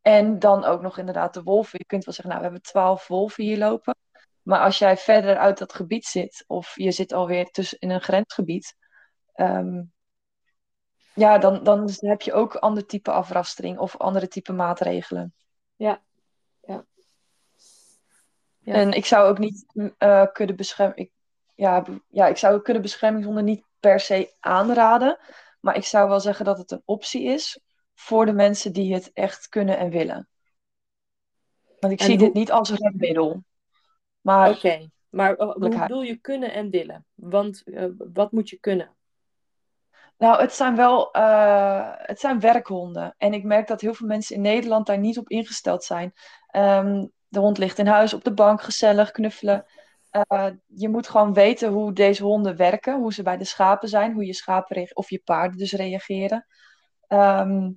en 0.00 0.38
dan 0.38 0.64
ook 0.64 0.80
nog 0.80 0.98
inderdaad 0.98 1.34
de 1.34 1.42
wolven. 1.42 1.78
Je 1.78 1.84
kunt 1.84 2.04
wel 2.04 2.14
zeggen, 2.14 2.34
nou, 2.34 2.44
we 2.44 2.50
hebben 2.50 2.70
twaalf 2.70 3.06
wolven 3.06 3.44
hier 3.44 3.58
lopen. 3.58 3.96
Maar 4.42 4.60
als 4.60 4.78
jij 4.78 4.96
verder 4.96 5.36
uit 5.36 5.58
dat 5.58 5.72
gebied 5.72 6.06
zit, 6.06 6.44
of 6.46 6.72
je 6.74 6.92
zit 6.92 7.12
alweer 7.12 7.50
tussen 7.50 7.78
in 7.78 7.90
een 7.90 8.00
grensgebied, 8.00 8.76
ehm, 9.32 9.82
ja, 11.14 11.38
dan, 11.38 11.64
dan 11.64 11.90
heb 11.96 12.22
je 12.22 12.32
ook 12.32 12.54
ander 12.54 12.86
type 12.86 13.10
afrastering 13.10 13.78
of 13.78 13.96
andere 13.96 14.28
type 14.28 14.52
maatregelen. 14.52 15.34
Ja. 15.76 16.02
Ja. 16.60 16.84
Ja. 18.58 18.74
En 18.74 18.92
ik 18.92 19.06
zou 19.06 19.28
ook 19.28 19.38
niet 19.38 19.66
eh 19.98 20.26
kunnen 20.32 20.56
beschermen. 20.56 20.96
Ik, 20.96 21.12
ja, 21.54 21.84
ja, 22.08 22.26
ik 22.26 22.36
zou 22.36 22.62
kunnen 22.62 22.82
beschermingshonden 22.82 23.44
niet 23.44 23.64
per 23.80 24.00
se 24.00 24.34
aanraden. 24.40 25.18
Maar 25.60 25.76
ik 25.76 25.84
zou 25.84 26.08
wel 26.08 26.20
zeggen 26.20 26.44
dat 26.44 26.58
het 26.58 26.70
een 26.70 26.82
optie 26.84 27.22
is 27.22 27.60
voor 28.00 28.26
de 28.26 28.32
mensen 28.32 28.72
die 28.72 28.94
het 28.94 29.10
echt 29.12 29.48
kunnen 29.48 29.78
en 29.78 29.90
willen. 29.90 30.28
Want 31.78 31.92
ik 31.92 31.98
En 32.00 32.04
zie 32.06 32.16
hoe- 32.16 32.24
dit 32.24 32.34
niet 32.34 32.52
als 32.52 32.70
redmiddel. 32.70 33.44
Maar 34.20 34.50
Oké, 34.50 34.90
maar 35.08 35.36
eh, 35.36 35.52
hoe 35.52 35.68
bedoel 35.68 36.02
je 36.02 36.16
kunnen 36.16 36.52
en 36.52 36.70
willen? 36.70 37.06
Want 37.14 37.62
eh, 37.64 37.84
wat 38.12 38.32
moet 38.32 38.48
je 38.48 38.58
kunnen? 38.60 38.94
Nou, 40.18 40.40
het 40.40 40.52
zijn 40.52 40.76
wel 40.76 41.12
eh, 41.12 41.90
het 41.96 42.20
zijn 42.20 42.40
werkhonden. 42.40 43.14
En 43.18 43.32
ik 43.32 43.44
merk 43.44 43.66
dat 43.66 43.80
heel 43.80 43.94
veel 43.94 44.06
mensen 44.06 44.36
in 44.36 44.42
Nederland 44.42 44.86
daar 44.86 44.98
niet 44.98 45.18
op 45.18 45.28
ingesteld 45.28 45.84
zijn. 45.84 46.12
Ehm, 46.46 47.06
de 47.28 47.38
hond 47.38 47.58
ligt 47.58 47.78
in 47.78 47.86
huis 47.86 48.14
op 48.14 48.24
de 48.24 48.34
bank, 48.34 48.62
gezellig, 48.62 49.10
knuffelen. 49.10 49.64
Eh, 50.10 50.46
je 50.66 50.88
moet 50.88 51.08
gewoon 51.08 51.32
weten 51.32 51.72
hoe 51.72 51.92
deze 51.92 52.22
honden 52.22 52.56
werken, 52.56 52.98
hoe 52.98 53.12
ze 53.12 53.22
bij 53.22 53.36
de 53.36 53.44
schapen 53.44 53.88
zijn, 53.88 54.12
hoe 54.12 54.26
je 54.26 54.34
schapen 54.34 54.96
of 54.96 55.10
je 55.10 55.20
paarden 55.24 55.58
dus 55.58 55.72
reageren. 55.72 56.46
Ehm, 57.06 57.70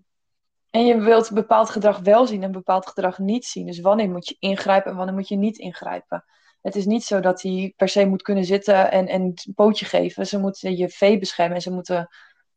en 0.73 0.85
je 0.85 1.01
wilt 1.01 1.31
bepaald 1.31 1.69
gedrag 1.69 1.99
wel 1.99 2.27
zien 2.27 2.43
en 2.43 2.51
bepaald 2.51 2.87
gedrag 2.87 3.17
niet 3.17 3.45
zien. 3.45 3.65
Dus 3.65 3.79
wanneer 3.79 4.09
moet 4.09 4.27
je 4.27 4.35
ingrijpen 4.39 4.91
en 4.91 4.97
wanneer 4.97 5.15
moet 5.15 5.27
je 5.27 5.35
niet 5.35 5.57
ingrijpen. 5.57 6.25
Het 6.61 6.75
is 6.75 6.85
niet 6.85 7.03
zo 7.03 7.19
dat 7.19 7.41
hij 7.41 7.73
per 7.77 7.89
se 7.89 8.05
moet 8.05 8.21
kunnen 8.21 8.45
zitten 8.45 8.91
en, 8.91 9.07
en 9.07 9.21
een 9.21 9.53
pootje 9.55 9.85
geven. 9.85 10.27
Ze 10.27 10.39
moeten 10.39 10.77
je 10.77 10.89
vee 10.89 11.19
beschermen 11.19 11.55
en 11.55 11.61
ze 11.61 11.71
moeten 11.71 12.09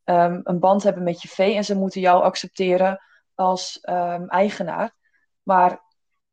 ehm, 0.05 0.41
een 0.43 0.59
band 0.59 0.83
hebben 0.83 1.03
met 1.03 1.23
je 1.23 1.29
vee 1.29 1.55
en 1.55 1.65
ze 1.65 1.75
moeten 1.75 2.01
jou 2.01 2.23
accepteren 2.23 3.01
als 3.35 3.81
ehm, 3.81 4.25
eigenaar. 4.27 4.95
Maar 5.43 5.81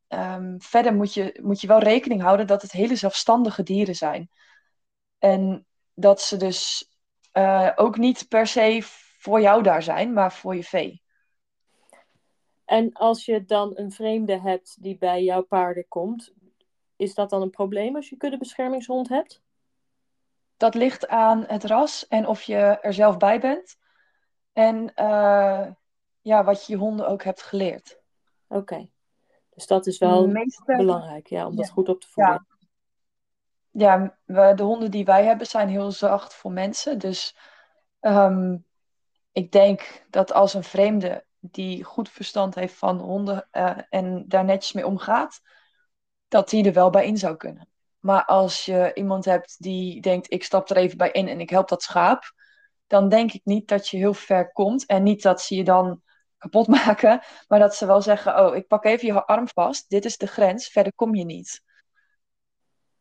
ehm, 0.07 0.55
verder 0.57 0.93
moet 0.93 1.13
je, 1.13 1.39
moet 1.41 1.61
je 1.61 1.67
wel 1.67 1.79
rekening 1.79 2.21
houden 2.21 2.47
dat 2.47 2.61
het 2.61 2.71
hele 2.71 2.95
zelfstandige 2.95 3.63
dieren 3.63 3.95
zijn. 3.95 4.29
En 5.19 5.65
dat 5.93 6.21
ze 6.21 6.38
dus 6.38 6.89
eh, 7.31 7.69
ook 7.75 7.97
niet 7.97 8.27
per 8.27 8.47
se 8.47 8.79
voor 9.19 9.41
jou 9.41 9.63
daar 9.63 9.84
zijn, 9.84 10.13
maar 10.13 10.34
voor 10.34 10.55
je 10.55 10.63
vee. 10.63 11.03
En 12.66 12.93
als 12.93 13.26
je 13.26 13.45
dan 13.45 13.72
een 13.76 13.91
vreemde 13.91 14.39
hebt 14.39 14.84
die 14.84 14.97
bij 14.97 15.24
jouw 15.24 15.41
paarden 15.41 15.88
komt, 15.88 16.34
is 16.95 17.14
dat 17.14 17.30
dan 17.30 17.41
een 17.41 17.49
probleem 17.49 17.95
als 17.95 18.09
je 18.09 18.18
kuddebeschermingshond 18.18 19.09
hebt? 19.09 19.41
Dat 20.57 20.76
ligt 20.76 21.07
aan 21.07 21.43
het 21.47 21.64
ras 21.64 22.07
en 22.07 22.28
of 22.28 22.41
je 22.41 22.57
er 22.57 22.93
zelf 22.93 23.18
bij 23.18 23.39
bent. 23.39 23.78
En 24.53 24.91
uh, 24.95 25.68
ja, 26.22 26.43
wat 26.43 26.66
je 26.66 26.74
je 26.74 26.80
honden 26.80 27.07
ook 27.07 27.24
hebt 27.24 27.41
geleerd. 27.41 27.99
Oké, 28.47 28.89
dus 29.49 29.68
dat 29.68 29.88
is 29.88 29.97
wel 29.97 30.28
meeste... 30.28 30.64
belangrijk, 30.66 31.28
ja, 31.28 31.47
om 31.47 31.55
dat 31.55 31.70
goed 31.70 31.89
op 31.89 32.01
te 32.01 32.07
voeden. 32.07 32.47
Ja, 33.72 34.18
ja 34.26 34.53
de 34.53 34.64
honden 34.64 34.91
die 34.91 35.05
wij 35.05 35.26
hebben 35.26 35.47
zijn 35.47 35.70
heel 35.70 35.91
zacht 35.91 36.34
voor 36.34 36.51
mensen. 36.51 36.99
Dus 36.99 37.36
um, 38.01 38.66
ik 39.32 39.51
denk 39.51 40.05
dat 40.09 40.34
als 40.34 40.53
een 40.53 40.64
vreemde 40.64 41.26
die 41.51 41.83
goed 41.83 42.09
verstand 42.09 42.55
heeft 42.55 42.73
van 42.75 42.99
honden 42.99 43.47
uh, 43.51 43.77
en 43.89 44.25
daar 44.27 44.45
netjes 44.45 44.73
mee 44.73 44.85
omgaat, 44.85 45.41
dat 46.27 46.49
die 46.49 46.65
er 46.65 46.73
wel 46.73 46.89
bij 46.89 47.05
in 47.05 47.17
zou 47.17 47.35
kunnen. 47.37 47.67
Maar 47.99 48.25
als 48.25 48.65
je 48.65 48.91
iemand 48.93 49.25
hebt 49.25 49.55
die 49.59 50.01
denkt, 50.01 50.31
ik 50.31 50.43
stap 50.43 50.69
er 50.69 50.77
even 50.77 50.97
bij 50.97 51.11
in 51.11 51.27
en 51.27 51.39
ik 51.39 51.49
help 51.49 51.67
dat 51.67 51.81
schaap, 51.81 52.33
dan 52.87 53.09
denk 53.09 53.31
ik 53.31 53.41
niet 53.43 53.67
dat 53.67 53.87
je 53.87 53.97
heel 53.97 54.13
ver 54.13 54.51
komt. 54.51 54.85
En 54.85 55.03
niet 55.03 55.21
dat 55.21 55.41
ze 55.41 55.55
je 55.55 55.63
dan 55.63 56.01
kapot 56.37 56.67
maken, 56.85 57.21
maar 57.47 57.59
dat 57.59 57.75
ze 57.75 57.85
wel 57.85 58.01
zeggen, 58.01 58.45
oh, 58.45 58.55
ik 58.55 58.67
pak 58.67 58.85
even 58.85 59.07
je 59.07 59.25
arm 59.25 59.47
vast, 59.47 59.89
dit 59.89 60.05
is 60.05 60.17
de 60.17 60.27
grens, 60.27 60.67
verder 60.67 60.93
kom 60.93 61.15
je 61.15 61.25
niet. 61.25 61.63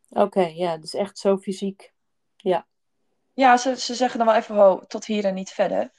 Oké, 0.09 0.41
ja, 0.41 0.77
dus 0.77 0.95
echt 0.95 1.19
zo 1.19 1.37
fysiek. 1.37 1.93
Ja. 2.37 2.67
Ja, 3.35 3.57
ze, 3.57 3.77
ze 3.81 3.95
zeggen 3.95 4.19
dan 4.19 4.27
wel 4.27 4.37
even, 4.37 4.57
oh, 4.57 4.83
tot 4.83 5.05
hier 5.05 5.25
en 5.25 5.35
niet 5.35 5.51
verder. 5.51 5.93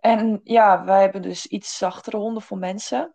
En 0.00 0.40
ja, 0.44 0.84
wij 0.84 1.00
hebben 1.00 1.22
dus 1.22 1.46
iets 1.46 1.76
zachtere 1.76 2.16
honden 2.16 2.42
voor 2.42 2.58
mensen. 2.58 3.14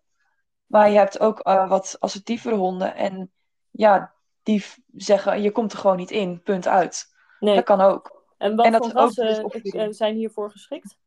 Maar 0.66 0.90
je 0.90 0.98
hebt 0.98 1.20
ook 1.20 1.48
uh, 1.48 1.70
wat 1.70 1.96
assertievere 2.00 2.56
honden. 2.56 2.96
En 2.96 3.32
ja, 3.72 4.14
die 4.44 4.66
zeggen, 4.96 5.42
je 5.42 5.52
komt 5.52 5.74
er 5.74 5.78
gewoon 5.78 5.98
niet 5.98 6.12
in, 6.12 6.42
punt 6.44 6.68
uit. 6.68 7.16
Nee. 7.40 7.56
Dat 7.56 7.64
kan 7.64 7.82
ook. 7.82 8.24
En 8.38 8.56
wat 8.56 8.66
en 8.66 8.72
dat 8.72 8.86
voor 8.86 8.94
rassen 8.94 9.52
uh, 9.64 9.88
zijn 9.90 10.16
hiervoor 10.16 10.52
geschikt? 10.52 10.98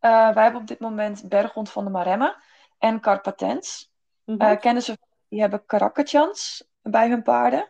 Uh, 0.00 0.34
wij 0.34 0.42
hebben 0.42 0.60
op 0.60 0.66
dit 0.66 0.80
moment 0.80 1.28
Berghond 1.28 1.70
van 1.70 1.84
de 1.84 1.90
Maremma 1.90 2.42
en 2.78 3.00
Carpatens. 3.00 3.92
Mm 4.24 4.40
-hmm. 4.40 4.58
kennen 4.58 4.82
ze, 4.82 4.98
die 5.28 5.40
hebben 5.40 5.66
Karakatjans 5.66 6.68
bij 6.82 7.08
hun 7.08 7.22
paarden. 7.22 7.68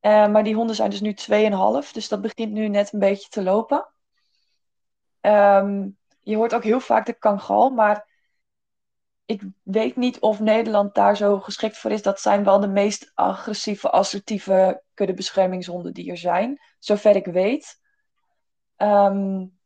maar 0.00 0.44
die 0.44 0.54
honden 0.54 0.76
zijn 0.76 0.90
dus 0.90 1.00
nu 1.00 1.14
2,5, 1.84 1.92
dus 1.92 2.08
dat 2.08 2.20
begint 2.20 2.52
nu 2.52 2.68
net 2.68 2.92
een 2.92 2.98
beetje 2.98 3.28
te 3.28 3.42
lopen. 3.42 3.88
Um, 5.20 5.98
je 6.18 6.36
hoort 6.36 6.54
ook 6.54 6.64
heel 6.64 6.80
vaak 6.80 7.06
de 7.06 7.18
kangal, 7.18 7.70
maar 7.70 8.08
ik 9.24 9.42
weet 9.62 9.96
niet 9.96 10.18
of 10.18 10.40
Nederland 10.40 10.94
daar 10.94 11.16
zo 11.16 11.40
geschikt 11.40 11.78
voor 11.78 11.90
is. 11.90 12.02
Dat 12.02 12.20
zijn 12.20 12.44
wel 12.44 12.60
de 12.60 12.68
meest 12.68 13.10
agressieve, 13.14 13.90
assertieve 13.90 14.82
kuddebeschermingshonden 14.94 15.92
die 15.92 16.10
er 16.10 16.18
zijn, 16.18 16.60
zover 16.78 17.16
ik 17.16 17.26
weet. 17.26 17.80
Um, 18.76 19.58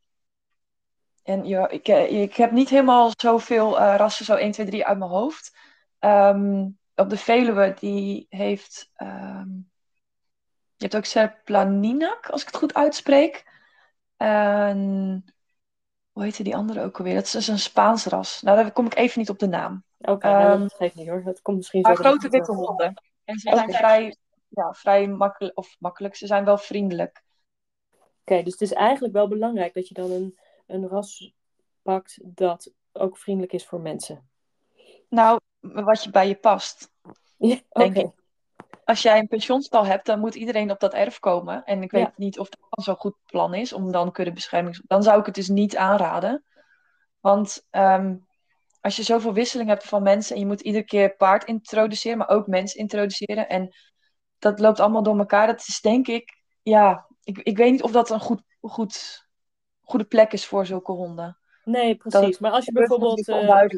en 1.23 1.45
ja, 1.45 1.69
ik, 1.69 1.89
eh, 1.89 2.23
ik 2.23 2.35
heb 2.35 2.51
niet 2.51 2.69
helemaal 2.69 3.11
zoveel 3.17 3.81
uh, 3.81 3.95
rassen, 3.97 4.25
zo 4.25 4.35
1, 4.35 4.51
2, 4.51 4.67
3 4.67 4.87
uit 4.87 4.99
mijn 4.99 5.11
hoofd. 5.11 5.57
Um, 6.01 6.79
op 6.95 7.11
de 7.11 7.17
Veluwe, 7.17 7.75
die 7.79 8.27
heeft. 8.29 8.91
Je 10.77 10.91
hebt 10.91 10.97
ook 10.97 11.05
Serplaninac, 11.05 12.29
als 12.31 12.41
ik 12.41 12.47
het 12.47 12.57
goed 12.57 12.75
uitspreek. 12.75 13.45
Hoe 16.15 16.23
heette 16.23 16.43
die 16.43 16.57
andere 16.57 16.83
ook 16.83 16.99
alweer? 16.99 17.15
Dat 17.15 17.25
is 17.25 17.31
dus 17.31 17.49
een 17.49 17.59
Spaans 17.59 18.05
ras. 18.05 18.43
Nou, 18.43 18.57
daar 18.57 18.73
kom 18.73 18.87
ik 18.87 18.95
even 18.95 19.19
niet 19.19 19.31
op 19.31 19.39
de 19.39 19.47
naam. 19.47 19.85
Oké, 19.99 20.11
okay, 20.11 20.53
um, 20.53 20.61
dat 20.61 20.75
geeft 20.75 20.95
niet 20.95 21.09
hoor. 21.09 21.23
Dat 21.23 21.43
komt 21.43 21.57
misschien 21.57 21.81
maar 21.81 21.97
grote 21.97 22.29
witte 22.29 22.53
honden. 22.53 22.95
En 23.25 23.39
ze 23.39 23.51
zijn 23.55 23.73
vrij, 23.73 24.17
ja, 24.49 24.73
vrij 24.73 25.09
makkelijk, 25.09 25.59
of 25.59 25.77
makkelijk, 25.79 26.17
ze 26.17 26.27
zijn 26.27 26.45
wel 26.45 26.59
vriendelijk. 26.59 27.23
Oké, 28.21 28.43
dus 28.43 28.53
het 28.53 28.61
is 28.61 28.73
eigenlijk 28.73 29.15
wel 29.15 29.29
belangrijk 29.29 29.75
dat 29.75 29.89
je 29.89 29.95
dan 29.95 30.11
een, 30.11 30.39
een 30.67 30.89
ras 30.89 31.33
pakt 31.83 32.19
dat 32.23 32.73
ook 32.93 33.19
vriendelijk 33.19 33.53
is 33.53 33.67
voor 33.67 33.81
mensen. 33.81 34.29
Nou, 35.09 35.41
wat 35.61 36.05
je 36.05 36.11
bij 36.11 36.29
je 36.29 36.37
past. 36.37 36.91
Ja, 37.37 37.59
denk 37.69 37.97
ik 37.97 38.24
als 38.85 39.03
jij 39.03 39.19
een 39.19 39.29
pensioenstal 39.29 39.87
hebt, 39.87 40.07
dan 40.07 40.21
moet 40.21 40.35
iedereen 40.35 40.71
op 40.71 40.81
dat 40.81 40.95
erf 40.95 41.19
komen. 41.19 41.65
En 41.65 41.83
ik 41.83 41.91
weet 41.91 42.17
niet 42.17 42.39
of 42.39 42.49
dat 42.49 42.85
zo'n 42.85 42.97
goed 42.97 43.17
plan 43.27 43.55
is 43.55 43.73
om 43.73 43.93
dan 43.93 44.13
kuddebescherming. 44.13 44.83
Dan 44.87 45.03
zou 45.03 45.21
ik 45.21 45.27
het 45.27 45.35
dus 45.35 45.49
niet 45.49 45.77
aanraden. 45.77 46.45
Want 47.21 47.67
um, 47.71 48.27
als 48.81 48.97
je 48.97 49.03
zoveel 49.03 49.33
wisseling 49.33 49.69
hebt 49.69 49.85
van 49.85 50.03
mensen 50.03 50.35
en 50.35 50.41
je 50.41 50.47
moet 50.47 50.61
iedere 50.61 50.85
keer 50.85 51.17
paard 51.17 51.45
introduceren, 51.45 52.19
maar 52.19 52.29
ook 52.29 52.47
mens 52.47 52.75
introduceren. 52.75 53.49
En 53.49 53.75
dat 54.39 54.59
loopt 54.59 54.81
allemaal 54.81 55.03
door 55.03 55.19
elkaar. 55.19 55.47
Dat 55.47 55.65
is 55.67 55.81
denk 55.81 56.07
ik, 56.07 56.43
ja, 56.63 57.07
ik, 57.23 57.39
ik 57.39 57.57
weet 57.57 57.71
niet 57.71 57.83
of 57.83 57.91
dat 57.91 58.11
een 58.11 58.21
goed, 58.21 58.43
goed, 58.61 59.27
goede 59.81 60.05
plek 60.05 60.33
is 60.33 60.47
voor 60.47 60.67
zulke 60.67 60.93
honden. 60.93 61.39
Nee, 61.65 61.97
precies. 61.97 62.39
maar 62.39 62.51
als 62.51 62.65
je 62.65 62.73
bijvoorbeeld. 62.73 63.29
Uh, 63.29 63.69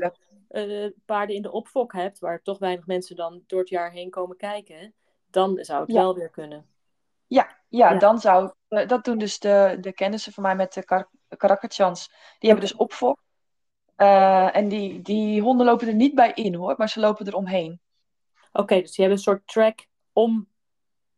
uh, 0.51 0.91
paarden 1.05 1.37
in 1.37 1.43
de 1.43 1.53
opfok 1.53 1.93
hebt, 1.93 2.19
waar 2.19 2.43
toch 2.43 2.59
weinig 2.59 2.87
mensen 2.87 3.17
dan 3.17 3.43
door 3.47 3.61
het 3.61 3.69
jaar 3.69 3.91
heen 3.91 4.11
komen 4.11 4.37
kijken, 4.37 4.95
dan 5.31 5.59
zou 5.61 5.81
het 5.81 5.93
wel 5.93 6.15
weer 6.15 6.31
kunnen. 6.31 6.67
Ja, 7.27 7.57
ja, 7.69 7.99
dan 7.99 8.21
zou 8.21 8.53
uh, 8.69 8.89
dat 8.89 9.05
doen 9.05 9.19
dus 9.19 9.39
de, 9.39 9.79
de 9.81 9.93
kennissen 9.93 10.33
van 10.33 10.43
mij 10.43 10.57
met 10.57 10.73
de 10.73 10.85
kar 10.85 11.09
karakkerchans. 11.37 12.09
Die 12.39 12.51
hebben 12.51 12.69
dus 12.69 12.79
opfok. 12.79 13.25
Uh, 13.97 14.57
en 14.57 14.69
die, 14.69 15.03
die 15.03 15.41
honden 15.41 15.67
lopen 15.67 15.89
er 15.89 15.95
niet 15.95 16.15
bij 16.15 16.33
in 16.33 16.55
hoor, 16.55 16.75
maar 16.77 16.89
ze 16.89 17.01
lopen 17.01 17.27
er 17.27 17.37
omheen. 17.37 17.81
Oké, 18.53 18.81
dus 18.81 18.95
die 18.95 19.05
hebben 19.05 19.17
een 19.17 19.33
soort 19.33 19.47
track 19.47 19.87
om 20.13 20.49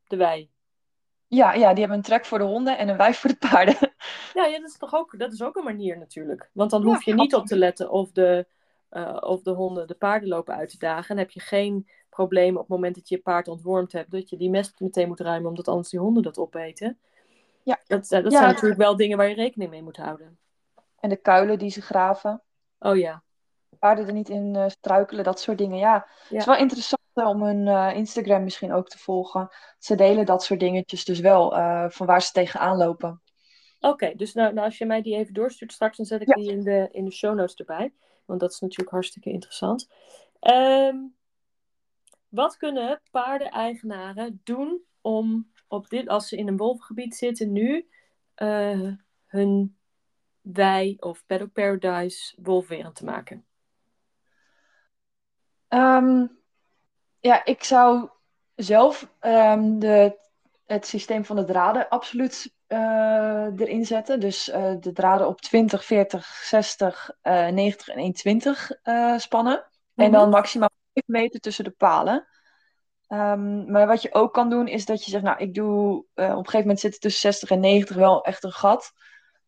de 0.06 0.16
wei. 0.16 0.50
Ja, 1.26 1.52
ja, 1.52 1.68
die 1.70 1.78
hebben 1.78 1.96
een 1.96 2.02
trek 2.02 2.24
voor 2.24 2.38
de 2.38 2.44
honden 2.44 2.78
en 2.78 2.88
een 2.88 2.96
wei 2.96 3.14
voor 3.14 3.30
de 3.30 3.36
paarden. 3.36 3.76
Ja, 4.34 4.44
ja 4.44 4.58
dat 4.58 4.68
is 4.68 4.78
toch 4.78 4.94
ook, 4.94 5.18
dat 5.18 5.32
is 5.32 5.42
ook 5.42 5.56
een 5.56 5.64
manier 5.64 5.98
natuurlijk. 5.98 6.50
Want 6.52 6.70
dan 6.70 6.82
hoef 6.82 7.02
je 7.02 7.14
niet 7.14 7.34
op 7.34 7.46
te 7.46 7.56
letten 7.56 7.90
of 7.90 8.12
de, 8.12 8.46
uh, 8.90 9.16
of 9.20 9.42
de 9.42 9.50
honden 9.50 9.86
de 9.86 9.94
paarden 9.94 10.28
lopen 10.28 10.54
uit 10.54 10.70
te 10.70 10.78
dagen. 10.78 11.10
En 11.10 11.18
heb 11.18 11.30
je 11.30 11.40
geen 11.40 11.88
probleem 12.08 12.54
op 12.54 12.60
het 12.60 12.68
moment 12.68 12.94
dat 12.94 13.08
je 13.08 13.14
je 13.14 13.22
paard 13.22 13.48
ontwormd 13.48 13.92
hebt, 13.92 14.10
dat 14.10 14.30
je 14.30 14.36
die 14.36 14.50
mest 14.50 14.80
meteen 14.80 15.08
moet 15.08 15.20
ruimen, 15.20 15.48
omdat 15.48 15.68
anders 15.68 15.88
die 15.88 16.00
honden 16.00 16.22
dat 16.22 16.38
opeten. 16.38 16.98
Ja. 17.62 17.80
Dat, 17.86 18.08
dat 18.08 18.32
zijn 18.32 18.46
natuurlijk 18.46 18.80
wel 18.80 18.96
dingen 18.96 19.16
waar 19.16 19.28
je 19.28 19.34
rekening 19.34 19.70
mee 19.70 19.82
moet 19.82 19.96
houden. 19.96 20.38
En 21.00 21.08
de 21.08 21.16
kuilen 21.16 21.58
die 21.58 21.70
ze 21.70 21.82
graven. 21.82 22.42
Oh 22.78 22.96
ja. 22.96 23.22
Paarden 23.78 24.06
er 24.06 24.12
niet 24.12 24.28
in 24.28 24.54
uh, 24.54 24.68
struikelen, 24.68 25.24
dat 25.24 25.40
soort 25.40 25.58
dingen. 25.58 25.78
Ja, 25.78 26.06
het 26.28 26.38
is 26.38 26.44
wel 26.44 26.56
interessant 26.56 27.02
eh, 27.12 27.26
om 27.26 27.42
hun 27.42 27.66
uh, 27.66 27.90
Instagram 27.94 28.42
misschien 28.42 28.72
ook 28.72 28.88
te 28.88 28.98
volgen. 28.98 29.48
Ze 29.78 29.94
delen 29.94 30.26
dat 30.26 30.42
soort 30.42 30.60
dingetjes 30.60 31.04
dus 31.04 31.20
wel, 31.20 31.50
van 31.90 32.06
waar 32.06 32.22
ze 32.22 32.32
tegenaan 32.32 32.76
lopen. 32.76 33.22
Oké, 33.80 34.12
dus 34.16 34.34
nou, 34.34 34.52
nou, 34.52 34.66
als 34.66 34.78
je 34.78 34.86
mij 34.86 35.02
die 35.02 35.16
even 35.16 35.34
doorstuurt 35.34 35.72
straks, 35.72 35.96
dan 35.96 36.06
zet 36.06 36.20
ik 36.20 36.34
die 36.34 36.50
in 36.50 36.62
de, 36.62 36.88
in 36.90 37.04
de 37.04 37.12
show 37.12 37.34
notes 37.34 37.54
erbij. 37.54 37.92
Want 38.28 38.40
dat 38.40 38.52
is 38.52 38.60
natuurlijk 38.60 38.90
hartstikke 38.90 39.30
interessant. 39.30 39.88
Um, 40.40 41.14
wat 42.28 42.56
kunnen 42.56 43.00
paardeneigenaren 43.10 44.40
doen 44.44 44.82
om 45.00 45.52
op 45.68 45.88
dit, 45.88 46.08
als 46.08 46.28
ze 46.28 46.36
in 46.36 46.48
een 46.48 46.56
wolvengebied 46.56 47.14
zitten 47.14 47.52
nu, 47.52 47.88
uh, 48.36 48.92
hun 49.26 49.76
wei 50.40 50.96
of 50.98 51.26
Paddock 51.26 51.52
Paradise 51.52 52.36
wolfwerend 52.42 52.94
te 52.94 53.04
maken? 53.04 53.46
Um, 55.68 56.38
ja, 57.20 57.44
ik 57.44 57.64
zou 57.64 58.08
zelf 58.54 59.14
um, 59.20 59.78
de, 59.78 60.18
het 60.66 60.86
systeem 60.86 61.24
van 61.24 61.36
de 61.36 61.44
draden 61.44 61.88
absoluut 61.88 62.56
erin 62.68 63.86
zetten. 63.86 64.20
Dus 64.20 64.48
uh, 64.48 64.74
de 64.80 64.92
draden 64.92 65.26
op 65.26 65.40
20, 65.40 65.84
40, 65.84 66.26
60, 66.26 67.10
uh, 67.22 67.48
90 67.48 67.88
en 67.88 67.98
120 67.98 68.70
uh, 68.84 69.18
spannen. 69.18 69.54
Mm 69.54 69.62
-hmm. 69.94 70.04
En 70.04 70.12
dan 70.12 70.22
mhm. 70.22 70.30
maximaal 70.30 70.70
5 70.92 71.06
meter 71.06 71.40
tussen 71.40 71.64
de 71.64 71.70
palen. 71.70 72.26
Um, 73.08 73.70
maar 73.70 73.86
wat 73.86 74.02
je 74.02 74.14
ook 74.14 74.34
kan 74.34 74.50
doen 74.50 74.68
is 74.68 74.84
dat 74.84 75.04
je 75.04 75.10
zegt, 75.10 75.24
nou 75.24 75.38
ik 75.38 75.54
doe 75.54 75.96
op 75.96 76.06
een 76.14 76.34
gegeven 76.34 76.60
moment 76.60 76.80
zitten 76.80 77.00
tussen 77.00 77.20
60 77.20 77.50
en 77.50 77.60
90 77.60 77.96
wel 77.96 78.24
echt 78.24 78.44
een 78.44 78.52
gat. 78.52 78.92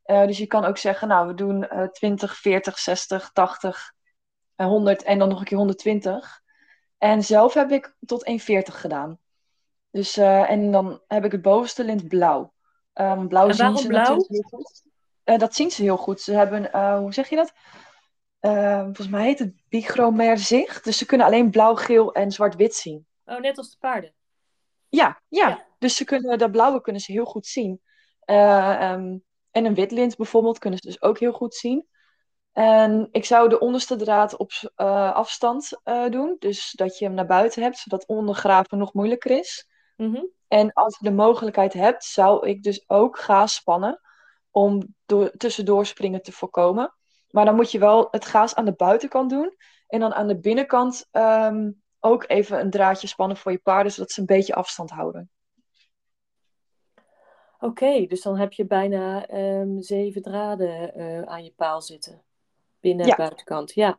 dus 0.04 0.38
je 0.38 0.46
kan 0.46 0.64
ook 0.64 0.78
zeggen, 0.78 1.08
nou 1.08 1.26
we 1.26 1.34
doen 1.34 1.68
20, 1.92 2.36
40, 2.36 2.78
60, 2.78 3.30
80, 3.32 3.92
100 4.56 5.02
en 5.02 5.18
dan 5.18 5.28
nog 5.28 5.38
een 5.38 5.44
keer 5.44 5.56
120. 5.56 6.40
En 6.98 7.22
zelf 7.22 7.54
heb 7.54 7.70
ik 7.70 7.96
tot 8.06 8.30
1,40 8.30 8.36
gedaan. 8.62 9.18
Dus, 9.90 10.16
en 10.16 10.72
dan 10.72 11.00
heb 11.06 11.24
ik 11.24 11.32
het 11.32 11.42
bovenste 11.42 11.84
lint 11.84 12.08
blauw. 12.08 12.52
Um, 12.94 13.28
blauw 13.28 13.48
en 13.48 13.56
waarom 13.56 13.86
blauw? 13.86 14.26
eh, 15.24 15.38
dat 15.38 15.54
zien 15.54 15.70
ze 15.70 15.82
heel 15.82 15.96
goed. 15.96 16.20
Ze 16.20 16.32
hebben, 16.32 16.72
eh, 16.72 16.98
hoe 16.98 17.12
zeg 17.12 17.28
je 17.28 17.36
dat? 17.36 17.52
Eh, 18.40 18.82
volgens 18.82 19.08
mij 19.08 19.24
heet 19.24 19.38
het 19.38 19.52
bichromer 19.68 20.38
zicht. 20.38 20.84
Dus 20.84 20.98
ze 20.98 21.06
kunnen 21.06 21.26
alleen 21.26 21.50
blauw, 21.50 21.74
geel 21.74 22.12
en 22.14 22.30
zwart-wit 22.30 22.74
zien. 22.74 23.06
Oh, 23.24 23.40
net 23.40 23.58
als 23.58 23.70
de 23.70 23.76
paarden. 23.80 24.14
Ja, 24.88 25.20
ja, 25.28 25.48
Ja. 25.48 25.66
dus 25.78 25.96
ze 25.96 26.04
kunnen, 26.04 26.38
dat 26.38 26.50
blauwe 26.50 26.80
kunnen 26.80 27.02
ze 27.02 27.12
heel 27.12 27.24
goed 27.24 27.46
zien. 27.46 27.80
Eh, 28.20 28.90
ehm, 28.90 29.18
en 29.50 29.64
een 29.64 29.74
witlint 29.74 30.16
bijvoorbeeld 30.16 30.58
kunnen 30.58 30.78
ze 30.82 30.88
dus 30.88 31.02
ook 31.02 31.18
heel 31.18 31.32
goed 31.32 31.54
zien. 31.54 31.88
En 32.52 33.08
ik 33.10 33.24
zou 33.24 33.48
de 33.48 33.58
onderste 33.58 33.96
draad 33.96 34.36
op 34.36 34.50
eh, 34.74 35.12
afstand 35.14 35.80
doen. 36.10 36.36
Dus 36.38 36.72
dat 36.72 36.98
je 36.98 37.04
hem 37.04 37.14
naar 37.14 37.26
buiten 37.26 37.62
hebt, 37.62 37.78
zodat 37.78 38.06
ondergraven 38.06 38.78
nog 38.78 38.92
moeilijker 38.94 39.30
is. 39.38 39.68
Mhm. 40.00 40.24
En 40.48 40.72
als 40.72 40.98
je 40.98 41.04
de 41.04 41.14
mogelijkheid 41.14 41.72
hebt, 41.72 42.04
zou 42.04 42.48
ik 42.48 42.62
dus 42.62 42.84
ook 42.88 43.18
gaas 43.18 43.54
spannen 43.54 44.00
om 44.50 44.94
door, 45.06 45.30
tussendoor 45.30 45.86
springen 45.86 46.22
te 46.22 46.32
voorkomen. 46.32 46.94
Maar 47.30 47.44
dan 47.44 47.54
moet 47.54 47.70
je 47.70 47.78
wel 47.78 48.08
het 48.10 48.24
gaas 48.24 48.54
aan 48.54 48.64
de 48.64 48.72
buitenkant 48.72 49.30
doen. 49.30 49.56
En 49.86 50.00
dan 50.00 50.14
aan 50.14 50.26
de 50.26 50.38
binnenkant 50.38 51.08
ehm, 51.10 51.70
ook 51.98 52.24
even 52.26 52.60
een 52.60 52.70
draadje 52.70 53.06
spannen 53.06 53.36
voor 53.36 53.52
je 53.52 53.58
paarden, 53.58 53.92
zodat 53.92 54.10
ze 54.10 54.20
een 54.20 54.26
beetje 54.26 54.54
afstand 54.54 54.90
houden. 54.90 55.30
Oké, 57.58 58.06
dus 58.06 58.22
dan 58.22 58.36
heb 58.36 58.52
je 58.52 58.66
bijna 58.66 59.26
ehm, 59.26 59.80
zeven 59.80 60.22
draden 60.22 60.94
eh, 60.94 61.22
aan 61.22 61.44
je 61.44 61.52
paal 61.56 61.82
zitten. 61.82 62.22
Binnen 62.80 63.02
en 63.04 63.10
Ja. 63.10 63.16
buitenkant. 63.16 63.72
Ja. 63.72 63.98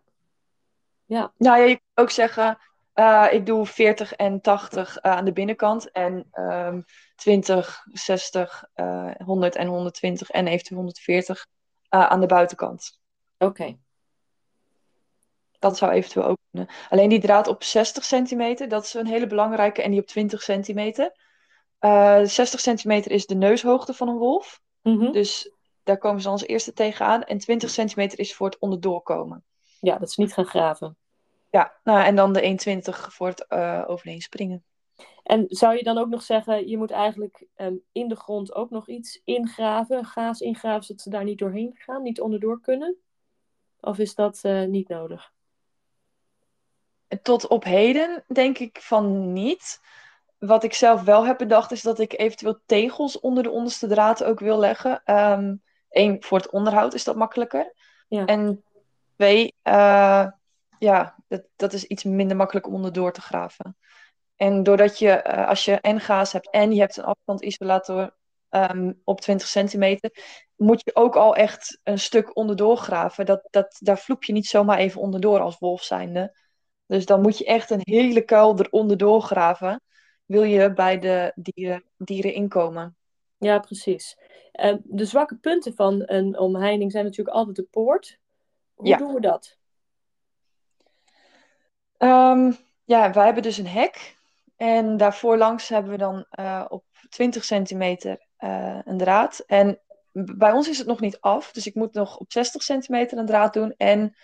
Ja. 1.05 1.33
Nou 1.37 1.59
ja, 1.59 1.65
je 1.65 1.75
kan 1.75 2.03
ook 2.03 2.11
zeggen, 2.11 2.57
eh, 2.93 3.27
ik 3.31 3.45
doe 3.45 3.65
40 3.65 4.13
en 4.13 4.41
80 4.41 4.97
eh, 4.97 5.11
aan 5.11 5.25
de 5.25 5.33
binnenkant. 5.33 5.91
En 5.91 6.27
ehm 6.31 6.81
20, 7.15 7.83
60, 7.91 8.63
eh 8.73 9.11
100 9.17 9.55
en 9.55 9.67
120 9.67 10.29
en 10.29 10.47
eventueel 10.47 10.79
140 10.79 11.47
eh, 11.89 12.05
aan 12.05 12.19
de 12.19 12.25
buitenkant. 12.25 12.99
Oké. 13.37 13.77
Dat 15.59 15.77
zou 15.77 15.91
eventueel 15.91 16.25
ook 16.25 16.37
kunnen. 16.51 16.69
Alleen 16.89 17.09
die 17.09 17.19
draad 17.19 17.47
op 17.47 17.63
60 17.63 18.03
centimeter, 18.03 18.67
dat 18.67 18.83
is 18.83 18.93
een 18.93 19.07
hele 19.07 19.27
belangrijke. 19.27 19.81
En 19.81 19.91
die 19.91 19.99
op 19.99 20.07
20 20.07 20.41
centimeter. 20.41 21.11
Eh 21.79 22.19
60 22.23 22.59
centimeter 22.59 23.11
is 23.11 23.25
de 23.25 23.35
neushoogte 23.35 23.93
van 23.93 24.07
een 24.07 24.17
wolf. 24.17 24.61
Mhm. 24.81 25.11
Dus 25.11 25.51
daar 25.83 25.97
komen 25.97 26.21
ze 26.21 26.29
als 26.29 26.45
eerste 26.45 26.73
tegenaan. 26.73 27.23
En 27.23 27.37
20 27.37 27.69
centimeter 27.69 28.19
is 28.19 28.35
voor 28.35 28.47
het 28.47 28.59
onderdoorkomen. 28.59 29.43
Ja, 29.79 29.97
dat 29.97 30.09
is 30.09 30.15
niet 30.15 30.33
gaan 30.33 30.45
graven. 30.45 30.97
Ja, 31.51 31.79
nou, 31.83 32.03
en 32.03 32.15
dan 32.15 32.33
de 32.33 32.41
1,20 32.41 33.13
voor 33.13 33.27
het 33.27 33.47
eh, 33.47 33.83
overheen 33.87 34.21
springen. 34.21 34.63
En 35.23 35.45
zou 35.47 35.75
je 35.75 35.83
dan 35.83 35.97
ook 35.97 36.09
nog 36.09 36.21
zeggen, 36.21 36.67
je 36.67 36.77
moet 36.77 36.91
eigenlijk 36.91 37.47
ehm, 37.55 37.75
in 37.91 38.07
de 38.07 38.15
grond 38.15 38.53
ook 38.53 38.69
nog 38.69 38.87
iets 38.87 39.21
ingraven, 39.23 40.05
gaas 40.05 40.39
ingraven, 40.39 40.83
zodat 40.83 41.01
ze 41.01 41.09
daar 41.09 41.23
niet 41.23 41.37
doorheen 41.37 41.75
gaan, 41.75 42.01
niet 42.01 42.21
onderdoor 42.21 42.61
kunnen? 42.61 42.97
Of 43.79 43.97
is 43.97 44.15
dat 44.15 44.39
eh, 44.41 44.63
niet 44.63 44.87
nodig? 44.87 45.31
Tot 47.21 47.47
op 47.47 47.63
heden 47.63 48.23
denk 48.27 48.57
ik 48.57 48.81
van 48.81 49.33
niet. 49.33 49.81
Wat 50.37 50.63
ik 50.63 50.73
zelf 50.73 51.01
wel 51.03 51.25
heb 51.25 51.37
bedacht 51.37 51.71
is 51.71 51.81
dat 51.81 51.99
ik 51.99 52.19
eventueel 52.19 52.59
tegels 52.65 53.19
onder 53.19 53.43
de 53.43 53.49
onderste 53.49 53.87
draad 53.87 54.23
ook 54.23 54.39
wil 54.39 54.59
leggen. 54.59 55.01
Eén, 55.89 56.23
voor 56.23 56.37
het 56.37 56.49
onderhoud 56.49 56.93
is 56.93 57.03
dat 57.03 57.15
makkelijker. 57.15 57.73
Ja. 58.07 58.25
En 58.25 58.63
twee, 59.15 59.55
eh, 59.61 60.27
ja, 60.79 61.20
dat, 61.31 61.43
dat 61.55 61.73
is 61.73 61.83
iets 61.85 62.03
minder 62.03 62.37
makkelijk 62.37 62.67
om 62.67 62.73
onderdoor 62.73 63.11
te 63.13 63.21
graven. 63.21 63.77
En 64.35 64.63
doordat 64.63 64.99
je, 64.99 65.09
eh, 65.11 65.47
als 65.47 65.65
je 65.65 65.73
en 65.75 65.99
gaas 65.99 66.31
hebt 66.31 66.49
en 66.49 66.71
je 66.71 66.79
hebt 66.79 66.97
een 66.97 67.03
afstandisolator 67.03 68.15
ehm, 68.49 68.93
op 69.03 69.21
20 69.21 69.47
centimeter, 69.47 70.11
moet 70.55 70.81
je 70.83 70.95
ook 70.95 71.15
al 71.15 71.35
echt 71.35 71.79
een 71.83 71.99
stuk 71.99 72.35
onderdoor 72.35 72.77
graven. 72.77 73.25
Dat, 73.25 73.47
dat, 73.49 73.77
daar 73.79 73.97
vloep 73.97 74.23
je 74.23 74.33
niet 74.33 74.47
zomaar 74.47 74.77
even 74.77 75.01
onderdoor 75.01 75.39
als 75.39 75.59
wolf 75.59 75.83
zijnde. 75.83 76.37
Dus 76.85 77.05
dan 77.05 77.21
moet 77.21 77.37
je 77.37 77.45
echt 77.45 77.69
een 77.69 77.81
hele 77.83 78.21
kuil 78.21 78.59
eronder 78.59 78.97
doorgraven. 78.97 79.81
Wil 80.25 80.43
je 80.43 80.73
bij 80.73 80.99
de 80.99 81.31
dieren, 81.35 81.83
dieren 81.97 82.33
inkomen? 82.33 82.95
Ja, 83.37 83.59
precies. 83.59 84.17
Ehm, 84.51 84.77
de 84.83 85.05
zwakke 85.05 85.35
punten 85.35 85.75
van 85.75 86.03
een 86.05 86.39
omheining 86.39 86.91
zijn 86.91 87.05
natuurlijk 87.05 87.35
altijd 87.35 87.55
de 87.55 87.67
poort. 87.71 88.19
Hoe 88.73 88.87
Ja. 88.87 88.97
doen 88.97 89.13
we 89.13 89.21
dat? 89.21 89.59
Ehm, 92.01 92.51
ja, 92.83 93.11
wij 93.11 93.25
hebben 93.25 93.43
dus 93.43 93.57
een 93.57 93.67
hek. 93.67 94.15
En 94.57 94.97
daarvoor 94.97 95.37
langs 95.37 95.67
hebben 95.69 95.91
we 95.91 95.97
dan 95.97 96.25
eh, 96.29 96.65
op 96.67 96.83
20 97.09 97.43
centimeter 97.43 98.27
eh, 98.37 98.79
een 98.83 98.97
draad. 98.97 99.43
En 99.47 99.79
bij 100.11 100.51
ons 100.51 100.69
is 100.69 100.77
het 100.77 100.87
nog 100.87 100.99
niet 100.99 101.19
af. 101.19 101.51
Dus 101.51 101.67
ik 101.67 101.75
moet 101.75 101.93
nog 101.93 102.17
op 102.17 102.31
60 102.31 102.63
centimeter 102.63 103.17
een 103.17 103.25
draad 103.25 103.53
doen. 103.53 103.73
En 103.77 104.15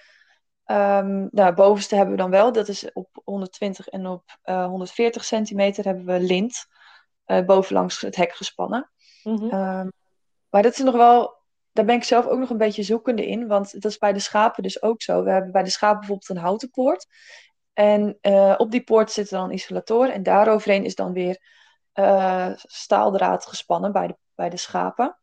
nou, 1.32 1.54
bovenste 1.54 1.96
hebben 1.96 2.16
we 2.16 2.22
dan 2.22 2.30
wel. 2.30 2.52
Dat 2.52 2.68
is 2.68 2.94
op 2.94 3.22
120 3.24 3.88
en 3.88 4.08
op 4.08 4.24
eh, 4.42 4.66
140 4.66 5.26
centimeter 5.26 5.86
hebben 5.86 6.06
we 6.06 6.20
lint. 6.20 6.66
eh 7.26 7.46
bovenlangs 7.46 8.02
het 8.02 8.16
hek 8.16 8.32
gespannen. 8.34 8.92
Mhm. 9.24 9.44
Ehm, 9.50 9.88
maar 10.50 10.62
dat 10.62 10.74
is 10.74 10.80
nog 10.80 10.96
wel, 10.96 11.36
daar 11.72 11.86
ben 11.86 11.96
ik 11.96 12.04
zelf 12.04 12.26
ook 12.26 12.40
nog 12.40 12.50
een 12.50 12.58
beetje 12.58 12.84
zoekende 12.84 13.28
in, 13.28 13.48
want 13.48 13.82
dat 13.82 13.92
is 13.92 13.98
bij 13.98 14.14
de 14.14 14.20
schapen 14.20 14.64
dus 14.64 14.82
ook 14.82 15.02
zo. 15.02 15.24
We 15.24 15.32
hebben 15.32 15.52
bij 15.52 15.64
de 15.64 15.70
schapen 15.70 15.98
bijvoorbeeld 16.00 16.30
een 16.30 16.38
houten 16.38 16.70
poort. 16.70 17.08
En 17.78 18.18
eh, 18.22 18.54
op 18.58 18.72
die 18.72 18.84
poort 18.84 19.12
zit 19.12 19.30
dan 19.30 19.44
een 19.44 19.54
isolator 19.54 20.10
en 20.10 20.24
daaroverheen 20.24 20.84
is 20.84 20.96
dan 20.96 21.14
weer 21.14 21.42
eh, 21.94 22.52
staaldraad 22.56 23.46
gespannen 23.46 23.92
bij 23.92 24.08
de, 24.08 24.18
bij 24.36 24.50
de 24.50 24.58
schapen. 24.58 25.18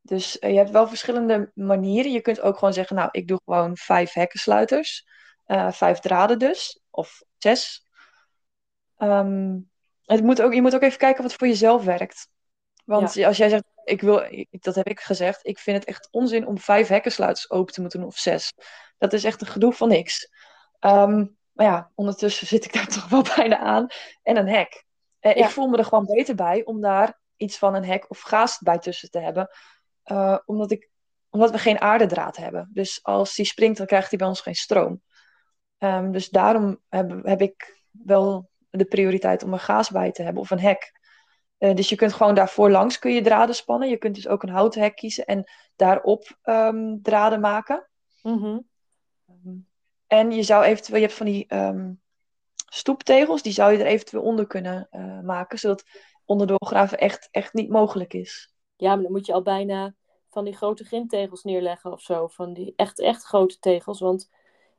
Dus 0.00 0.38
eh, 0.38 0.50
je 0.50 0.56
hebt 0.56 0.70
wel 0.70 0.88
verschillende 0.88 1.50
manieren. 1.54 2.12
Je 2.12 2.20
kunt 2.20 2.40
ook 2.40 2.58
gewoon 2.58 2.74
zeggen, 2.74 2.96
nou, 2.96 3.08
ik 3.12 3.28
doe 3.28 3.40
gewoon 3.44 3.76
vijf 3.76 4.12
hekkensluiters. 4.12 5.06
vijf 5.70 5.98
draden 5.98 6.38
dus, 6.38 6.82
of 6.90 7.22
zes. 7.38 7.86
Ehm, 8.96 9.58
het 10.04 10.22
moet 10.22 10.42
ook, 10.42 10.54
je 10.54 10.62
moet 10.62 10.74
ook 10.74 10.82
even 10.82 10.98
kijken 10.98 11.22
wat 11.22 11.34
voor 11.34 11.46
jezelf 11.46 11.84
werkt. 11.84 12.28
Want 12.84 13.24
als 13.24 13.36
jij 13.36 13.48
zegt, 13.48 13.64
ik 13.84 14.00
wil, 14.00 14.46
dat 14.50 14.74
heb 14.74 14.88
ik 14.88 15.00
gezegd, 15.00 15.46
ik 15.46 15.58
vind 15.58 15.76
het 15.76 15.86
echt 15.86 16.08
onzin 16.10 16.46
om 16.46 16.58
vijf 16.58 16.88
hekkensluiters 16.88 17.50
open 17.50 17.72
te 17.72 17.80
moeten 17.80 18.00
doen, 18.00 18.08
of 18.08 18.18
zes. 18.18 18.52
Dat 18.98 19.12
is 19.12 19.24
echt 19.24 19.40
een 19.40 19.46
gedoe 19.46 19.72
van 19.72 19.88
niks. 19.88 20.30
Ehm, 20.78 21.24
maar 21.52 21.66
ja, 21.66 21.90
ondertussen 21.94 22.46
zit 22.46 22.64
ik 22.64 22.72
daar 22.72 22.86
toch 22.96 23.08
wel 23.08 23.24
bijna 23.36 23.58
aan. 23.58 23.86
En 24.22 24.36
een 24.36 24.48
hek. 24.48 24.84
Eh, 25.18 25.34
Ja. 25.36 25.44
Ik 25.44 25.50
voel 25.50 25.68
me 25.68 25.76
er 25.76 25.84
gewoon 25.84 26.06
beter 26.06 26.34
bij 26.34 26.64
om 26.64 26.80
daar 26.80 27.20
iets 27.36 27.58
van 27.58 27.74
een 27.74 27.84
hek 27.84 28.10
of 28.10 28.20
gaas 28.20 28.58
bij 28.58 28.78
tussen 28.78 29.10
te 29.10 29.18
hebben. 29.18 29.48
Eh, 30.02 30.38
omdat, 30.44 30.70
ik, 30.70 30.90
omdat 31.30 31.50
we 31.50 31.58
geen 31.58 31.80
aardedraad 31.80 32.36
hebben. 32.36 32.70
Dus 32.72 32.98
als 33.02 33.34
die 33.34 33.44
springt, 33.44 33.78
dan 33.78 33.86
krijgt 33.86 34.08
hij 34.10 34.18
bij 34.18 34.28
ons 34.28 34.40
geen 34.40 34.54
stroom. 34.54 35.02
Ehm, 35.78 36.10
dus 36.10 36.28
daarom 36.28 36.80
heb, 36.88 37.24
heb 37.24 37.40
ik 37.40 37.82
wel 37.90 38.50
de 38.70 38.84
prioriteit 38.84 39.42
om 39.42 39.52
een 39.52 39.58
gaas 39.58 39.90
bij 39.90 40.12
te 40.12 40.22
hebben 40.22 40.42
of 40.42 40.50
een 40.50 40.60
hek. 40.60 40.92
Eh, 41.58 41.74
dus 41.74 41.88
je 41.88 41.96
kunt 41.96 42.12
gewoon 42.12 42.34
daarvoor 42.34 42.70
langs 42.70 42.98
kun 42.98 43.12
je 43.12 43.20
draden 43.20 43.54
spannen. 43.54 43.88
Je 43.88 43.96
kunt 43.96 44.14
dus 44.14 44.28
ook 44.28 44.42
een 44.42 44.48
houten 44.48 44.80
hek 44.80 44.96
kiezen 44.96 45.24
en 45.24 45.50
daarop 45.76 46.38
ehm, 46.42 46.96
draden 47.02 47.40
maken. 47.40 47.88
Mhm. 48.22 48.58
En 50.10 50.30
je 50.30 50.42
zou 50.42 50.64
eventueel, 50.64 50.96
je 50.96 51.02
hebt 51.06 51.16
van 51.16 51.26
die 51.26 51.46
ehm, 51.48 51.92
stoeptegels, 52.54 53.42
die 53.42 53.52
zou 53.52 53.72
je 53.72 53.78
er 53.78 53.86
eventueel 53.86 54.22
onder 54.22 54.46
kunnen 54.46 54.86
eh, 54.90 55.20
maken, 55.20 55.58
zodat 55.58 55.84
onderdoorgraven 56.24 56.98
echt, 56.98 57.28
echt 57.30 57.52
niet 57.52 57.68
mogelijk 57.70 58.14
is. 58.14 58.52
Ja, 58.76 58.94
maar 58.94 59.02
dan 59.02 59.12
moet 59.12 59.26
je 59.26 59.32
al 59.32 59.42
bijna 59.42 59.94
van 60.30 60.44
die 60.44 60.56
grote 60.56 60.84
grindtegels 60.84 61.42
neerleggen 61.42 61.92
of 61.92 62.00
zo. 62.00 62.26
Van 62.26 62.52
die 62.52 62.72
echt, 62.76 63.00
echt 63.00 63.22
grote 63.24 63.58
tegels. 63.58 64.00
Want 64.00 64.30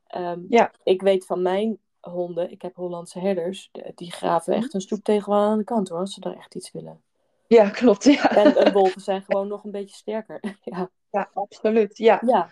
ehm, 0.07 0.39
Ja. 0.49 0.71
ik 0.83 1.01
weet 1.01 1.25
van 1.25 1.41
mijn 1.41 1.77
honden, 1.99 2.51
ik 2.51 2.61
heb 2.61 2.75
Hollandse 2.75 3.19
herders, 3.19 3.69
de- 3.71 3.91
die 3.95 4.11
graven 4.11 4.53
echt 4.53 4.73
een 4.73 4.81
stoeptegel 4.81 5.33
aan 5.33 5.57
de 5.57 5.63
kant 5.63 5.89
hoor, 5.89 5.99
als 5.99 6.13
ze 6.13 6.19
daar 6.19 6.37
echt 6.37 6.55
iets 6.55 6.71
willen. 6.71 7.01
Ja, 7.47 7.69
klopt. 7.79 8.03
Ja, 8.03 8.29
En, 8.35 8.55
en 8.55 8.73
wolven 8.73 9.01
zijn 9.01 9.21
gewoon 9.23 9.47
nog 9.47 9.63
een 9.63 9.71
beetje 9.71 9.95
sterker. 9.95 10.39
ja. 10.63 10.89
ja 11.11 11.29
absoluut. 11.33 11.97
Ja. 11.97 12.21
ja. 12.25 12.51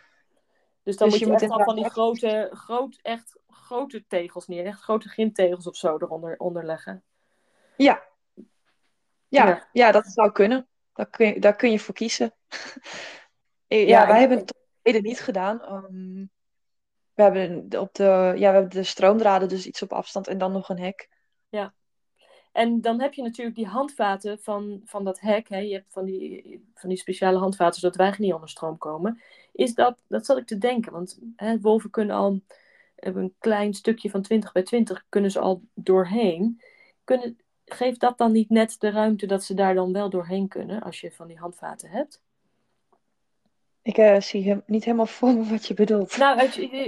Dus 0.89 0.97
dan 0.97 1.09
Dus 1.09 1.19
moet 1.19 1.19
je 1.19 1.25
je, 1.25 1.31
moet 1.31 1.41
echt 1.41 1.59
al 1.59 1.73
van 1.73 1.75
die 1.75 1.89
grote, 1.89 2.49
groot, 2.53 2.99
echt 3.01 3.39
grote 3.47 4.05
tegels 4.07 4.47
neer. 4.47 4.65
Echt 4.65 4.81
grote 4.81 5.09
grindtegels 5.09 5.67
of 5.67 5.75
zo 5.75 5.97
eronder 5.97 6.37
onder 6.37 6.65
leggen. 6.65 7.03
Ja. 7.77 8.03
Ja, 9.27 9.47
Ja. 9.47 9.67
ja. 9.71 9.91
dat 9.91 10.07
zou 10.07 10.31
kunnen. 10.31 10.67
Daar 10.93 11.09
kun 11.09 11.27
je, 11.27 11.39
daar 11.39 11.55
kun 11.55 11.71
je 11.71 11.79
voor 11.79 11.93
kiezen. 11.93 12.35
ja, 13.67 13.77
Ja, 13.77 14.07
wij 14.07 14.19
hebben 14.19 14.37
het 14.37 14.53
heden 14.81 15.03
niet 15.03 15.19
gedaan. 15.19 15.61
Ehm, 15.61 16.25
we, 17.13 17.21
hebben 17.23 17.79
op 17.79 17.93
de, 17.93 18.33
ja, 18.35 18.49
we 18.49 18.57
hebben 18.57 18.69
de 18.69 18.83
stroomdraden 18.83 19.49
dus 19.49 19.65
iets 19.65 19.81
op 19.81 19.93
afstand 19.93 20.27
en 20.27 20.37
dan 20.37 20.51
nog 20.51 20.69
een 20.69 20.79
hek. 20.79 21.09
En 22.59 22.81
dan 22.81 23.01
heb 23.01 23.13
je 23.13 23.21
natuurlijk 23.21 23.55
die 23.55 23.67
handvaten 23.67 24.39
van, 24.39 24.81
van 24.85 25.03
dat 25.03 25.19
hek. 25.19 25.49
Hè? 25.49 25.57
Je 25.57 25.73
hebt 25.73 25.91
van 25.91 26.05
die, 26.05 26.63
van 26.73 26.89
die 26.89 26.97
speciale 26.97 27.37
handvaten 27.37 27.79
zodat 27.79 27.97
wij 27.97 28.13
niet 28.17 28.33
onder 28.33 28.49
stroom 28.49 28.77
komen. 28.77 29.21
Is 29.51 29.73
dat, 29.73 30.03
dat 30.07 30.25
zat 30.25 30.37
ik 30.37 30.45
te 30.45 30.57
denken. 30.57 30.91
Want 30.91 31.19
hè, 31.35 31.59
wolven 31.59 31.89
kunnen 31.89 32.15
al 32.15 32.41
een 32.95 33.33
klein 33.39 33.73
stukje 33.73 34.09
van 34.09 34.21
20 34.21 34.51
bij 34.51 34.63
20 34.63 35.05
kunnen 35.09 35.31
ze 35.31 35.39
al 35.39 35.61
doorheen. 35.73 36.61
Kunnen, 37.03 37.37
geeft 37.65 37.99
dat 37.99 38.17
dan 38.17 38.31
niet 38.31 38.49
net 38.49 38.75
de 38.79 38.89
ruimte 38.89 39.25
dat 39.25 39.43
ze 39.43 39.53
daar 39.53 39.73
dan 39.73 39.93
wel 39.93 40.09
doorheen 40.09 40.47
kunnen 40.47 40.81
als 40.81 41.01
je 41.01 41.11
van 41.11 41.27
die 41.27 41.37
handvaten 41.37 41.89
hebt? 41.89 42.21
Ik 43.81 43.97
eh, 43.97 44.19
zie 44.19 44.47
hem 44.47 44.63
niet 44.65 44.83
helemaal 44.83 45.05
voor 45.05 45.33
me 45.33 45.43
wat 45.43 45.67
je 45.67 45.73
bedoelt. 45.73 46.17
Nou, 46.17 46.41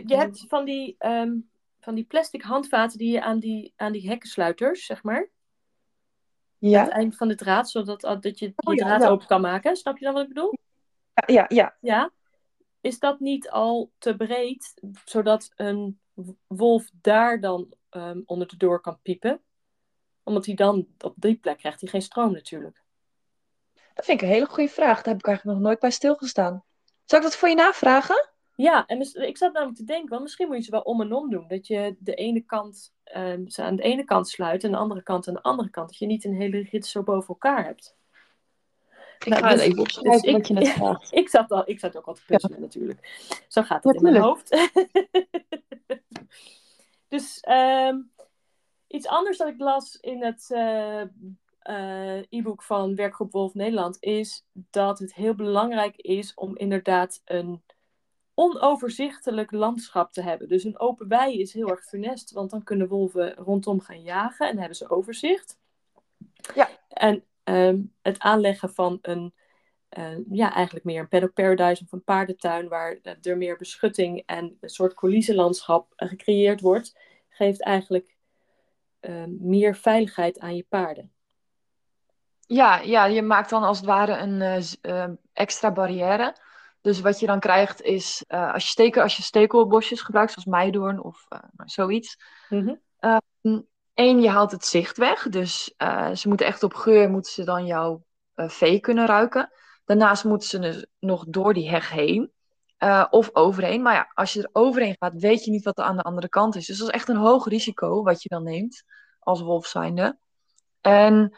je 0.05 0.15
hebt 0.15 0.45
van 0.47 0.65
die, 0.65 0.95
ehm, 0.97 1.33
van 1.79 1.95
die 1.95 2.05
plastic 2.05 2.41
handvaten 2.41 2.97
die 2.97 3.11
je 3.11 3.21
aan 3.21 3.39
die, 3.39 3.73
aan 3.75 3.91
die 3.91 4.09
hekkensluiters, 4.09 4.85
zeg 4.85 5.03
maar. 5.03 5.29
Aan 6.61 6.73
het 6.73 6.89
eind 6.89 7.15
van 7.15 7.27
de 7.27 7.35
draad, 7.35 7.69
zodat 7.69 8.01
dat 8.01 8.39
je 8.39 8.45
die 8.45 8.53
Oh 8.55 8.73
ja, 8.73 8.85
draad 8.85 9.01
ja. 9.01 9.07
open 9.07 9.27
kan 9.27 9.41
maken. 9.41 9.75
Snap 9.75 9.97
je 9.97 10.05
dan 10.05 10.13
wat 10.13 10.23
ik 10.23 10.27
bedoel? 10.27 10.53
ja, 11.25 11.45
ja, 11.47 11.77
ja. 11.79 12.11
Is 12.81 12.99
dat 12.99 13.19
niet 13.19 13.49
al 13.49 13.91
te 13.97 14.15
breed, 14.15 14.73
zodat 15.05 15.51
een 15.55 15.99
wolf 16.47 16.89
daar 17.01 17.39
dan 17.39 17.73
ehm, 17.89 18.21
onder 18.25 18.47
de 18.47 18.57
door 18.57 18.81
kan 18.81 18.99
piepen? 19.01 19.41
Omdat 20.23 20.45
hij 20.45 20.55
dan 20.55 20.87
op 20.99 21.13
die 21.15 21.35
plek 21.35 21.57
krijgt 21.57 21.81
hij 21.81 21.89
geen 21.89 22.01
stroom 22.01 22.31
natuurlijk. 22.31 22.83
Dat 23.93 24.05
vind 24.05 24.21
ik 24.21 24.27
een 24.27 24.33
hele 24.33 24.45
goede 24.45 24.69
vraag. 24.69 24.95
Daar 24.95 25.13
heb 25.13 25.19
ik 25.19 25.27
eigenlijk 25.27 25.57
nog 25.57 25.67
nooit 25.67 25.79
bij 25.79 25.91
stilgestaan. 25.91 26.63
Zal 27.05 27.19
ik 27.19 27.25
dat 27.25 27.35
voor 27.35 27.49
je 27.49 27.55
navragen? 27.55 28.29
Ja, 28.55 28.85
en 28.85 28.99
ik 29.13 29.37
zat 29.37 29.53
namelijk 29.53 29.77
te 29.77 29.83
denken, 29.83 30.09
wel, 30.09 30.21
misschien 30.21 30.47
moet 30.47 30.57
je 30.57 30.63
ze 30.63 30.71
wel 30.71 30.81
om 30.81 31.01
en 31.01 31.13
om 31.13 31.29
doen. 31.29 31.47
Dat 31.47 31.67
je 31.67 31.95
de 31.99 32.13
ene 32.13 32.41
kant 32.41 32.93
ehm, 33.13 33.47
ze 33.47 33.61
aan 33.63 33.75
de 33.75 33.83
ene 33.83 34.03
kant 34.03 34.29
sluit 34.29 34.63
en 34.63 34.71
de 34.71 34.77
andere 34.77 35.03
kant 35.03 35.27
aan 35.27 35.33
de 35.33 35.41
andere 35.41 35.69
kant. 35.69 35.89
Dat 35.89 35.97
je 35.97 36.05
niet 36.05 36.25
een 36.25 36.35
hele 36.35 36.67
rit 36.71 36.85
zo 36.85 37.03
boven 37.03 37.27
elkaar 37.27 37.65
hebt. 37.65 37.95
Ik 39.19 39.27
Nou, 39.27 39.41
ga 39.41 39.47
het 39.49 39.57
dus- 39.57 39.67
even 39.67 39.79
opschrijven 39.79 40.21
dus 40.21 40.31
wat 40.31 40.47
je 40.47 40.53
net 40.53 40.69
vraagt. 40.77 41.13
Ik 41.15 41.29
zat, 41.29 41.51
al, 41.51 41.69
ik 41.69 41.79
zat 41.79 41.97
ook 41.97 42.05
al 42.05 42.13
te 42.13 42.25
puzzelen 42.25 42.61
natuurlijk. 42.61 42.99
Zo 43.47 43.61
gaat 43.61 43.83
het 43.83 43.95
in 43.95 44.01
mijn 44.01 44.17
hoofd. 44.17 44.69
dus 47.07 47.39
ehm, 47.39 47.97
iets 48.87 49.07
anders 49.07 49.37
dat 49.37 49.47
ik 49.47 49.59
las 49.59 49.95
in 49.95 50.23
het 50.23 50.51
eh, 50.51 51.01
eh, 51.59 52.23
e-book 52.29 52.63
van 52.63 52.95
Werkgroep 52.95 53.31
Wolf 53.31 53.53
Nederland 53.53 53.97
is 53.99 54.45
dat 54.53 54.99
het 54.99 55.13
heel 55.13 55.35
belangrijk 55.35 55.95
is 55.95 56.33
om 56.33 56.57
inderdaad 56.57 57.21
een 57.25 57.63
onoverzichtelijk 58.33 59.51
landschap 59.51 60.11
te 60.13 60.21
hebben. 60.21 60.47
Dus 60.47 60.63
een 60.63 60.79
open 60.79 61.07
wei 61.07 61.39
is 61.41 61.53
heel 61.53 61.69
erg 61.69 61.83
funest, 61.83 62.31
want 62.31 62.49
dan 62.49 62.63
kunnen 62.63 62.87
wolven 62.87 63.33
rondom 63.33 63.79
gaan 63.79 64.01
jagen 64.01 64.49
en 64.49 64.57
hebben 64.57 64.77
ze 64.77 64.89
overzicht. 64.89 65.57
Ja. 66.55 66.69
En 66.87 67.23
ehm, 67.43 67.79
het 68.01 68.19
aanleggen 68.19 68.73
van 68.73 68.99
een, 69.01 69.33
eh, 69.89 70.17
ja, 70.29 70.53
eigenlijk 70.53 70.85
meer 70.85 70.99
een 70.99 71.07
paddock 71.07 71.33
paradise 71.33 71.83
of 71.83 71.91
een 71.91 72.03
paardentuin, 72.03 72.67
waar 72.67 72.97
eh, 73.03 73.13
er 73.21 73.37
meer 73.37 73.57
beschutting 73.57 74.23
en 74.25 74.57
een 74.61 74.69
soort 74.69 74.93
coulissenlandschap 74.93 75.93
eh, 75.95 76.09
gecreëerd 76.09 76.61
wordt, 76.61 76.95
geeft 77.29 77.61
eigenlijk 77.61 78.15
eh, 78.99 79.23
meer 79.27 79.75
veiligheid 79.75 80.39
aan 80.39 80.55
je 80.55 80.65
paarden. 80.69 81.11
Ja, 82.47 82.79
ja, 82.79 83.05
je 83.05 83.21
maakt 83.21 83.49
dan 83.49 83.63
als 83.63 83.77
het 83.77 83.85
ware 83.85 84.17
een 84.17 84.41
eh, 84.41 84.61
z- 84.61 84.75
eh, 84.81 85.09
extra 85.33 85.71
barrière. 85.71 86.35
Dus 86.81 87.01
wat 87.01 87.19
je 87.19 87.25
dan 87.25 87.39
krijgt 87.39 87.81
is, 87.81 88.23
eh, 88.27 88.53
als 88.53 88.63
je, 88.63 88.69
steken, 88.69 89.01
als 89.01 89.17
je 89.17 89.23
stekelbosjes 89.23 90.01
gebruikt, 90.01 90.31
zoals 90.31 90.47
meidoorn 90.47 91.03
of 91.03 91.25
eh, 91.29 91.39
nou, 91.51 91.69
zoiets. 91.69 92.17
Mhm. 92.49 92.75
Eén, 93.93 94.21
je 94.21 94.29
haalt 94.29 94.51
het 94.51 94.65
zicht 94.65 94.97
weg. 94.97 95.29
Dus 95.29 95.73
eh, 95.77 96.11
ze 96.11 96.27
moeten 96.27 96.45
echt 96.45 96.63
op 96.63 96.73
geur, 96.73 97.09
moeten 97.09 97.31
ze 97.31 97.43
dan 97.43 97.65
jouw 97.65 98.03
vee 98.35 98.79
kunnen 98.79 99.05
ruiken. 99.05 99.51
Daarnaast 99.85 100.23
moeten 100.23 100.47
ze 100.47 100.59
dus 100.59 100.85
nog 100.99 101.25
door 101.27 101.53
die 101.53 101.69
heg 101.69 101.89
heen. 101.89 102.31
of 103.09 103.29
overheen. 103.33 103.81
Maar 103.81 103.93
ja, 103.93 104.11
als 104.13 104.33
je 104.33 104.41
er 104.41 104.49
overheen 104.51 104.95
gaat, 104.99 105.13
weet 105.13 105.45
je 105.45 105.51
niet 105.51 105.63
wat 105.63 105.77
er 105.77 105.83
aan 105.83 105.95
de 105.95 106.01
andere 106.01 106.29
kant 106.29 106.55
is. 106.55 106.65
Dus 106.65 106.77
dat 106.77 106.87
is 106.87 106.93
echt 106.93 107.09
een 107.09 107.15
hoog 107.15 107.47
risico 107.47 108.03
wat 108.03 108.23
je 108.23 108.29
dan 108.29 108.43
neemt 108.43 108.83
als 109.19 109.41
wolf 109.41 109.65
zijnde. 109.67 110.17
En 110.81 111.37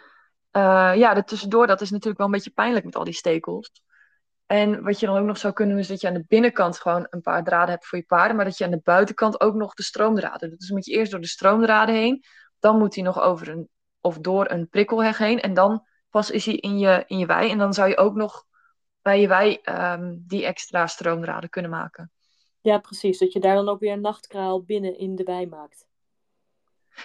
ja, 0.96 1.24
tussendoor, 1.24 1.68
dat 1.68 1.82
is 1.82 1.90
natuurlijk 1.90 2.18
wel 2.18 2.28
een 2.28 2.34
beetje 2.34 2.52
pijnlijk 2.52 2.86
met 2.86 2.96
al 2.96 3.04
die 3.04 3.14
stekels. 3.14 3.72
En 4.46 4.84
wat 4.84 5.00
je 5.00 5.06
dan 5.06 5.18
ook 5.18 5.26
nog 5.26 5.38
zou 5.38 5.54
kunnen 5.54 5.74
doen, 5.74 5.84
is 5.84 5.90
dat 5.90 6.02
je 6.02 6.08
aan 6.08 6.14
de 6.14 6.26
binnenkant 6.28 6.80
gewoon 6.80 7.08
een 7.10 7.22
paar 7.22 7.44
draden 7.44 7.70
hebt 7.70 7.86
voor 7.86 7.98
je 7.98 8.06
paarden, 8.06 8.36
maar 8.36 8.46
dat 8.46 8.58
je 8.58 8.66
aan 8.66 8.72
de 8.72 8.82
buitenkant 8.84 9.42
ook 9.42 9.54
nog 9.54 9.74
de 9.74 9.84
stroomdraden 9.84 10.50
doet. 10.50 10.60
Dus 10.60 10.72
moet 10.72 10.86
je 10.86 10.92
eerst 10.92 11.12
door 11.12 11.22
de 11.22 11.28
stroomdraden 11.28 11.96
heen, 11.96 12.24
dan 12.60 12.78
moet 12.78 12.96
hij 12.96 13.04
nog 13.04 13.22
over 13.22 13.50
een, 13.50 13.70
of 14.02 14.18
door 14.18 14.52
een 14.52 14.70
prikkelheg 14.70 15.18
heen, 15.18 15.42
en 15.42 15.54
dan 15.54 15.86
pas 16.10 16.32
is 16.32 16.46
hij 16.46 16.56
in 16.56 16.78
je, 16.78 17.04
in 17.08 17.18
je 17.18 17.26
wei. 17.26 17.52
En 17.52 17.58
dan 17.58 17.74
zou 17.74 17.90
je 17.90 17.98
ook 17.98 18.16
nog 18.16 18.46
bij 19.02 19.22
je 19.22 19.28
wei 19.28 19.60
ehm, 19.64 20.16
die 20.20 20.46
extra 20.46 20.88
stroomdraden 20.88 21.50
kunnen 21.50 21.72
maken. 21.72 22.12
Ja, 22.62 22.78
precies. 22.78 23.18
Dat 23.18 23.34
je 23.34 23.40
daar 23.40 23.56
dan 23.56 23.70
ook 23.70 23.80
weer 23.80 23.92
een 23.92 24.02
nachtkraal 24.02 24.64
binnen 24.64 24.98
in 24.98 25.16
de 25.16 25.24
wei 25.24 25.48
maakt. 25.48 25.86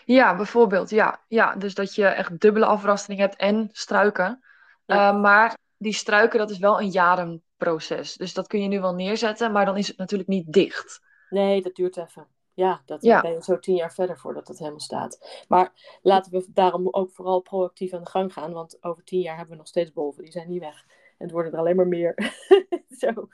Ja, 0.05 0.37
bijvoorbeeld, 0.37 0.91
ja. 0.91 1.25
ja. 1.29 1.55
Dus 1.55 1.75
dat 1.75 1.95
je 1.95 2.07
echt 2.07 2.41
dubbele 2.41 2.67
afrastering 2.67 3.21
hebt 3.21 3.37
en 3.37 3.69
struiken. 3.73 4.45
Ja. 4.85 5.09
Eh, 5.09 5.21
maar 5.21 5.57
die 5.79 5.93
struiken, 5.93 6.39
dat 6.39 6.51
is 6.51 6.59
wel 6.59 6.81
een 6.81 6.91
jarenproces. 6.91 8.15
Dus 8.15 8.35
dat 8.35 8.47
kun 8.47 8.63
je 8.63 8.69
nu 8.69 8.81
wel 8.81 8.95
neerzetten, 8.95 9.53
maar 9.53 9.65
dan 9.65 9.77
is 9.77 9.89
het 9.89 9.97
natuurlijk 9.97 10.29
niet 10.29 10.53
dicht. 10.53 11.01
Nee, 11.31 11.63
dat 11.63 11.75
duurt 11.75 11.97
even. 11.97 12.27
Ja, 12.55 12.83
dat 12.85 13.03
Ja. 13.03 13.21
ben 13.21 13.33
je 13.33 13.43
zo 13.43 13.59
tien 13.59 13.75
jaar 13.75 13.93
verder 13.93 14.19
voordat 14.19 14.49
het 14.49 14.59
helemaal 14.59 14.81
staat. 14.81 15.45
Maar 15.49 15.99
laten 16.03 16.33
we 16.33 16.47
daarom 16.53 16.89
ook 16.91 17.11
vooral 17.13 17.41
proactief 17.41 17.93
aan 17.93 18.03
de 18.05 18.11
gang 18.11 18.33
gaan. 18.33 18.53
Want 18.53 18.83
over 18.85 19.05
tien 19.05 19.21
jaar 19.21 19.35
hebben 19.37 19.53
we 19.53 19.59
nog 19.59 19.69
steeds 19.69 19.93
wolven. 19.93 20.23
Die 20.23 20.33
zijn 20.33 20.49
niet 20.49 20.61
weg. 20.61 20.85
En 20.89 21.25
het 21.25 21.31
worden 21.31 21.53
er 21.53 21.59
alleen 21.59 21.77
maar 21.77 21.89
meer. 21.89 22.15
zo. 23.01 23.29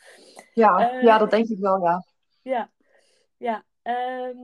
Ja, 0.52 0.90
Eh, 0.92 1.02
ja, 1.02 1.18
dat 1.18 1.30
denk 1.30 1.48
ik 1.48 1.58
wel, 1.58 1.80
ja. 1.82 2.04
Ja, 2.42 2.70
ja. 3.36 3.64
ehm, 3.82 4.36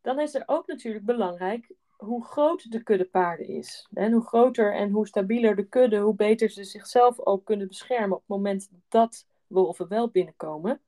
dan 0.00 0.20
is 0.20 0.34
er 0.34 0.42
ook 0.46 0.66
natuurlijk 0.66 1.04
belangrijk 1.04 1.72
hoe 2.04 2.24
groot 2.24 2.70
de 2.70 2.82
kudde 2.82 3.04
paarden 3.04 3.48
is. 3.48 3.88
En 3.92 4.12
hoe 4.12 4.26
groter 4.26 4.74
en 4.74 4.90
hoe 4.90 5.06
stabieler 5.06 5.56
de 5.56 5.68
kudde, 5.68 5.98
hoe 5.98 6.14
beter 6.14 6.50
ze 6.50 6.64
zichzelf 6.64 7.20
ook 7.20 7.44
kunnen 7.44 7.68
beschermen 7.68 8.16
op 8.16 8.18
het 8.18 8.28
moment 8.28 8.70
dat 8.88 9.26
wolven 9.46 9.88
wel 9.88 10.08
binnenkomen. 10.08 10.80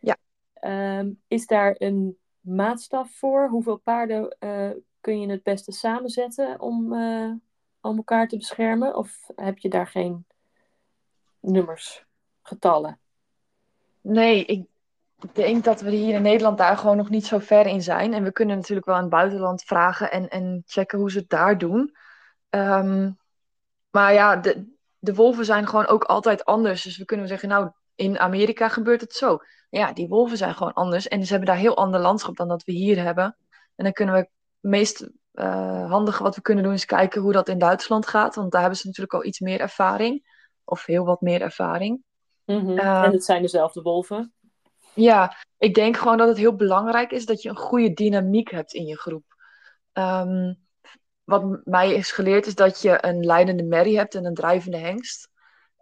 Ja. 0.00 0.16
Ehm, 0.52 1.12
is 1.28 1.46
daar 1.46 1.74
een 1.78 2.18
maatstaf 2.40 3.10
voor? 3.10 3.48
Hoeveel 3.48 3.76
paarden 3.76 4.36
eh, 4.38 4.70
kun 5.00 5.20
je 5.20 5.30
het 5.30 5.42
beste 5.42 5.72
samenzetten 5.72 6.60
om, 6.60 6.92
eh, 6.92 7.32
om 7.80 7.96
elkaar 7.96 8.28
te 8.28 8.36
beschermen? 8.36 8.96
Of 8.96 9.30
heb 9.36 9.58
je 9.58 9.68
daar 9.68 9.86
geen 9.86 10.24
nummers, 11.40 12.06
getallen? 12.42 12.98
Nee, 14.00 14.44
ik 14.44 14.66
denk 15.32 15.64
dat 15.64 15.80
we 15.80 15.90
hier 15.90 16.14
in 16.14 16.22
Nederland 16.22 16.58
daar 16.58 16.76
gewoon 16.76 16.96
nog 16.96 17.10
niet 17.10 17.26
zo 17.26 17.38
ver 17.38 17.66
in 17.66 17.82
zijn. 17.82 18.14
En 18.14 18.22
we 18.22 18.32
kunnen 18.32 18.56
natuurlijk 18.56 18.86
wel 18.86 18.96
in 18.96 19.00
het 19.00 19.10
buitenland 19.10 19.62
vragen 19.62 20.10
en, 20.10 20.28
en 20.28 20.62
checken 20.66 20.98
hoe 20.98 21.10
ze 21.10 21.18
het 21.18 21.28
daar 21.28 21.58
doen. 21.58 21.96
Ehm, 22.48 23.10
maar 23.90 24.12
ja, 24.12 24.36
de, 24.36 24.74
de 24.98 25.14
wolven 25.14 25.44
zijn 25.44 25.66
gewoon 25.66 25.86
ook 25.86 26.04
altijd 26.04 26.44
anders. 26.44 26.82
Dus 26.82 26.98
we 26.98 27.04
kunnen 27.04 27.28
zeggen, 27.28 27.48
nou, 27.48 27.70
in 27.94 28.18
Amerika 28.18 28.68
gebeurt 28.68 29.00
het 29.00 29.12
zo. 29.12 29.38
Ja, 29.70 29.92
die 29.92 30.08
wolven 30.08 30.36
zijn 30.36 30.54
gewoon 30.54 30.72
anders. 30.72 31.08
En 31.08 31.24
ze 31.24 31.30
hebben 31.30 31.48
daar 31.48 31.58
heel 31.58 31.76
ander 31.76 32.00
landschap 32.00 32.36
dan 32.36 32.48
dat 32.48 32.64
we 32.64 32.72
hier 32.72 33.02
hebben. 33.02 33.36
En 33.74 33.84
dan 33.84 33.92
kunnen 33.92 34.14
we 34.14 34.20
het 34.20 34.30
meest 34.60 35.08
eh, 35.32 35.90
handige 35.90 36.22
wat 36.22 36.34
we 36.34 36.42
kunnen 36.42 36.64
doen 36.64 36.72
is 36.72 36.84
kijken 36.84 37.20
hoe 37.20 37.32
dat 37.32 37.48
in 37.48 37.58
Duitsland 37.58 38.06
gaat. 38.06 38.34
Want 38.34 38.52
daar 38.52 38.60
hebben 38.60 38.78
ze 38.78 38.86
natuurlijk 38.86 39.14
al 39.14 39.24
iets 39.24 39.40
meer 39.40 39.60
ervaring. 39.60 40.34
Of 40.64 40.86
heel 40.86 41.04
wat 41.04 41.20
meer 41.20 41.40
ervaring. 41.40 42.02
Mhm. 42.44 42.78
Eh, 42.78 43.02
en 43.02 43.12
het 43.12 43.24
zijn 43.24 43.42
dezelfde 43.42 43.82
wolven. 43.82 44.34
Ja, 44.96 45.36
ik 45.58 45.74
denk 45.74 45.96
gewoon 45.96 46.16
dat 46.16 46.28
het 46.28 46.36
heel 46.36 46.54
belangrijk 46.54 47.10
is 47.10 47.26
dat 47.26 47.42
je 47.42 47.48
een 47.48 47.56
goede 47.56 47.92
dynamiek 47.92 48.50
hebt 48.50 48.72
in 48.72 48.86
je 48.86 48.98
groep. 48.98 49.24
Ehm, 49.92 50.54
wat 51.24 51.60
mij 51.64 51.94
is 51.94 52.10
geleerd 52.10 52.46
is 52.46 52.54
dat 52.54 52.82
je 52.82 53.04
een 53.04 53.24
leidende 53.24 53.62
merrie 53.62 53.96
hebt 53.96 54.14
en 54.14 54.24
een 54.24 54.34
drijvende 54.34 54.78
hengst. 54.78 55.28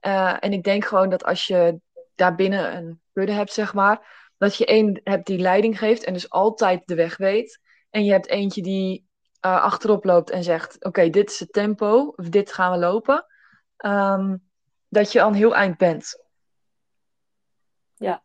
Eh, 0.01 0.37
en 0.41 0.53
ik 0.53 0.63
denk 0.63 0.85
gewoon 0.85 1.09
dat 1.09 1.25
als 1.25 1.47
je 1.47 1.81
daarbinnen 2.15 2.77
een 2.77 3.01
kudde 3.13 3.33
hebt, 3.33 3.53
zeg 3.53 3.75
maar, 3.75 4.31
dat 4.37 4.57
je 4.57 4.67
één 4.67 5.01
hebt 5.05 5.27
die 5.27 5.39
leiding 5.39 5.79
geeft 5.79 6.05
en 6.05 6.13
dus 6.13 6.31
altijd 6.31 6.83
de 6.87 6.95
weg 6.95 7.17
weet. 7.17 7.61
En 7.91 8.05
je 8.05 8.13
hebt 8.13 8.29
eentje 8.29 8.63
die 8.63 9.07
eh, 9.41 9.63
achterop 9.63 10.05
loopt 10.05 10.31
en 10.31 10.45
zegt: 10.45 10.85
Oké, 10.85 11.11
dit 11.11 11.31
is 11.31 11.41
het 11.41 11.53
tempo, 11.53 12.13
of 12.17 12.29
dit 12.29 12.53
gaan 12.53 12.73
we 12.73 12.79
lopen. 12.79 13.27
Ehm, 13.77 14.37
dat 14.89 15.13
je 15.13 15.23
al 15.23 15.29
een 15.29 15.35
heel 15.35 15.55
eind 15.55 15.77
bent. 15.77 16.23
Ja. 17.97 18.23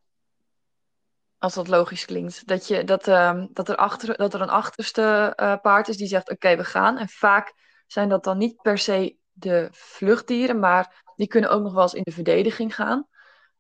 Als 1.40 1.54
dat 1.54 1.68
logisch 1.68 2.06
klinkt. 2.06 2.48
Dat, 2.48 2.68
je, 2.68 2.84
dat, 2.84 3.08
ehm, 3.08 3.48
dat, 3.52 3.70
er, 3.70 3.76
achter, 3.76 4.18
dat 4.18 4.34
er 4.34 4.42
een 4.42 4.50
achterste 4.50 5.34
eh, 5.36 5.56
paard 5.62 5.88
is 5.88 5.98
die 5.98 6.08
zegt: 6.08 6.30
Oké, 6.30 6.56
we 6.56 6.64
gaan. 6.64 6.98
En 6.98 7.08
vaak 7.10 7.54
zijn 7.88 8.10
dat 8.10 8.24
dan 8.24 8.38
niet 8.38 8.62
per 8.62 8.78
se 8.78 9.18
de 9.32 9.68
vluchtdieren, 9.72 10.60
maar 10.60 11.04
die 11.16 11.28
kunnen 11.28 11.50
ook 11.50 11.62
nog 11.62 11.74
wel 11.74 11.82
eens 11.82 11.94
in 11.94 12.04
de 12.04 12.12
verdediging 12.12 12.76
gaan. 12.76 13.08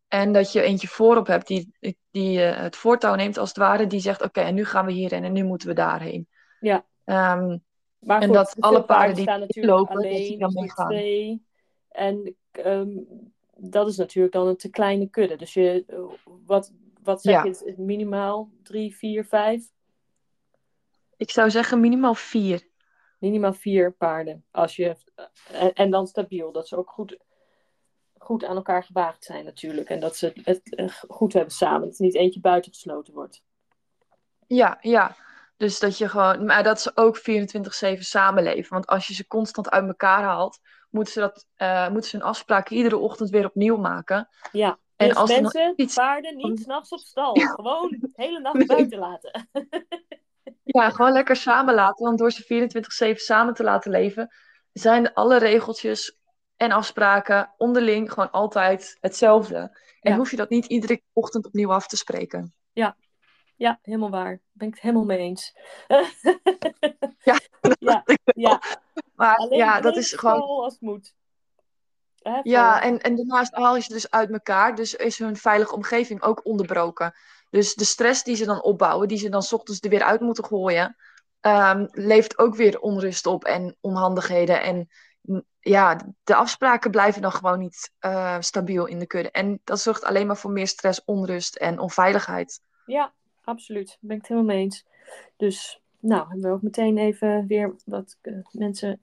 En 0.08 0.32
dat 0.34 0.52
je 0.52 0.62
eentje 0.62 0.88
voorop 0.88 1.28
hebt 1.28 1.48
die, 1.48 1.74
die 2.12 2.44
eh, 2.44 2.62
het 2.62 2.76
voortouw 2.76 3.16
neemt, 3.16 3.38
als 3.38 3.50
het 3.50 3.58
ware, 3.58 3.88
die 3.88 4.00
zegt: 4.00 4.22
Oké, 4.22 4.42
en 4.42 4.56
nu 4.56 4.66
gaan 4.66 4.86
we 4.86 4.92
hierheen 4.92 5.24
en 5.24 5.34
nu 5.34 5.44
moeten 5.44 5.68
we 5.68 5.74
daarheen. 5.74 6.28
Ja. 6.60 6.86
Ehm, 7.04 7.58
Maar 8.00 8.22
En 8.22 8.28
goed, 8.28 8.36
dat 8.36 8.56
alle 8.60 8.84
paarden 8.84 9.16
die 9.16 9.24
staan 9.24 9.40
natuurlijk 9.40 9.78
lopen, 9.78 9.96
dat 9.96 10.04
die 10.04 10.14
alleen 10.14 10.40
dan 10.40 10.54
meegaan. 10.54 10.88
twee. 10.88 11.46
En 11.90 12.36
ehm, 12.52 12.90
dat 13.56 13.88
is 13.88 13.98
natuurlijk 13.98 14.34
dan 14.34 14.48
een 14.48 14.58
te 14.58 14.70
kleine 14.70 15.10
kudde. 15.10 15.36
Dus 15.36 15.54
je, 15.54 15.86
wat, 16.46 16.72
wat 17.10 17.22
zeg 17.22 17.34
Ja. 17.34 17.44
je, 17.44 17.74
minimaal 17.78 18.50
drie, 18.64 18.96
vier, 18.96 19.26
vijf? 19.26 19.72
ik 21.18 21.32
zou 21.32 21.50
zeggen 21.50 21.80
minimaal 21.80 22.14
vier. 22.14 22.68
Minimaal 23.20 23.54
vier 23.54 23.94
paarden. 23.94 24.46
Als 24.52 24.76
je, 24.76 24.96
en, 25.52 25.74
en 25.74 25.90
dan 25.92 26.08
stabiel, 26.08 26.52
dat 26.52 26.68
ze 26.68 26.78
ook 26.78 26.90
goed, 26.90 27.18
goed 28.18 28.44
aan 28.46 28.56
elkaar 28.56 28.84
gewaagd 28.84 29.24
zijn 29.24 29.46
natuurlijk. 29.46 29.90
En 29.90 30.00
dat 30.00 30.16
ze 30.16 30.34
het 30.44 30.76
eh, 30.76 30.88
goed 31.08 31.34
hebben 31.34 31.54
samen. 31.54 31.88
Dat 31.88 32.00
er 32.00 32.06
niet 32.06 32.16
eentje 32.16 32.40
buitengesloten 32.40 33.14
wordt. 33.14 33.44
Ja, 34.48 34.78
ja. 34.82 35.16
Dus 35.58 35.80
dat 35.80 35.98
je 35.98 36.10
gewoon, 36.10 36.46
maar 36.46 36.64
dat 36.64 36.82
ze 36.82 36.92
ook 36.96 37.18
24-7 37.98 38.00
samenleven. 38.00 38.74
Want 38.74 38.88
als 38.88 39.08
je 39.08 39.14
ze 39.14 39.28
constant 39.28 39.70
uit 39.70 39.88
elkaar 39.88 40.24
haalt, 40.24 40.60
moeten 40.90 41.14
ze, 41.14 41.20
dat, 41.20 41.48
uh, 41.58 41.90
moeten 41.90 42.10
ze 42.10 42.16
een 42.16 42.22
afspraak 42.22 42.70
iedere 42.70 42.98
ochtend 42.98 43.30
weer 43.30 43.46
opnieuw 43.46 43.78
maken. 43.78 44.30
Ja, 44.52 44.80
en 45.00 45.08
dus 45.08 45.18
als 45.18 45.30
mensen, 45.30 45.74
iets... 45.76 45.96
paarden 45.96 46.38
niet 46.38 46.60
s'nachts 46.60 46.92
op 46.92 47.00
stal. 47.00 47.34
Gewoon 47.34 47.98
de 48.00 48.10
hele 48.24 48.40
nacht 48.40 48.68
buiten 48.68 49.00
laten. 49.00 49.50
ja, 50.64 50.90
gewoon 50.90 51.12
lekker 51.12 51.36
samen 51.36 51.74
laten. 51.74 52.06
Want 52.06 52.18
door 52.18 52.32
ze 52.32 53.14
24-7 53.14 53.16
samen 53.16 53.54
te 53.54 53.64
laten 53.64 53.92
leven, 53.92 54.30
zijn 54.74 55.14
alle 55.14 55.38
regeltjes 55.38 56.18
en 56.56 56.72
afspraken 56.72 57.54
onderling 57.58 58.12
gewoon 58.12 58.32
altijd 58.32 58.98
hetzelfde. 59.00 59.78
En 60.00 60.16
hoef 60.16 60.32
je 60.32 60.38
dat 60.38 60.50
niet 60.50 60.66
iedere 60.66 61.02
ochtend 61.14 61.46
opnieuw 61.46 61.72
af 61.72 61.88
te 61.88 61.98
spreken. 61.98 62.54
Ja, 62.72 62.98
ja 63.56 63.80
helemaal 63.82 64.10
waar. 64.10 64.30
Daar 64.30 64.42
ben 64.52 64.68
ik 64.68 64.74
het 64.74 64.84
helemaal 64.84 65.06
mee 65.06 65.18
eens. 65.18 65.54
ja, 67.24 67.40
ja, 67.80 68.04
ja. 68.36 68.62
Maar 69.16 69.36
Alleen 69.36 69.58
ja, 69.58 69.82
dat 69.82 69.98
is 69.98 70.14
gewoon. 70.14 70.42
als 70.42 70.74
het 70.74 70.82
moet. 70.82 71.18
Ja, 72.44 72.82
en, 72.82 73.00
en 73.00 73.16
daarnaast 73.16 73.56
haal 73.56 73.76
je 73.76 73.82
ze 73.82 73.94
dus 73.94 74.12
uit 74.12 74.32
elkaar. 74.32 74.76
Dus 74.76 74.96
is 74.96 75.18
hun 75.18 75.36
veilige 75.36 75.76
omgeving 75.76 76.22
ook 76.22 76.46
onderbroken. 76.46 77.14
Dus 77.50 77.74
de 77.74 77.84
stress 77.84 78.24
die 78.24 78.36
ze 78.36 78.46
dan 78.46 78.64
opbouwen, 78.64 79.08
die 79.08 79.18
ze 79.18 79.30
dan 79.30 79.44
s 79.44 79.54
ochtends 79.54 79.82
er 79.82 79.90
weer 79.90 80.04
uit 80.04 80.22
moeten 80.22 80.46
gooien, 80.46 80.96
um, 81.42 81.88
levert 81.92 82.38
ook 82.38 82.56
weer 82.56 82.80
onrust 82.80 83.26
op 83.26 83.44
en 83.44 83.76
onhandigheden. 83.82 84.62
En 84.62 84.90
ja, 85.60 86.00
de 86.24 86.36
afspraken 86.36 86.92
blijven 86.92 87.22
dan 87.22 87.32
gewoon 87.32 87.60
niet 87.60 87.92
uh, 88.02 88.38
stabiel 88.40 88.86
in 88.86 89.00
de 89.00 89.06
kudde. 89.06 89.32
En 89.32 89.62
dat 89.64 89.80
zorgt 89.80 90.04
alleen 90.04 90.28
maar 90.28 90.38
voor 90.38 90.52
meer 90.52 90.68
stress, 90.68 91.06
onrust 91.06 91.56
en 91.56 91.80
onveiligheid. 91.80 92.62
Ja, 92.86 93.14
absoluut. 93.44 93.88
Daar 93.88 93.98
ben 94.00 94.16
ik 94.16 94.22
het 94.22 94.32
helemaal 94.32 94.56
mee 94.56 94.64
eens. 94.64 94.86
Dus, 95.38 95.82
nou, 96.00 96.28
hebben 96.30 96.50
we 96.50 96.56
ook 96.56 96.62
meteen 96.62 96.98
even 96.98 97.48
weer 97.48 97.76
wat 97.86 98.18
uh, 98.22 98.38
mensen 98.52 99.02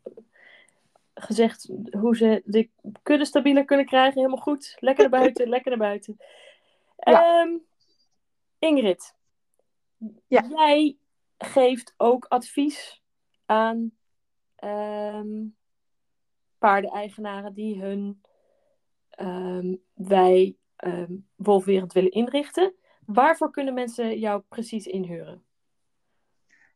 gezegd 1.18 1.70
hoe 1.90 2.16
ze 2.16 2.42
de 2.44 2.70
kudde 3.02 3.24
stabieler 3.24 3.64
kunnen 3.64 3.86
krijgen. 3.86 4.14
Helemaal 4.14 4.42
goed. 4.42 4.76
Lekker 4.80 5.10
naar 5.10 5.20
buiten, 5.20 5.48
lekker 5.54 5.70
naar 5.70 5.88
buiten. 5.88 6.16
Ja. 6.96 7.40
Um, 7.42 7.64
Ingrid, 8.58 9.14
ja. 10.26 10.46
jij 10.48 10.96
geeft 11.38 11.94
ook 11.96 12.24
advies 12.24 13.02
aan 13.46 13.92
um, 14.64 15.56
paardeneigenaren 16.58 17.54
die 17.54 17.80
hun 17.80 18.22
um, 19.20 19.82
wij 19.94 20.56
um, 20.84 21.28
wolfwereld 21.34 21.92
willen 21.92 22.10
inrichten. 22.10 22.74
Waarvoor 23.06 23.50
kunnen 23.50 23.74
mensen 23.74 24.18
jou 24.18 24.42
precies 24.48 24.86
inhuren? 24.86 25.44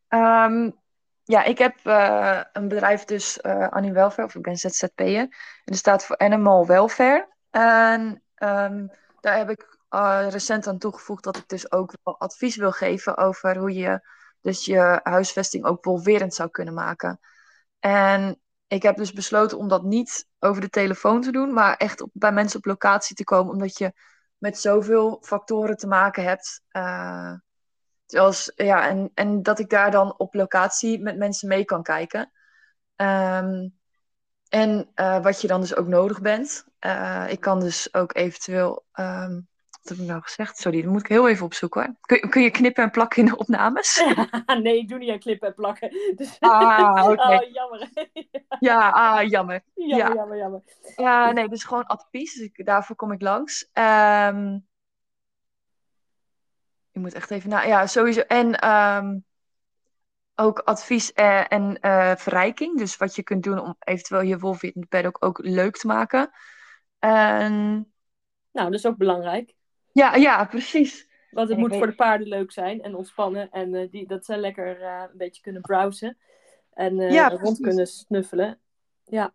Um, 0.09 0.78
ja, 1.25 1.45
ik 1.45 1.59
heb 1.59 1.77
uh, 1.85 2.41
een 2.53 2.68
bedrijf 2.68 3.05
dus 3.05 3.39
uh, 3.43 3.68
Annie 3.68 3.93
Welfare, 3.93 4.27
of 4.27 4.35
ik 4.35 4.43
ben 4.43 4.57
ZZP'er. 4.57 5.21
En 5.21 5.31
dat 5.64 5.77
staat 5.77 6.05
voor 6.05 6.18
Animal 6.18 6.66
Welfare. 6.66 7.29
En 7.51 8.23
daar 9.21 9.37
heb 9.37 9.51
ik 9.51 9.79
uh, 9.91 10.27
recent 10.29 10.66
aan 10.66 10.79
toegevoegd 10.79 11.25
dat 11.25 11.37
ik 11.37 11.49
dus 11.49 11.73
ook 11.73 11.93
wel 12.03 12.21
advies 12.21 12.57
wil 12.57 12.73
geven 12.73 13.16
over 13.16 13.57
hoe 13.57 13.75
je 13.75 14.09
dus 14.41 14.64
je 14.64 15.01
huisvesting 15.03 15.64
ook 15.64 15.85
wolverend 15.85 16.35
zou 16.35 16.51
kunnen 16.51 16.75
maken. 16.75 17.21
En 17.79 18.41
ik 18.66 18.83
heb 18.83 18.97
dus 18.97 19.12
besloten 19.12 19.59
om 19.59 19.68
dat 19.68 19.83
niet 19.83 20.27
over 20.39 20.61
de 20.61 20.68
telefoon 20.68 21.21
te 21.21 21.33
doen, 21.33 21.53
maar 21.53 21.77
echt 21.77 22.01
op, 22.01 22.11
bij 22.12 22.33
mensen 22.33 22.59
op 22.59 22.64
locatie 22.64 23.16
te 23.16 23.25
komen, 23.25 23.53
omdat 23.53 23.79
je 23.79 23.93
met 24.39 24.59
zoveel 24.59 25.18
factoren 25.21 25.77
te 25.77 25.87
maken 25.87 26.25
hebt. 26.25 26.62
Uh, 26.73 27.33
zoals, 28.11 28.52
ja, 28.56 28.88
en, 28.88 29.11
en 29.14 29.42
dat 29.42 29.58
ik 29.58 29.70
daar 29.70 29.90
dan 29.90 30.18
op 30.18 30.34
locatie 30.34 31.00
met 31.00 31.16
mensen 31.16 31.48
mee 31.48 31.64
kan 31.64 31.82
kijken. 31.82 32.32
Um, 32.96 33.78
en 34.48 34.90
uh, 34.94 35.22
wat 35.22 35.40
je 35.40 35.46
dan 35.46 35.61
dus 35.61 35.76
ook 35.76 35.86
nodig 35.86 36.20
bent. 36.20 36.66
Uh, 36.86 37.26
ik 37.28 37.40
kan 37.40 37.61
dus 37.61 37.94
ook 37.94 38.14
eventueel 38.14 38.84
um, 38.94 39.48
wat 39.80 39.88
heb 39.92 39.98
ik 39.98 40.11
nou 40.11 40.22
gezegd? 40.22 40.58
Sorry, 40.58 40.82
dat 40.82 40.90
moet 40.90 41.00
ik 41.00 41.06
heel 41.06 41.28
even 41.28 41.44
opzoeken 41.44 41.82
hoor. 41.82 41.94
Kun, 42.00 42.30
kun 42.30 42.42
je 42.42 42.50
knippen 42.50 42.84
en 42.84 42.90
plakken 42.90 43.22
in 43.22 43.28
de 43.28 43.36
opnames? 43.36 44.04
nee, 44.62 44.78
ik 44.78 44.88
doe 44.88 44.98
niet 44.98 45.11
aan 45.11 45.18
knippen 45.18 45.48
en 45.48 45.54
plakken. 45.54 45.90
Dus... 46.16 46.36
Ah, 46.38 47.02
oké. 47.02 47.12
Okay. 47.12 47.36
Oh, 47.44 47.52
jammer. 47.52 47.88
ja, 48.61 48.90
ah, 48.90 49.28
jammer. 49.28 49.62
Jammer, 49.74 50.08
ja. 50.08 50.14
jammer, 50.14 50.36
jammer. 50.36 50.62
Ja, 50.96 51.32
nee, 51.32 51.48
dus 51.48 51.64
gewoon 51.64 51.86
advies. 51.86 52.34
Dus 52.34 52.44
ik, 52.44 52.66
daarvoor 52.66 52.96
kom 52.96 53.12
ik 53.12 53.22
langs. 53.22 53.70
Um, 53.72 54.68
je 57.01 57.07
moet 57.07 57.14
echt 57.14 57.30
even 57.30 57.51
na. 57.51 57.62
Ja, 57.62 57.86
sowieso. 57.86 58.20
En 58.20 58.68
um, 58.70 59.24
ook 60.34 60.59
advies 60.59 61.12
en, 61.12 61.48
en 61.48 61.78
uh, 61.80 62.16
verrijking. 62.16 62.78
Dus 62.78 62.96
wat 62.96 63.14
je 63.14 63.22
kunt 63.22 63.42
doen 63.42 63.61
om 63.61 63.76
eventueel 63.78 64.22
je 64.22 64.38
wolf 64.38 64.62
in 64.62 64.86
bed 64.88 65.07
ook, 65.07 65.24
ook 65.24 65.38
leuk 65.38 65.76
te 65.76 65.86
maken. 65.86 66.30
En... 66.98 67.53
Nou, 68.53 68.70
dat 68.70 68.78
is 68.78 68.86
ook 68.86 68.96
belangrijk. 68.96 69.55
Ja, 69.92 70.14
ja, 70.14 70.44
precies. 70.44 71.09
Want 71.30 71.48
het 71.48 71.59
moet 71.59 71.76
voor 71.76 71.86
de 71.86 71.94
paarden 71.94 72.28
leuk 72.28 72.53
zijn 72.53 72.82
en 72.82 72.94
ontspannen. 72.94 73.51
En 73.51 73.74
uh, 73.74 73.90
die, 73.90 74.07
dat 74.07 74.24
ze 74.24 74.36
lekker 74.36 74.80
uh, 74.80 75.03
een 75.11 75.18
beetje 75.18 75.42
kunnen 75.42 75.62
browsen. 75.62 76.18
En 76.72 76.96
ja, 76.96 77.28
rond 77.28 77.61
kunnen 77.61 77.86
snuffelen. 77.86 78.61
Ja. 79.05 79.32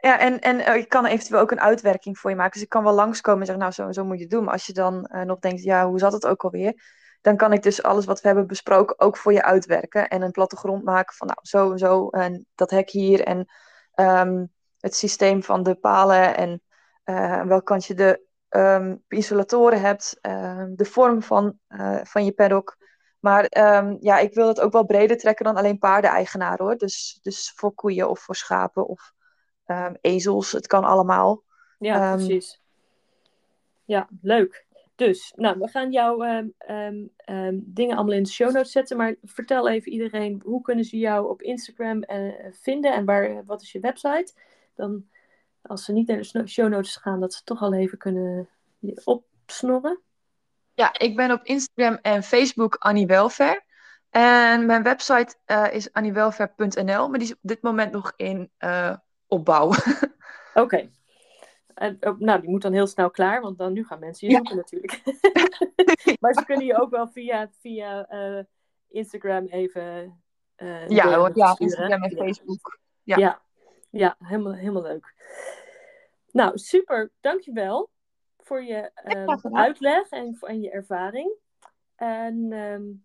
Ja, 0.00 0.18
en, 0.18 0.40
en 0.40 0.76
ik 0.76 0.88
kan 0.88 1.06
eventueel 1.06 1.40
ook 1.40 1.50
een 1.50 1.60
uitwerking 1.60 2.18
voor 2.18 2.30
je 2.30 2.36
maken. 2.36 2.52
Dus 2.52 2.62
ik 2.62 2.68
kan 2.68 2.84
wel 2.84 2.92
langskomen 2.92 3.40
en 3.40 3.46
zeggen, 3.46 3.64
nou, 3.64 3.74
zo, 3.74 3.92
zo 4.00 4.04
moet 4.06 4.16
je 4.16 4.22
het 4.22 4.32
doen. 4.32 4.44
Maar 4.44 4.52
als 4.52 4.66
je 4.66 4.72
dan 4.72 5.10
nog 5.24 5.38
denkt, 5.38 5.62
ja, 5.62 5.86
hoe 5.86 5.98
zat 5.98 6.12
het 6.12 6.26
ook 6.26 6.44
alweer? 6.44 6.82
Dan 7.20 7.36
kan 7.36 7.52
ik 7.52 7.62
dus 7.62 7.82
alles 7.82 8.04
wat 8.04 8.20
we 8.20 8.26
hebben 8.26 8.46
besproken 8.46 9.00
ook 9.00 9.16
voor 9.16 9.32
je 9.32 9.42
uitwerken. 9.42 10.08
En 10.08 10.22
een 10.22 10.30
plattegrond 10.30 10.84
maken 10.84 11.14
van, 11.14 11.26
nou, 11.26 11.38
zo 11.42 11.70
en 11.72 11.78
zo. 11.78 12.08
En 12.08 12.46
dat 12.54 12.70
hek 12.70 12.90
hier. 12.90 13.24
En 13.24 13.48
um, 13.94 14.52
het 14.78 14.94
systeem 14.94 15.42
van 15.42 15.62
de 15.62 15.74
palen. 15.74 16.36
En 16.36 16.62
welke 17.48 17.64
kant 17.64 17.84
je 17.84 17.94
de 17.94 18.26
um, 18.48 19.04
isolatoren 19.08 19.80
hebt, 19.80 20.18
um, 20.22 20.76
de 20.76 20.84
vorm 20.84 21.22
van, 21.22 21.58
uh, 21.68 22.00
van 22.02 22.24
je 22.24 22.32
paddock. 22.32 22.76
Maar 23.18 23.46
ja, 24.00 24.18
ik 24.18 24.34
wil 24.34 24.48
het 24.48 24.60
ook 24.60 24.72
wel 24.72 24.84
breder 24.84 25.16
trekken 25.16 25.44
dan 25.44 25.56
alleen 25.56 25.78
paardeneigenaar 25.78 26.58
hoor. 26.58 26.76
Dus, 26.76 27.18
dus 27.22 27.52
voor 27.56 27.74
koeien 27.74 28.08
of 28.08 28.20
voor 28.20 28.36
schapen 28.36 28.86
of 28.86 29.12
ezels, 30.00 30.52
het 30.52 30.66
kan 30.66 30.84
allemaal. 30.84 31.42
Ja, 31.78 32.14
precies. 32.14 32.60
Ja, 33.84 34.08
leuk. 34.22 34.66
Dus, 34.94 35.32
nou, 35.36 35.58
we 35.58 35.68
gaan 35.68 35.90
jouw 35.90 36.18
dingen 37.52 37.96
allemaal 37.96 38.16
in 38.16 38.22
de 38.22 38.30
show 38.30 38.52
notes 38.52 38.72
zetten. 38.72 38.96
Maar 38.96 39.14
vertel 39.22 39.68
even 39.68 39.92
iedereen, 39.92 40.42
hoe 40.44 40.62
kunnen 40.62 40.84
ze 40.84 40.98
jou 40.98 41.28
op 41.28 41.42
Instagram 41.42 42.04
uh, 42.06 42.32
vinden 42.50 42.92
en 42.92 43.04
waar, 43.04 43.44
wat 43.44 43.62
is 43.62 43.72
je 43.72 43.80
website? 43.80 44.32
Dan 44.74 45.04
als 45.62 45.84
ze 45.84 45.92
niet 45.92 46.06
naar 46.06 46.28
de 46.32 46.46
show 46.46 46.68
notes 46.68 46.96
gaan, 46.96 47.20
dat 47.20 47.34
ze 47.34 47.44
toch 47.44 47.60
al 47.60 47.74
even 47.74 47.98
kunnen 47.98 48.48
opsnorren? 49.04 50.00
Ja, 50.74 50.98
ik 50.98 51.16
ben 51.16 51.32
op 51.32 51.44
Instagram 51.44 51.98
en 52.02 52.22
Facebook 52.22 52.74
Annie 52.74 53.06
Welfare. 53.06 53.62
En 54.10 54.66
mijn 54.66 54.82
website 54.82 55.34
uh, 55.46 55.72
is 55.72 55.92
anniewelfare.nl, 55.92 57.08
maar 57.08 57.18
die 57.18 57.28
is 57.28 57.34
op 57.34 57.38
dit 57.42 57.62
moment 57.62 57.92
nog 57.92 58.12
in 58.16 58.50
uh, 58.58 58.96
opbouw. 59.30 59.72
Oké. 60.54 60.90
Oh, 62.00 62.18
nou, 62.18 62.40
die 62.40 62.50
moet 62.50 62.62
dan 62.62 62.72
heel 62.72 62.86
snel 62.86 63.10
klaar, 63.10 63.40
want 63.40 63.58
dan 63.58 63.72
nu 63.72 63.84
gaan 63.84 63.98
mensen 63.98 64.28
je 64.28 64.34
zoeken 64.34 64.56
natuurlijk. 64.56 65.02
maar 66.20 66.34
ze 66.34 66.44
kunnen 66.44 66.66
je 66.66 66.80
ook 66.80 66.90
wel 66.90 67.08
via, 67.08 67.50
via 67.60 68.12
uh, 68.12 68.44
Instagram 68.88 69.46
even. 69.46 70.22
ja, 70.88 71.30
ja 71.34 71.56
Instagram 71.58 72.02
en 72.02 72.16
Facebook. 72.16 72.78
Ja, 73.02 73.16
ja, 73.16 73.42
ja 73.90 74.16
helemaal, 74.18 74.54
helemaal 74.54 74.82
leuk. 74.82 75.14
Nou, 76.32 76.58
super. 76.58 77.10
Dankjewel 77.20 77.90
voor 78.36 78.62
je 78.64 78.90
um, 79.04 79.56
uitleg 79.56 80.10
en, 80.10 80.36
en 80.40 80.60
je 80.60 80.70
ervaring. 80.70 81.32
En 81.96 82.52
um, 82.52 83.04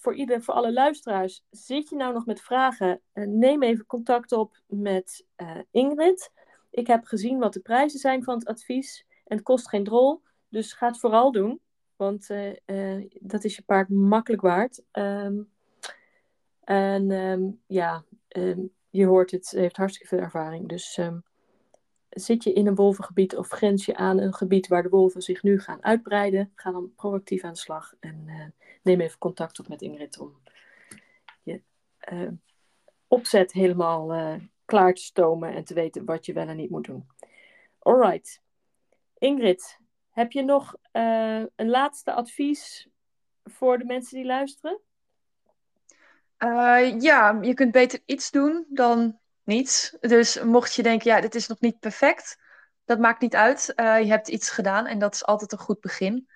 voor, 0.00 0.14
ieder, 0.14 0.42
voor 0.42 0.54
alle 0.54 0.72
luisteraars, 0.72 1.44
zit 1.50 1.88
je 1.88 1.96
nou 1.96 2.12
nog 2.12 2.26
met 2.26 2.40
vragen? 2.40 3.00
Uh, 3.14 3.26
neem 3.26 3.62
even 3.62 3.86
contact 3.86 4.32
op 4.32 4.60
met 4.66 5.26
uh, 5.36 5.58
Ingrid. 5.70 6.32
Ik 6.70 6.86
heb 6.86 7.04
gezien 7.04 7.38
wat 7.38 7.52
de 7.52 7.60
prijzen 7.60 7.98
zijn 7.98 8.24
van 8.24 8.38
het 8.38 8.46
advies. 8.46 9.06
En 9.24 9.36
het 9.36 9.44
kost 9.44 9.68
geen 9.68 9.84
drol. 9.84 10.22
Dus 10.48 10.72
ga 10.72 10.86
het 10.86 10.98
vooral 10.98 11.32
doen. 11.32 11.60
Want 11.96 12.30
uh, 12.30 13.06
dat 13.20 13.44
is 13.44 13.56
je 13.56 13.62
paard 13.62 13.88
makkelijk 13.88 14.42
waard. 14.42 14.82
Um, 14.92 15.50
en 16.60 17.60
ja, 17.66 18.04
je 18.90 19.06
hoort 19.06 19.30
het, 19.30 19.50
heeft 19.50 19.76
hartstikke 19.76 20.14
veel 20.14 20.24
ervaring. 20.24 20.68
Dus 20.68 21.00
zit 22.20 22.44
je 22.44 22.52
in 22.52 22.66
een 22.66 22.74
wolvengebied 22.74 23.36
of 23.36 23.48
grens 23.48 23.84
je 23.84 23.96
aan 23.96 24.18
een 24.18 24.34
gebied 24.34 24.68
waar 24.68 24.82
de 24.82 24.88
wolven 24.88 25.22
zich 25.22 25.42
nu 25.42 25.60
gaan 25.60 25.84
uitbreiden, 25.84 26.52
ga 26.54 26.70
dan 26.70 26.94
proactief 26.94 27.44
aan 27.44 27.52
de 27.52 27.58
slag 27.58 27.94
en 28.00 28.24
uh, 28.26 28.44
neem 28.82 29.00
even 29.00 29.18
contact 29.18 29.58
op 29.58 29.68
met 29.68 29.82
Ingrid 29.82 30.18
om 30.18 30.36
je 31.42 31.62
uh, 32.12 32.28
opzet 33.06 33.52
helemaal 33.52 34.14
uh, 34.14 34.34
klaar 34.64 34.94
te 34.94 35.02
stomen 35.02 35.54
en 35.54 35.64
te 35.64 35.74
weten 35.74 36.04
wat 36.04 36.26
je 36.26 36.32
wel 36.32 36.48
en 36.48 36.56
niet 36.56 36.70
moet 36.70 36.84
doen. 36.84 37.06
Alright. 37.78 38.42
Ingrid, 39.18 39.78
heb 40.10 40.32
je 40.32 40.42
nog 40.42 40.76
een 40.92 41.68
laatste 41.68 42.12
advies 42.12 42.88
voor 43.44 43.78
de 43.78 43.84
mensen 43.84 44.16
die 44.16 44.26
luisteren? 44.26 44.80
Ja, 47.00 47.38
je 47.42 47.54
kunt 47.54 47.72
beter 47.72 48.00
iets 48.04 48.30
doen 48.30 48.66
dan 48.68 49.18
niets. 49.46 49.96
Dus 50.00 50.42
mocht 50.42 50.74
je 50.74 50.82
denken, 50.82 51.10
ja, 51.10 51.20
dit 51.20 51.34
is 51.34 51.46
nog 51.46 51.60
niet 51.60 51.78
perfect, 51.78 52.38
dat 52.84 52.98
maakt 52.98 53.20
niet 53.20 53.34
uit. 53.34 53.72
Uh, 53.76 54.00
je 54.00 54.08
hebt 54.08 54.28
iets 54.28 54.50
gedaan 54.50 54.86
en 54.86 54.98
dat 54.98 55.14
is 55.14 55.24
altijd 55.24 55.52
een 55.52 55.58
goed 55.58 55.80
begin. 55.80 56.28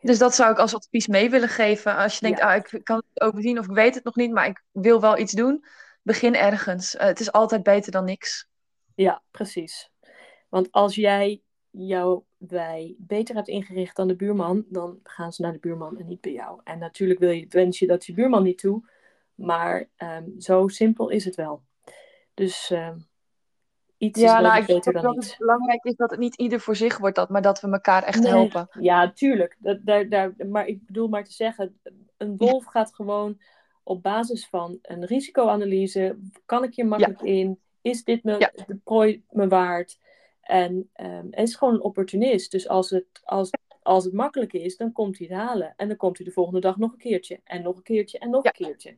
Dus 0.00 0.18
dat 0.18 0.34
zou 0.34 0.52
ik 0.52 0.58
als 0.58 0.74
advies 0.74 1.06
mee 1.06 1.30
willen 1.30 1.48
geven. 1.48 1.96
Als 1.96 2.14
je 2.18 2.20
denkt, 2.20 2.40
ah, 2.40 2.56
ik 2.56 2.80
kan 2.82 2.96
het 2.96 3.20
overzien 3.20 3.58
of 3.58 3.64
ik 3.64 3.74
weet 3.74 3.94
het 3.94 4.04
nog 4.04 4.16
niet, 4.16 4.32
maar 4.32 4.46
ik 4.46 4.64
wil 4.70 5.00
wel 5.00 5.18
iets 5.18 5.32
doen. 5.32 5.64
Begin 6.02 6.34
ergens. 6.34 6.94
Uh, 6.94 7.00
het 7.00 7.20
is 7.20 7.32
altijd 7.32 7.62
beter 7.62 7.92
dan 7.92 8.04
niks. 8.04 8.48
Ja, 8.94 9.22
precies. 9.30 9.90
Want 10.48 10.72
als 10.72 10.94
jij 10.94 11.42
jouw 11.70 12.26
wij 12.36 12.94
beter 12.98 13.34
hebt 13.34 13.48
ingericht 13.48 13.96
dan 13.96 14.08
de 14.08 14.16
buurman, 14.16 14.64
dan 14.68 15.00
gaan 15.02 15.32
ze 15.32 15.42
naar 15.42 15.52
de 15.52 15.58
buurman 15.58 15.98
en 15.98 16.06
niet 16.06 16.20
bij 16.20 16.32
jou. 16.32 16.60
En 16.64 16.78
natuurlijk 16.78 17.20
wil 17.20 17.30
je, 17.30 17.46
wens 17.48 17.78
je 17.78 17.86
dat 17.86 18.06
je 18.06 18.14
buurman 18.14 18.42
niet 18.42 18.58
toe, 18.58 18.88
maar 19.34 19.88
um, 19.98 20.34
zo 20.40 20.68
simpel 20.68 21.08
is 21.08 21.24
het 21.24 21.34
wel. 21.34 21.62
Dus 22.34 22.70
um, 22.70 23.06
iets 23.96 24.20
ja, 24.20 24.36
is 24.36 24.42
nou, 24.42 24.60
ik 24.60 24.66
beter 24.66 24.92
dan 24.92 25.02
dat 25.02 25.24
Het 25.24 25.36
belangrijk 25.38 25.84
is 25.84 25.96
dat 25.96 26.10
het 26.10 26.18
niet 26.20 26.36
ieder 26.36 26.60
voor 26.60 26.76
zich 26.76 26.98
wordt, 26.98 27.16
dat, 27.16 27.28
maar 27.28 27.42
dat 27.42 27.60
we 27.60 27.70
elkaar 27.70 28.02
echt 28.02 28.22
nee. 28.22 28.30
helpen. 28.30 28.68
Ja, 28.80 29.12
tuurlijk. 29.12 29.56
Dat, 29.58 29.78
daar, 29.82 30.08
daar, 30.08 30.34
maar 30.48 30.66
ik 30.66 30.86
bedoel 30.86 31.08
maar 31.08 31.24
te 31.24 31.32
zeggen, 31.32 31.78
een 32.16 32.36
wolf 32.36 32.64
gaat 32.64 32.94
gewoon 32.94 33.40
op 33.82 34.02
basis 34.02 34.48
van 34.48 34.78
een 34.82 35.04
risicoanalyse. 35.04 36.18
Kan 36.46 36.64
ik 36.64 36.74
hier 36.74 36.86
makkelijk 36.86 37.20
ja. 37.20 37.26
in? 37.26 37.60
Is 37.80 38.04
dit 38.04 38.24
me, 38.24 38.38
ja. 38.38 38.52
de 38.66 38.76
prooi 38.84 39.24
me 39.30 39.48
waard? 39.48 39.98
En 40.40 40.90
um, 40.96 41.28
hij 41.30 41.42
is 41.42 41.54
gewoon 41.54 41.74
een 41.74 41.82
opportunist. 41.82 42.50
Dus 42.50 42.68
als 42.68 42.90
het, 42.90 43.06
als, 43.24 43.50
als 43.84 44.04
het 44.04 44.12
makkelijk 44.12 44.52
is, 44.52 44.76
dan 44.76 44.92
komt 44.92 45.18
hij 45.18 45.26
het 45.26 45.36
halen. 45.36 45.74
En 45.76 45.88
dan 45.88 45.96
komt 45.96 46.16
hij 46.16 46.26
de 46.26 46.32
volgende 46.32 46.60
dag 46.60 46.76
nog 46.76 46.92
een 46.92 46.98
keertje. 46.98 47.40
En 47.44 47.62
nog 47.62 47.76
een 47.76 47.82
keertje 47.82 48.18
en 48.18 48.30
nog 48.30 48.44
een 48.44 48.52
keertje. 48.52 48.96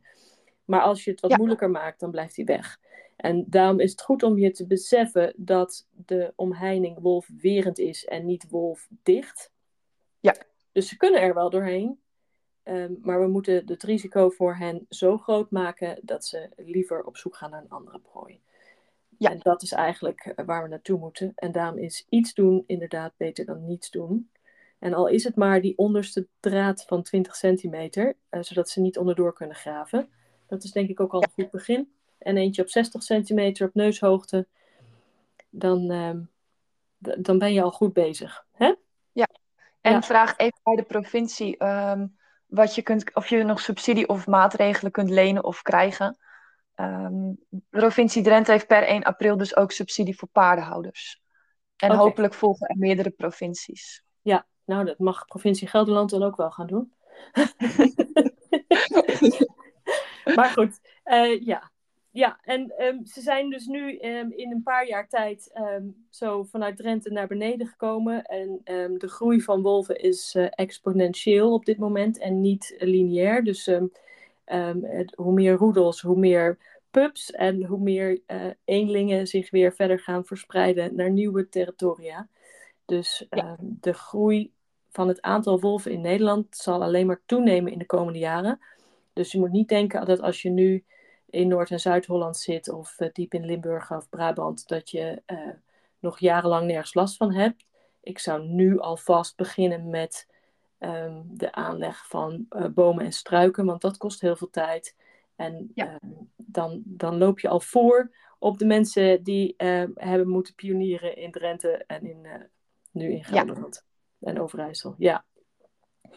Maar 0.65 0.81
als 0.81 1.03
je 1.03 1.11
het 1.11 1.19
wat 1.19 1.37
moeilijker 1.37 1.69
maakt, 1.69 1.99
dan 1.99 2.11
blijft 2.11 2.35
hij 2.35 2.45
weg. 2.45 2.79
En 3.15 3.45
daarom 3.47 3.79
is 3.79 3.91
het 3.91 4.01
goed 4.01 4.23
om 4.23 4.37
je 4.37 4.51
te 4.51 4.67
beseffen 4.67 5.33
dat 5.35 5.87
de 5.91 6.33
omheining 6.35 6.99
wolfwerend 6.99 7.79
is 7.79 8.05
en 8.05 8.25
niet 8.25 8.49
wolfdicht. 8.49 9.51
Ja. 10.19 10.35
Dus 10.71 10.87
ze 10.87 10.97
kunnen 10.97 11.21
er 11.21 11.33
wel 11.33 11.49
doorheen. 11.49 11.99
Um, 12.63 12.99
maar 13.01 13.21
we 13.21 13.27
moeten 13.27 13.63
het 13.65 13.83
risico 13.83 14.29
voor 14.29 14.55
hen 14.55 14.85
zo 14.89 15.17
groot 15.17 15.51
maken 15.51 15.99
dat 16.01 16.25
ze 16.25 16.49
liever 16.55 17.03
op 17.03 17.17
zoek 17.17 17.35
gaan 17.35 17.49
naar 17.49 17.61
een 17.61 17.69
andere 17.69 17.99
prooi. 17.99 18.41
Ja. 19.17 19.31
En 19.31 19.39
dat 19.39 19.61
is 19.61 19.71
eigenlijk 19.71 20.25
eh, 20.25 20.45
waar 20.45 20.63
we 20.63 20.69
naartoe 20.69 20.99
moeten. 20.99 21.31
En 21.35 21.51
daarom 21.51 21.77
is 21.77 22.05
iets 22.09 22.33
doen 22.33 22.63
inderdaad 22.65 23.13
beter 23.17 23.45
dan 23.45 23.65
niets 23.65 23.89
doen. 23.89 24.29
En 24.79 24.93
al 24.93 25.07
is 25.07 25.23
het 25.23 25.35
maar 25.35 25.61
die 25.61 25.77
onderste 25.77 26.27
draad 26.39 26.83
van 26.83 27.03
20 27.03 27.35
centimeter, 27.35 28.17
uh, 28.31 28.41
zodat 28.41 28.69
ze 28.69 28.81
niet 28.81 28.97
onderdoor 28.97 29.33
kunnen 29.33 29.55
graven. 29.55 30.09
Dat 30.47 30.63
is 30.63 30.71
denk 30.71 30.89
ik 30.89 30.99
ook 30.99 31.13
al 31.13 31.23
een 31.23 31.31
goed 31.33 31.51
begin. 31.51 31.91
En 32.17 32.37
eentje 32.37 32.61
op 32.61 32.69
60 32.69 33.03
centimeter 33.03 33.67
op 33.67 33.73
neushoogte. 33.73 34.47
Dan, 35.49 35.91
uh, 35.91 36.15
dan 37.19 37.37
ben 37.37 37.53
je 37.53 37.61
al 37.61 37.71
goed 37.71 37.93
bezig. 37.93 38.45
Hè? 38.51 38.75
Ja, 39.11 39.27
en 39.81 39.91
ja. 39.91 40.01
vraag 40.01 40.37
even 40.37 40.59
bij 40.63 40.75
de 40.75 40.83
provincie 40.83 41.65
um, 41.65 42.17
wat 42.45 42.75
je 42.75 42.81
kunt, 42.81 43.15
of 43.15 43.27
je 43.27 43.43
nog 43.43 43.59
subsidie 43.59 44.07
of 44.07 44.27
maatregelen 44.27 44.91
kunt 44.91 45.09
lenen 45.09 45.43
of 45.43 45.61
krijgen. 45.61 46.17
Um, 46.75 47.39
provincie 47.69 48.23
Drenthe 48.23 48.51
heeft 48.51 48.67
per 48.67 48.83
1 48.83 49.03
april 49.03 49.37
dus 49.37 49.55
ook 49.55 49.71
subsidie 49.71 50.17
voor 50.17 50.27
paardenhouders. 50.27 51.21
En 51.75 51.91
okay. 51.91 52.01
hopelijk 52.01 52.33
volgen 52.33 52.67
er 52.67 52.77
meerdere 52.77 53.09
provincies. 53.09 54.03
Ja, 54.21 54.45
nou 54.67 54.85
dat 54.85 54.99
mag 54.99 55.25
provincie 55.25 55.67
Gelderland 55.67 56.09
dan 56.09 56.23
ook 56.23 56.35
wel 56.35 56.51
gaan 56.51 56.67
doen. 56.67 56.91
maar 60.35 60.49
goed, 60.49 60.79
uh, 61.05 61.41
ja. 61.41 61.71
Ja, 62.11 62.39
en 62.43 62.83
um, 62.83 63.05
ze 63.05 63.21
zijn 63.21 63.49
dus 63.49 63.65
nu 63.65 63.99
um, 63.99 64.31
in 64.31 64.51
een 64.51 64.63
paar 64.63 64.87
jaar 64.87 65.07
tijd 65.07 65.51
zo 66.09 66.43
vanuit 66.43 66.77
Drenthe 66.77 67.11
naar 67.11 67.27
beneden 67.27 67.67
gekomen. 67.67 68.23
En 68.23 68.61
de 68.97 69.07
groei 69.07 69.41
van 69.41 69.61
wolven 69.61 69.99
is 69.99 70.35
uh, 70.35 70.47
exponentieel 70.49 71.53
op 71.53 71.65
dit 71.65 71.77
moment 71.77 72.17
en 72.17 72.41
niet 72.41 72.75
lineair. 72.77 73.43
Dus 73.43 73.65
het, 74.45 75.13
hoe 75.15 75.33
meer 75.33 75.53
roedels, 75.53 76.01
hoe 76.01 76.17
meer 76.17 76.57
pups 76.91 77.31
en 77.31 77.63
hoe 77.63 77.79
meer 77.79 78.21
uh, 78.27 78.45
eenlingen 78.65 79.27
zich 79.27 79.49
weer 79.49 79.73
verder 79.73 79.99
gaan 79.99 80.25
verspreiden 80.25 80.95
naar 80.95 81.11
nieuwe 81.11 81.49
territoria. 81.49 82.27
Dus 82.85 83.25
ja. 83.29 83.57
de 83.59 83.93
groei 83.93 84.51
van 84.97 85.07
het 85.07 85.21
aantal 85.21 85.59
wolven 85.59 85.91
in 85.91 86.01
Nederland 86.01 86.55
zal 86.55 86.83
alleen 86.83 87.05
maar 87.05 87.21
toenemen 87.25 87.71
in 87.71 87.77
de 87.77 87.85
komende 87.85 88.19
jaren. 88.19 88.59
Dus 89.13 89.31
je 89.31 89.39
moet 89.39 89.51
niet 89.51 89.69
denken 89.69 90.05
dat 90.05 90.21
als 90.21 90.41
je 90.41 90.49
nu 90.49 90.83
in 91.29 91.47
Noord- 91.47 91.71
en 91.71 91.79
Zuid-Holland 91.79 92.37
zit 92.37 92.69
of 92.69 92.99
uh, 92.99 93.09
diep 93.13 93.33
in 93.33 93.45
Limburg 93.45 93.91
of 93.91 94.09
Brabant, 94.09 94.67
dat 94.67 94.89
je 94.89 95.21
uh, 95.27 95.49
nog 95.99 96.19
jarenlang 96.19 96.67
nergens 96.67 96.93
last 96.93 97.17
van 97.17 97.33
hebt. 97.33 97.65
Ik 98.01 98.19
zou 98.19 98.47
nu 98.47 98.79
alvast 98.79 99.35
beginnen 99.35 99.89
met 99.89 100.27
um, 100.79 101.23
de 101.27 101.51
aanleg 101.51 102.07
van 102.07 102.45
uh, 102.49 102.65
bomen 102.65 103.05
en 103.05 103.11
struiken, 103.13 103.65
want 103.65 103.81
dat 103.81 103.97
kost 103.97 104.21
heel 104.21 104.35
veel 104.35 104.49
tijd. 104.49 104.95
En 105.35 105.71
ja. 105.75 105.91
uh, 105.91 106.09
dan, 106.35 106.81
dan 106.85 107.17
loop 107.17 107.39
je 107.39 107.47
al 107.47 107.59
voor 107.59 108.11
op 108.39 108.57
de 108.57 108.65
mensen 108.65 109.23
die 109.23 109.53
hebben 109.95 110.29
moeten 110.29 110.55
pionieren 110.55 111.15
in 111.17 111.31
Drenthe 111.31 111.83
en 111.87 112.05
in, 112.05 112.27
nu 112.91 113.11
in 113.11 113.23
Gelderland 113.23 113.75
ja. 113.75 113.96
En 114.27 114.41
Overijssel. 114.41 114.95
Ja. 114.97 115.25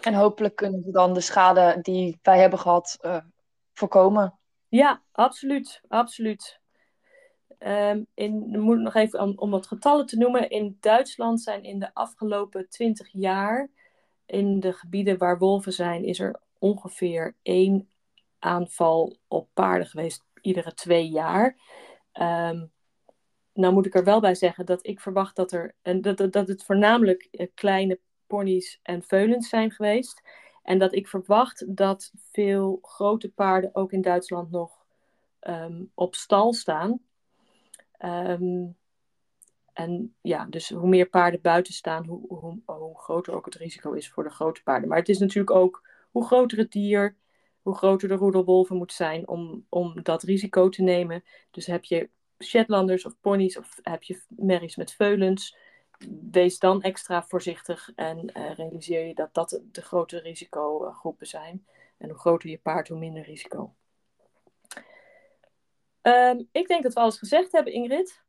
En 0.01 0.15
hopelijk 0.15 0.57
kunnen 0.57 0.83
we 0.85 0.93
dan 0.93 1.15
de 1.15 1.21
schade 1.21 1.79
die 1.83 2.19
wij 2.23 2.39
hebben 2.39 2.59
gehad 2.59 2.99
voorkomen. 3.73 4.39
Ja, 4.69 5.03
absoluut. 5.13 5.81
absoluut. 5.89 6.61
Um, 7.59 8.07
in, 8.15 8.53
dan 8.53 8.61
moet 8.61 8.77
ik 8.77 8.83
nog 8.83 8.95
even 8.95 9.21
om, 9.21 9.33
om 9.37 9.51
wat 9.51 9.67
getallen 9.67 10.07
te 10.07 10.17
noemen. 10.17 10.51
In 10.51 10.77
Duitsland 10.81 11.43
zijn 11.43 11.63
in 11.63 11.79
de 11.79 11.95
afgelopen 11.95 12.69
20 12.69 13.09
jaar 13.13 13.71
in 14.27 14.61
de 14.61 14.73
gebieden 14.73 15.19
waar 15.19 15.39
wolven 15.39 15.73
zijn, 15.73 16.05
is 16.05 16.19
er 16.21 16.41
ongeveer 16.59 17.37
één 17.43 17.89
aanval 18.39 19.17
op 19.29 19.49
paarden 19.55 19.87
geweest 19.87 20.25
iedere 20.41 20.75
twee 20.75 21.09
jaar. 21.09 21.57
Um, 22.13 22.73
nou 23.61 23.73
moet 23.73 23.87
ik 23.87 23.95
er 23.95 24.05
wel 24.05 24.21
bij 24.21 24.35
zeggen 24.35 24.67
dat 24.67 24.87
ik 24.87 25.01
verwacht 25.01 25.37
dat, 25.37 25.53
er, 25.53 25.75
en 25.83 26.01
dat, 26.01 26.33
dat 26.33 26.49
het 26.49 26.65
voornamelijk 26.65 27.29
eh, 27.31 27.47
kleine 27.55 27.99
ponies 28.27 28.81
en 28.83 29.03
veulens 29.03 29.49
zijn 29.49 29.71
geweest. 29.71 30.23
En 30.63 30.79
dat 30.79 30.95
ik 30.95 31.09
verwacht 31.09 31.77
dat 31.77 32.13
veel 32.33 32.79
grote 32.83 33.31
paarden 33.31 33.75
ook 33.75 33.93
in 33.93 34.01
Duitsland 34.01 34.51
nog 34.51 34.85
um, 35.41 35.91
op 35.95 36.15
stal 36.15 36.53
staan. 36.53 37.01
Um, 38.05 38.77
en 39.73 40.15
ja, 40.21 40.45
dus 40.45 40.69
hoe 40.69 40.89
meer 40.89 41.09
paarden 41.09 41.41
buiten 41.41 41.73
staan, 41.73 42.07
hoe, 42.07 42.21
hoe, 42.29 42.61
hoe, 42.65 42.99
groter 42.99 43.35
ook 43.35 43.45
het 43.45 43.55
risico 43.55 43.93
is 43.93 44.11
voor 44.11 44.25
de 44.25 44.31
grote 44.31 44.63
paarden. 44.63 44.89
Maar 44.89 44.99
het 44.99 45.09
is 45.09 45.19
natuurlijk 45.19 45.57
ook 45.57 45.89
hoe 46.11 46.27
groter 46.27 46.59
het 46.59 46.73
dier, 46.73 47.17
hoe 47.63 47.75
groter 47.75 48.09
de 48.09 48.15
roedelwolven 48.15 48.77
moet 48.77 48.93
zijn 48.93 49.29
om, 49.29 49.67
om 49.69 50.03
dat 50.03 50.23
risico 50.23 50.69
te 50.69 50.83
nemen. 50.83 51.25
Dus 51.51 51.67
heb 51.67 51.85
je 51.85 52.11
Shetlanders 52.43 53.05
of 53.05 53.21
ponies 53.21 53.57
of 53.57 53.79
heb 53.83 54.03
je 54.03 54.23
merries 54.29 54.77
met 54.77 54.93
veulens, 54.93 55.57
wees 56.31 56.59
dan 56.59 56.83
extra 56.83 57.23
voorzichtig 57.23 57.93
en 57.95 58.31
uh, 58.37 58.55
realiseer 58.55 59.07
je 59.07 59.15
dat 59.15 59.35
dat 59.35 59.61
de 59.73 59.83
grote 59.83 60.19
risicogroepen 60.19 61.27
zijn. 61.27 61.67
En 61.99 62.09
hoe 62.09 62.19
groter 62.19 62.51
je 62.51 62.59
paard, 62.59 62.89
hoe 62.89 62.99
minder 62.99 63.23
risico. 63.23 63.75
Um, 66.03 66.49
ik 66.53 66.69
denk 66.69 66.83
dat 66.83 66.93
we 66.93 67.01
alles 67.01 67.19
gezegd 67.19 67.53
hebben, 67.53 67.73
Ingrid. 67.73 68.23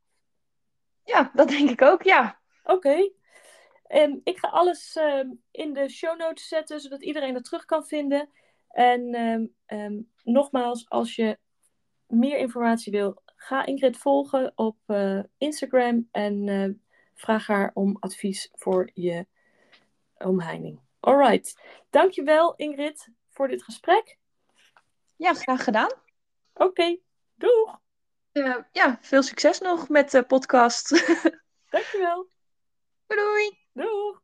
Ja, 1.03 1.31
dat 1.33 1.47
denk 1.47 1.69
ik 1.69 1.81
ook, 1.81 2.03
ja. 2.03 2.39
Oké. 2.63 2.73
Okay. 2.73 3.13
Um, 4.03 4.21
ik 4.23 4.37
ga 4.37 4.47
alles 4.47 4.95
um, 4.95 5.41
in 5.51 5.73
de 5.73 5.89
show 5.89 6.17
notes 6.17 6.47
zetten, 6.47 6.79
zodat 6.79 7.03
iedereen 7.03 7.33
dat 7.33 7.43
terug 7.43 7.65
kan 7.65 7.85
vinden. 7.85 8.29
En 8.67 9.55
nogmaals, 10.23 10.89
als 10.89 11.15
je 11.15 11.37
meer 12.07 12.37
informatie 12.37 12.91
wil, 12.91 13.21
ga 13.41 13.65
Ingrid 13.65 13.97
volgen 13.97 14.51
op 14.55 14.77
uh, 14.87 15.23
Instagram 15.37 16.07
en 16.11 16.47
uh, 16.47 16.69
vraag 17.15 17.47
haar 17.47 17.71
om 17.73 17.97
advies 17.99 18.49
voor 18.53 18.89
je 18.93 19.25
omheining. 20.17 20.79
Alright. 20.99 21.61
Dankjewel 21.89 22.55
Ingrid 22.55 23.07
voor 23.29 23.47
dit 23.47 23.63
gesprek. 23.63 24.17
Ja, 25.15 25.33
graag 25.33 25.63
gedaan. 25.63 25.91
Oké, 26.53 26.63
okay. 26.63 27.01
doeg! 27.35 27.79
Uh, 28.33 28.57
ja, 28.71 28.97
veel 29.01 29.23
succes 29.23 29.59
nog 29.59 29.89
met 29.89 30.11
de 30.11 30.23
podcast. 30.23 30.89
Dankjewel. 31.69 32.29
Doei 33.07 33.21
doei. 33.21 33.57
Doeg. 33.73 34.20